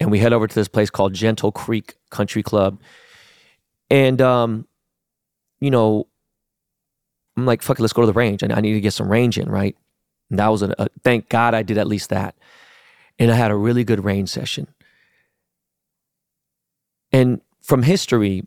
[0.00, 2.80] and we head over to this place called Gentle Creek Country Club.
[3.90, 4.66] And um,
[5.60, 6.06] you know,
[7.36, 8.42] I'm like, fuck it, let's go to the range.
[8.42, 9.76] I, I need to get some range in, right?
[10.30, 12.34] And that was a, a thank God I did at least that.
[13.18, 14.68] And I had a really good range session.
[17.12, 18.44] And from history,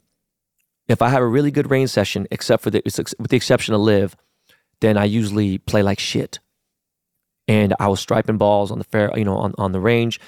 [0.88, 3.82] if I have a really good range session, except for the with the exception of
[3.82, 4.15] LIV,
[4.82, 6.40] then I usually play like shit.
[7.48, 10.19] And I was striping balls on the fair, you know, on, on the range.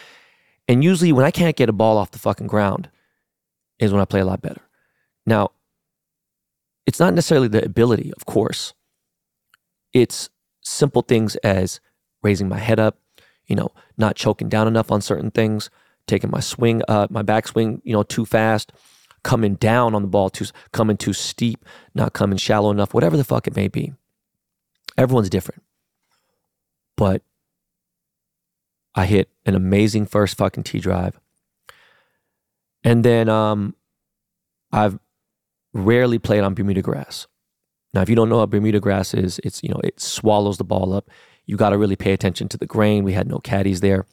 [0.70, 2.90] And usually when I can't get a ball off the fucking ground
[3.80, 4.62] is when I play a lot better.
[5.26, 5.50] Now,
[6.86, 8.74] it's not necessarily the ability, of course.
[9.94, 10.30] It's
[10.62, 11.80] simple things as
[12.22, 13.00] raising my head up,
[13.48, 15.72] you know, not choking down enough on certain things,
[16.06, 18.72] taking my swing, uh, my backswing, you know, too fast,
[19.24, 21.66] coming down on the ball too, coming too steep,
[21.96, 23.94] not coming shallow enough, whatever the fuck it may be.
[25.00, 25.64] Everyone's different.
[26.96, 27.24] But
[29.00, 31.18] I hit an amazing first fucking T drive.
[32.84, 33.74] And then um,
[34.74, 35.00] I've
[35.74, 37.26] rarely played on Bermuda grass.
[37.94, 40.66] Now, if you don't know what Bermuda grass is, it's you know it swallows the
[40.66, 41.10] ball up.
[41.46, 43.06] You got to really pay attention to the grain.
[43.06, 44.06] We had no caddies there,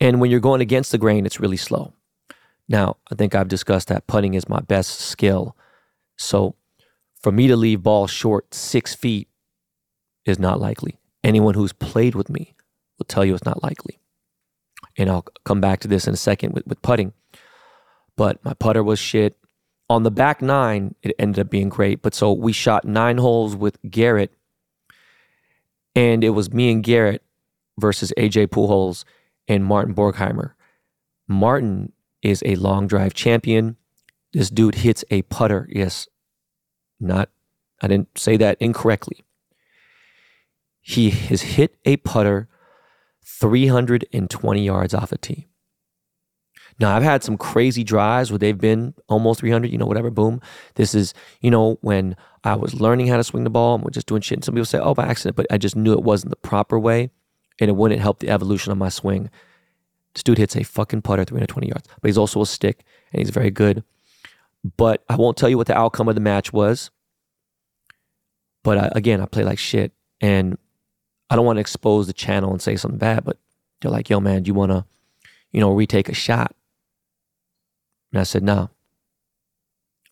[0.00, 1.92] and when you're going against the grain, it's really slow.
[2.68, 5.54] Now, I think I've discussed that putting is my best skill.
[6.16, 6.56] So,
[7.20, 9.28] for me to leave ball short six feet
[10.24, 10.98] is not likely.
[11.22, 12.54] Anyone who's played with me
[13.02, 13.98] will tell you it's not likely.
[14.96, 17.12] And I'll come back to this in a second with, with putting.
[18.16, 19.36] But my putter was shit.
[19.90, 22.00] On the back nine, it ended up being great.
[22.00, 24.32] But so we shot nine holes with Garrett,
[25.96, 27.22] and it was me and Garrett
[27.76, 29.04] versus AJ Pujols
[29.48, 30.52] and Martin Borgmeier.
[31.26, 31.92] Martin
[32.22, 33.76] is a long drive champion.
[34.32, 35.68] This dude hits a putter.
[35.70, 36.06] Yes,
[37.00, 37.28] not,
[37.80, 39.24] I didn't say that incorrectly.
[40.80, 42.48] He has hit a putter
[43.24, 45.48] 320 yards off a tee.
[46.80, 50.40] Now, I've had some crazy drives where they've been almost 300, you know, whatever, boom.
[50.74, 53.90] This is, you know, when I was learning how to swing the ball and we're
[53.90, 54.38] just doing shit.
[54.38, 56.78] And some people say, oh, by accident, but I just knew it wasn't the proper
[56.78, 57.10] way
[57.60, 59.30] and it wouldn't help the evolution of my swing.
[60.14, 63.30] This dude hits a fucking putter 320 yards, but he's also a stick and he's
[63.30, 63.84] very good.
[64.76, 66.90] But I won't tell you what the outcome of the match was.
[68.62, 69.92] But I, again, I play like shit.
[70.20, 70.56] And
[71.32, 73.38] I don't want to expose the channel and say something bad, but
[73.80, 74.84] they're like, yo, man, do you want to,
[75.50, 76.54] you know, retake a shot?
[78.12, 78.68] And I said, no.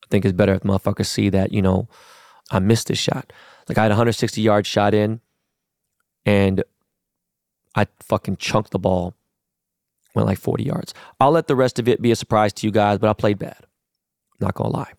[0.03, 1.91] I think it's better if motherfuckers see that, you know,
[2.51, 3.35] I missed this shot.
[3.69, 5.21] Like I had a 160 yard shot in
[6.25, 6.65] and
[7.75, 9.15] I fucking chunked the ball,
[10.15, 10.95] went like 40 yards.
[11.21, 13.39] I'll let the rest of it be a surprise to you guys, but I played
[13.39, 13.67] bad.
[14.41, 14.93] Not gonna lie.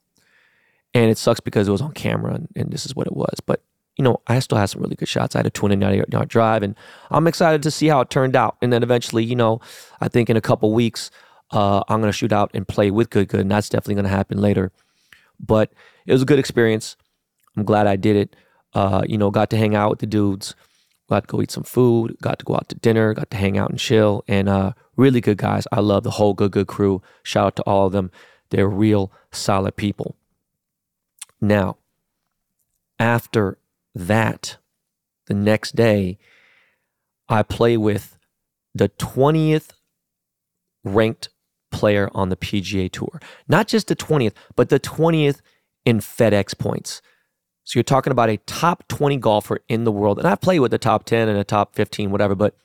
[0.94, 3.40] And it sucks because it was on camera and, and this is what it was.
[3.44, 3.64] But,
[3.98, 5.36] you know, I still had some really good shots.
[5.36, 6.76] I had a 29 yard drive and
[7.10, 8.58] I'm excited to see how it turned out.
[8.62, 9.60] And then eventually, you know,
[10.00, 11.12] I think in a couple weeks,
[11.52, 14.06] uh, I'm going to shoot out and play with Good Good, and that's definitely going
[14.06, 14.72] to happen later.
[15.40, 15.74] But
[16.06, 16.96] it was a good experience.
[17.58, 18.36] I'm glad I did it.
[18.74, 20.56] Uh, you know, got to hang out with the dudes,
[21.10, 23.58] got to go eat some food, got to go out to dinner, got to hang
[23.58, 25.68] out and chill, and uh, really good guys.
[25.72, 27.02] I love the whole Good Good crew.
[27.24, 28.12] Shout out to all of them.
[28.50, 30.16] They're real solid people.
[31.42, 31.78] Now,
[32.98, 33.58] after
[33.94, 34.58] that,
[35.28, 36.18] the next day,
[37.30, 38.18] I play with
[38.74, 39.70] the 20th
[40.84, 41.30] ranked
[41.72, 43.22] player on the PGA Tour.
[43.48, 45.42] Not just the 20th, but the 20th
[45.86, 47.02] in FedEx points.
[47.64, 50.20] So you're talking about a top 20 golfer in the world.
[50.20, 52.56] And I've played with the top 10 and the top 15, whatever, but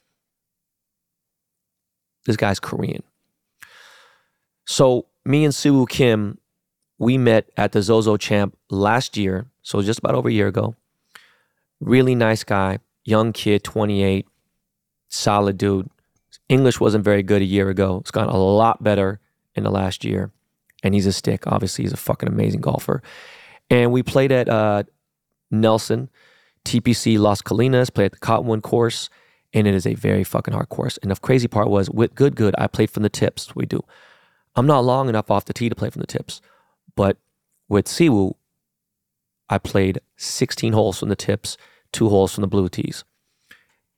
[2.24, 3.02] this guy's Korean.
[4.66, 6.38] So me and Siwoo Kim,
[6.98, 9.46] we met at the Zozo Champ last year.
[9.62, 10.74] So just about over a year ago.
[11.80, 14.26] Really nice guy, young kid, 28,
[15.08, 15.90] solid dude.
[16.48, 17.98] English wasn't very good a year ago.
[17.98, 19.20] It's gotten a lot better
[19.54, 20.30] in the last year.
[20.82, 21.46] And he's a stick.
[21.46, 23.02] Obviously, he's a fucking amazing golfer.
[23.70, 24.84] And we played at uh,
[25.50, 26.08] Nelson,
[26.64, 29.08] TPC Las Colinas, played at the Cottonwood course.
[29.52, 30.98] And it is a very fucking hard course.
[30.98, 33.56] And the crazy part was with Good Good, I played from the tips.
[33.56, 33.82] We do.
[34.54, 36.40] I'm not long enough off the tee to play from the tips.
[36.94, 37.18] But
[37.68, 38.34] with Siwoo,
[39.48, 41.56] I played 16 holes from the tips,
[41.92, 43.04] two holes from the blue tees.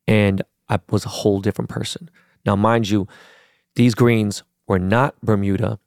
[0.07, 2.11] And I was a whole different person.
[2.45, 3.09] Now, mind you,
[3.75, 5.79] these greens were not Bermuda.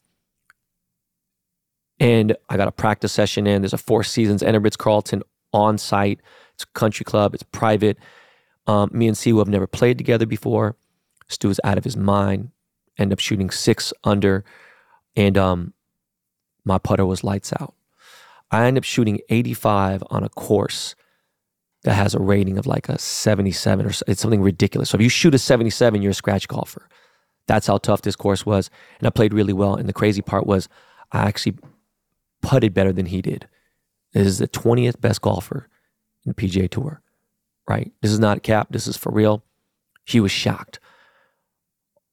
[1.99, 3.61] And I got a practice session in.
[3.61, 5.21] There's a Four Seasons Enter Carlton
[5.53, 6.19] on site.
[6.55, 7.97] It's a country club, it's private.
[8.67, 10.75] Um, me and Siwoo have never played together before.
[11.27, 12.51] Stu is out of his mind.
[12.97, 14.43] End up shooting six under.
[15.15, 15.73] And um,
[16.63, 17.73] my putter was lights out.
[18.51, 20.95] I end up shooting 85 on a course
[21.83, 24.89] that has a rating of like a 77 or it's something ridiculous.
[24.89, 26.87] So if you shoot a 77, you're a scratch golfer.
[27.47, 28.69] That's how tough this course was.
[28.99, 29.75] And I played really well.
[29.75, 30.69] And the crazy part was
[31.11, 31.57] I actually
[32.41, 33.47] putted better than he did.
[34.13, 35.67] This is the 20th best golfer
[36.25, 37.01] in the PGA Tour,
[37.67, 37.91] right?
[38.01, 38.67] This is not a cap.
[38.69, 39.43] This is for real.
[40.05, 40.79] He was shocked.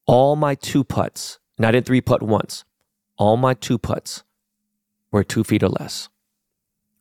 [0.07, 2.65] All my two putts, and I did three putt once,
[3.17, 4.23] all my two putts
[5.11, 6.09] were two feet or less.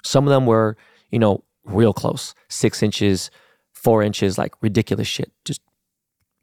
[0.07, 0.77] Some of them were,
[1.11, 3.29] you know, real close, six inches,
[3.73, 5.61] four inches, like ridiculous shit, just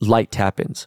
[0.00, 0.86] light tap ins.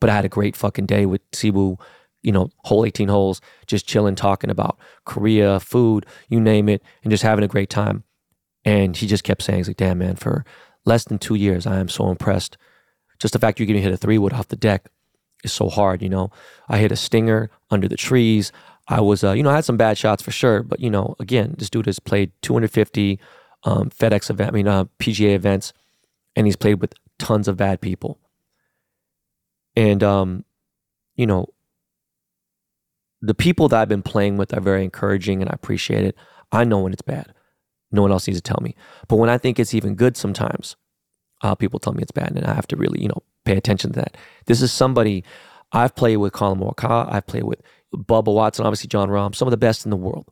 [0.00, 1.80] But I had a great fucking day with Siwoo,
[2.22, 7.10] you know, whole 18 holes, just chilling, talking about Korea, food, you name it, and
[7.12, 8.02] just having a great time.
[8.64, 10.44] And he just kept saying, he's like, damn, man, for
[10.84, 12.58] less than two years, I am so impressed.
[13.20, 14.88] Just the fact you're getting hit a three wood off the deck
[15.44, 16.30] is so hard, you know.
[16.68, 18.50] I hit a stinger under the trees.
[18.88, 21.16] I was, uh, you know, I had some bad shots for sure, but you know,
[21.18, 23.18] again, this dude has played 250
[23.64, 25.72] um, FedEx event, I mean, uh, PGA events,
[26.36, 28.18] and he's played with tons of bad people.
[29.74, 30.44] And, um,
[31.16, 31.48] you know,
[33.20, 36.16] the people that I've been playing with are very encouraging and I appreciate it.
[36.52, 37.32] I know when it's bad.
[37.90, 38.74] No one else needs to tell me.
[39.08, 40.76] But when I think it's even good sometimes,
[41.42, 43.92] uh, people tell me it's bad and I have to really, you know, pay attention
[43.92, 44.16] to that.
[44.46, 45.24] This is somebody
[45.72, 47.60] I've played with Collin Morikawa, I've played with
[47.96, 50.30] Bubba Watson, obviously Jon Rahm, some of the best in the world.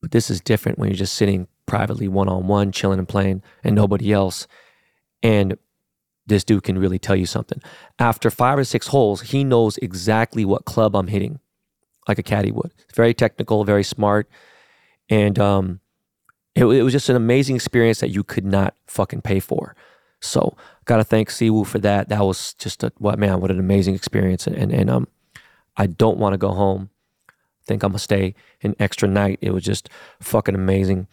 [0.00, 3.42] But this is different when you're just sitting privately one on one, chilling and playing,
[3.62, 4.46] and nobody else.
[5.22, 5.56] And
[6.26, 7.60] this dude can really tell you something.
[7.98, 11.40] After five or six holes, he knows exactly what club I'm hitting,
[12.08, 12.72] like a caddy would.
[12.94, 14.28] Very technical, very smart.
[15.08, 15.80] And um,
[16.54, 19.74] it, it was just an amazing experience that you could not fucking pay for.
[20.20, 20.56] So,
[20.86, 22.08] gotta thank Siwoo for that.
[22.08, 24.46] That was just a what man, what an amazing experience.
[24.46, 25.08] And and, and um,
[25.76, 26.90] I don't want to go home.
[27.28, 27.32] I
[27.66, 29.38] think I'm gonna stay an extra night.
[29.40, 29.88] It was just
[30.20, 31.06] fucking amazing.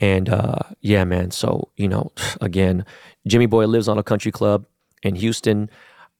[0.00, 1.30] And uh, yeah, man.
[1.30, 2.84] So, you know, again,
[3.28, 4.66] JimmyBoi lives on a country club
[5.02, 5.70] in Houston.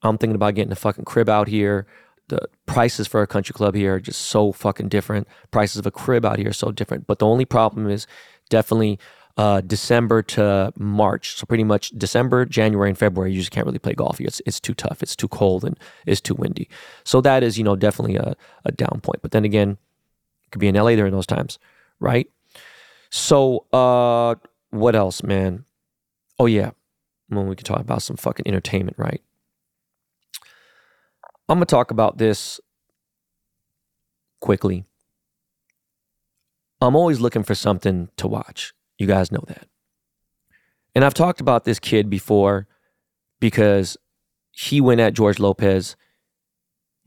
[0.01, 1.85] I'm thinking about getting a fucking crib out here.
[2.27, 5.27] The prices for a country club here are just so fucking different.
[5.51, 7.07] Prices of a crib out here are so different.
[7.07, 8.05] But the only problem is
[8.49, 8.99] definitely
[9.39, 11.37] uh, December to March.
[11.37, 14.19] So pretty much December, January, and February, you just can't really play golf.
[14.19, 15.01] It's, it's too tough.
[15.01, 16.67] It's too cold and it's too windy.
[17.05, 18.35] So that is, you know, definitely a,
[18.65, 19.21] a down point.
[19.21, 19.77] But then again,
[20.43, 21.57] it could be in LA during those times,
[22.01, 22.29] right?
[23.11, 24.35] So, uh,
[24.71, 25.63] what else, man?
[26.37, 26.71] Oh yeah,
[27.29, 29.21] when we can talk about some fucking entertainment, right?
[31.47, 32.59] I'm gonna talk about this
[34.41, 34.83] quickly.
[36.81, 38.73] I'm always looking for something to watch.
[38.99, 39.67] You guys know that.
[40.93, 42.67] And I've talked about this kid before
[43.39, 43.97] because
[44.51, 45.95] he went at George Lopez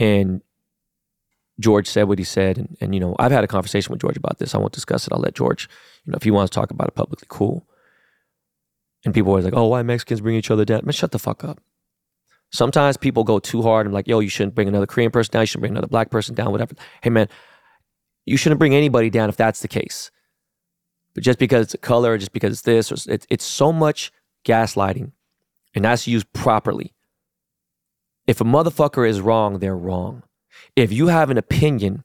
[0.00, 0.40] and
[1.60, 2.56] George said what he said.
[2.56, 4.54] And, and, you know, I've had a conversation with George about this.
[4.54, 5.12] I won't discuss it.
[5.12, 5.68] I'll let George,
[6.04, 7.66] you know, if he wants to talk about it publicly, cool.
[9.04, 10.82] And people are like, oh, why Mexicans bring each other down?
[10.84, 11.60] Man, shut the fuck up.
[12.52, 15.42] Sometimes people go too hard and like, yo, you shouldn't bring another Korean person down.
[15.42, 16.74] You shouldn't bring another black person down, whatever.
[17.02, 17.28] Hey, man,
[18.24, 20.10] you shouldn't bring anybody down if that's the case.
[21.14, 24.12] But just because it's a color, just because it's this, or it's, it's so much
[24.46, 25.12] gaslighting,
[25.74, 26.94] and that's used properly.
[28.26, 30.22] If a motherfucker is wrong, they're wrong.
[30.76, 32.04] If you have an opinion,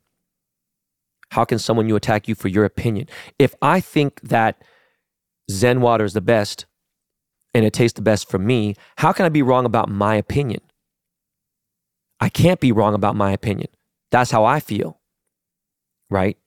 [1.32, 3.08] how can someone you attack you for your opinion?
[3.38, 4.64] If I think that
[5.52, 6.66] Zen water is the best
[7.54, 10.62] and it tastes the best for me, how can I be wrong about my opinion?
[12.20, 13.70] I can't be wrong about my opinion.
[14.12, 15.00] That's how I feel.
[16.10, 16.38] Right?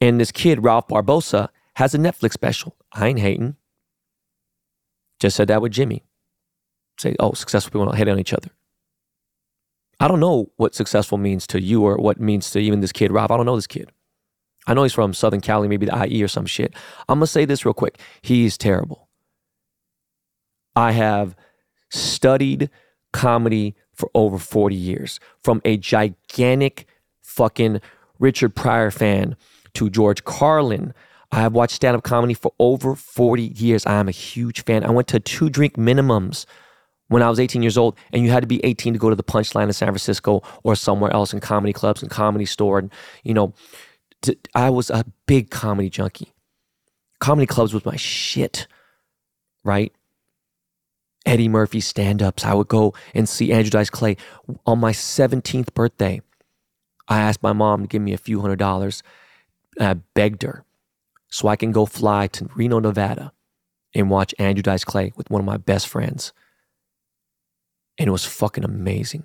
[0.00, 2.76] And this kid, Ralph Barbosa, has a Netflix special.
[2.92, 3.56] I ain't hating.
[5.20, 6.04] Just said that with Jimmy.
[6.98, 8.50] Say, oh, successful people don't hate on each other.
[10.00, 13.12] I don't know what successful means to you or what means to even this kid,
[13.12, 13.30] Rob.
[13.30, 13.90] I don't know this kid.
[14.66, 16.74] I know he's from Southern Cali, maybe the IE or some shit.
[17.08, 17.98] I'm going to say this real quick.
[18.20, 19.08] He's terrible.
[20.74, 21.36] I have
[21.90, 22.70] studied
[23.12, 26.86] comedy for over 40 years from a gigantic
[27.20, 27.80] fucking
[28.18, 29.36] Richard Pryor fan
[29.74, 30.94] to George Carlin.
[31.32, 33.86] I have watched stand up comedy for over 40 years.
[33.86, 34.84] I am a huge fan.
[34.84, 36.44] I went to two drink minimums
[37.08, 39.16] when I was 18 years old, and you had to be 18 to go to
[39.16, 42.78] the Punchline in San Francisco or somewhere else in comedy clubs and comedy store.
[42.78, 42.92] And,
[43.24, 43.54] you know,
[44.54, 46.32] I was a big comedy junkie.
[47.18, 48.66] Comedy clubs was my shit,
[49.64, 49.90] right?
[51.24, 52.44] Eddie Murphy stand ups.
[52.44, 54.18] I would go and see Andrew Dice Clay.
[54.66, 56.20] On my 17th birthday,
[57.08, 59.02] I asked my mom to give me a few hundred dollars.
[59.80, 60.66] I begged her
[61.32, 63.32] so I can go fly to Reno, Nevada
[63.94, 66.32] and watch Andrew Dice Clay with one of my best friends
[67.98, 69.24] and it was fucking amazing.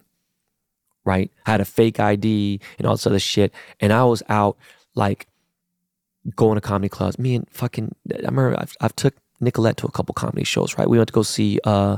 [1.03, 1.31] Right?
[1.45, 3.53] I had a fake ID and all this other shit.
[3.79, 4.57] And I was out
[4.95, 5.27] like
[6.35, 7.17] going to comedy clubs.
[7.17, 10.89] Me and fucking, I remember I've, I've took Nicolette to a couple comedy shows, right?
[10.89, 11.97] We went to go see, uh,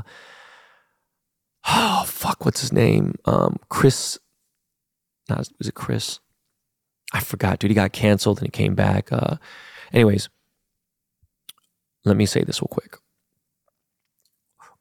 [1.68, 3.16] oh, fuck, what's his name?
[3.24, 4.18] Um, Chris,
[5.28, 6.20] no, was it Chris?
[7.12, 7.72] I forgot, dude.
[7.72, 9.12] He got canceled and he came back.
[9.12, 9.36] Uh,
[9.92, 10.28] anyways,
[12.04, 12.96] let me say this real quick.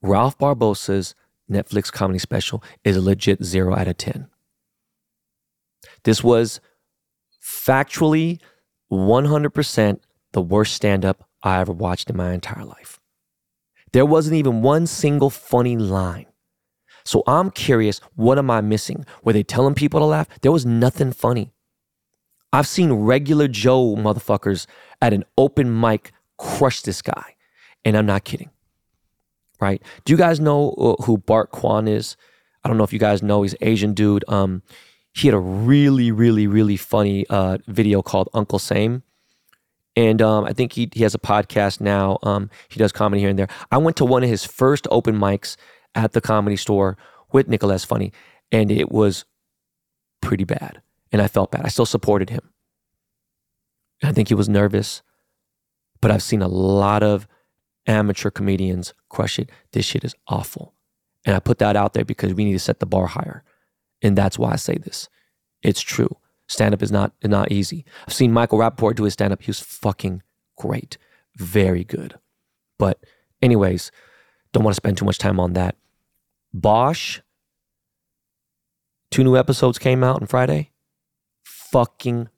[0.01, 1.15] Ralph Barbosa's
[1.51, 4.27] Netflix comedy special is a legit zero out of 10.
[6.03, 6.61] This was
[7.43, 8.39] factually
[8.91, 9.99] 100%
[10.31, 12.99] the worst stand up I ever watched in my entire life.
[13.91, 16.27] There wasn't even one single funny line.
[17.03, 19.05] So I'm curious, what am I missing?
[19.23, 20.27] Were they telling people to laugh?
[20.41, 21.53] There was nothing funny.
[22.51, 24.65] I've seen regular Joe motherfuckers
[25.01, 27.35] at an open mic crush this guy,
[27.85, 28.49] and I'm not kidding.
[29.59, 29.81] Right?
[30.05, 32.15] Do you guys know uh, who Bart Kwan is?
[32.63, 33.41] I don't know if you guys know.
[33.41, 34.23] He's an Asian dude.
[34.27, 34.63] Um,
[35.13, 39.03] he had a really, really, really funny uh, video called Uncle Same.
[39.95, 42.19] And um, I think he, he has a podcast now.
[42.23, 43.49] Um, he does comedy here and there.
[43.71, 45.57] I went to one of his first open mics
[45.93, 46.97] at the comedy store
[47.31, 48.13] with Nicholas Funny,
[48.51, 49.25] and it was
[50.21, 50.81] pretty bad.
[51.11, 51.65] And I felt bad.
[51.65, 52.51] I still supported him.
[54.03, 55.01] I think he was nervous,
[56.01, 57.27] but I've seen a lot of
[57.85, 59.49] amateur comedians crush it.
[59.73, 60.73] This shit is awful.
[61.25, 63.43] And I put that out there because we need to set the bar higher.
[64.01, 65.09] And that's why I say this.
[65.61, 66.15] It's true.
[66.47, 67.85] Stand up is not, not easy.
[68.07, 69.41] I've seen Michael Rapaport do his stand up.
[69.41, 70.23] He was fucking
[70.57, 70.97] great.
[71.35, 72.17] Very good.
[72.77, 73.03] But,
[73.41, 73.91] anyways,
[74.53, 75.75] don't want to spend too much time on that.
[76.53, 77.19] Bosch,
[79.11, 80.71] two new episodes came out on Friday.
[81.71, 82.29] Fucking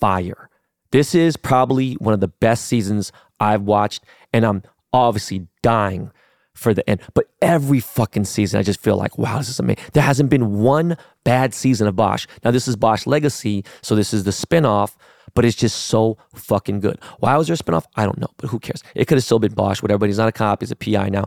[0.00, 0.48] fire.
[0.90, 4.62] This is probably one of the best seasons I've watched, and I'm
[4.92, 6.10] obviously dying
[6.54, 7.00] for the end.
[7.14, 9.84] But every fucking season, I just feel like, wow, this is amazing.
[9.92, 12.26] There hasn't been one bad season of Bosch.
[12.44, 14.96] Now, this is Bosch Legacy, so this is the spinoff,
[15.34, 16.98] but it's just so fucking good.
[17.18, 17.84] Why was there a spinoff?
[17.96, 18.82] I don't know, but who cares?
[18.94, 21.10] It could have still been Bosch, whatever, but he's not a cop, he's a PI
[21.10, 21.26] now.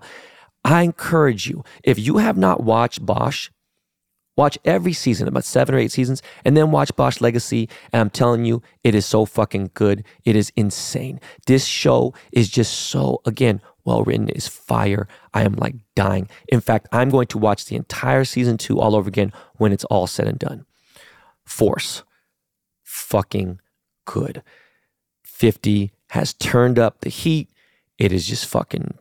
[0.66, 3.50] I encourage you, if you have not watched Bosch,
[4.42, 7.70] watch every season, about seven or eight seasons, and then watch Bosch Legacy.
[7.94, 10.04] And I'm telling you, it is so fucking good.
[10.26, 11.20] It is insane.
[11.46, 15.08] This show is just so, again, well written, is fire.
[15.34, 16.28] I am like dying.
[16.48, 19.86] In fact, I'm going to watch the entire season two all over again when it's
[19.86, 20.66] all said and done.
[21.46, 22.04] Force,
[22.84, 23.60] fucking
[24.06, 24.42] good.
[25.24, 27.50] 50 has turned up the heat.
[27.98, 28.96] It is just fucking,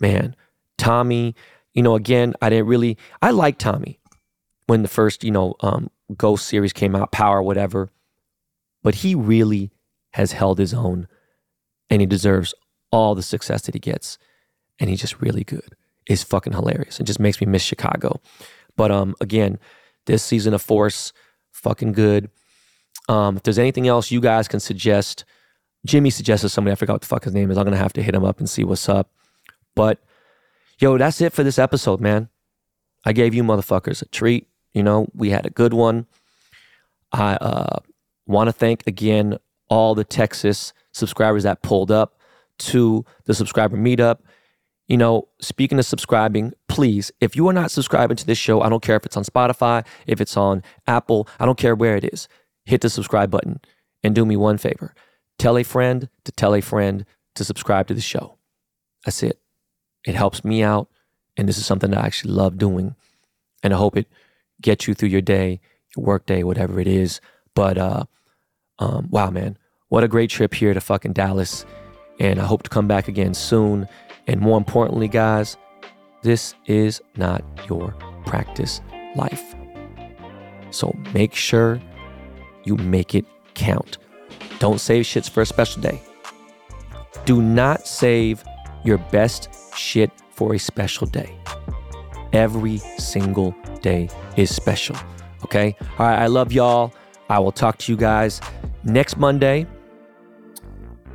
[0.00, 0.34] man
[0.76, 1.34] Tommy,
[1.74, 3.98] you know, again, I didn't really, I like Tommy
[4.66, 7.90] when the first, you know, um, Ghost series came out, Power, whatever.
[8.82, 9.70] But he really
[10.12, 11.08] has held his own
[11.90, 12.54] and he deserves
[12.90, 14.18] all the success that he gets.
[14.78, 15.74] And he's just really good.
[16.06, 17.00] It's fucking hilarious.
[17.00, 18.20] It just makes me miss Chicago.
[18.76, 19.58] But um, again,
[20.06, 21.12] this season of Force,
[21.52, 22.30] fucking good.
[23.08, 25.24] Um, if there's anything else you guys can suggest,
[25.84, 27.58] Jimmy suggested somebody, I forgot what the fuck his name is.
[27.58, 29.10] I'm gonna have to hit him up and see what's up.
[29.74, 30.00] But
[30.78, 32.28] Yo, that's it for this episode, man.
[33.04, 34.46] I gave you motherfuckers a treat.
[34.76, 36.06] You know, we had a good one.
[37.10, 37.78] I uh,
[38.26, 39.38] want to thank again
[39.70, 42.18] all the Texas subscribers that pulled up
[42.58, 44.18] to the subscriber meetup.
[44.86, 48.68] You know, speaking of subscribing, please, if you are not subscribing to this show, I
[48.68, 52.04] don't care if it's on Spotify, if it's on Apple, I don't care where it
[52.12, 52.28] is,
[52.66, 53.60] hit the subscribe button
[54.04, 54.94] and do me one favor.
[55.38, 58.36] Tell a friend to tell a friend to subscribe to the show.
[59.06, 59.40] That's it.
[60.06, 60.88] It helps me out.
[61.34, 62.94] And this is something that I actually love doing.
[63.62, 64.06] And I hope it
[64.60, 65.60] gets you through your day,
[65.96, 67.20] your work day, whatever it is.
[67.54, 68.04] But uh,
[68.78, 69.56] um, wow, man,
[69.88, 71.64] what a great trip here to fucking Dallas.
[72.18, 73.88] And I hope to come back again soon.
[74.26, 75.56] And more importantly, guys,
[76.22, 77.92] this is not your
[78.24, 78.80] practice
[79.14, 79.54] life.
[80.70, 81.80] So make sure
[82.64, 83.24] you make it
[83.54, 83.98] count.
[84.58, 86.00] Don't save shits for a special day.
[87.24, 88.44] Do not save
[88.84, 91.36] your best shit for a special day.
[92.32, 94.96] Every single day is special.
[95.44, 95.76] Okay?
[95.98, 96.22] All right.
[96.22, 96.92] I love y'all.
[97.28, 98.40] I will talk to you guys
[98.84, 99.66] next Monday.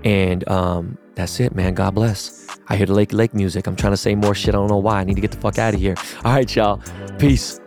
[0.03, 1.73] And um, that's it, man.
[1.73, 2.47] God bless.
[2.67, 3.67] I hear the Lake Lake music.
[3.67, 4.55] I'm trying to say more shit.
[4.55, 4.99] I don't know why.
[4.99, 5.95] I need to get the fuck out of here.
[6.23, 6.81] All right, y'all.
[7.19, 7.59] Peace.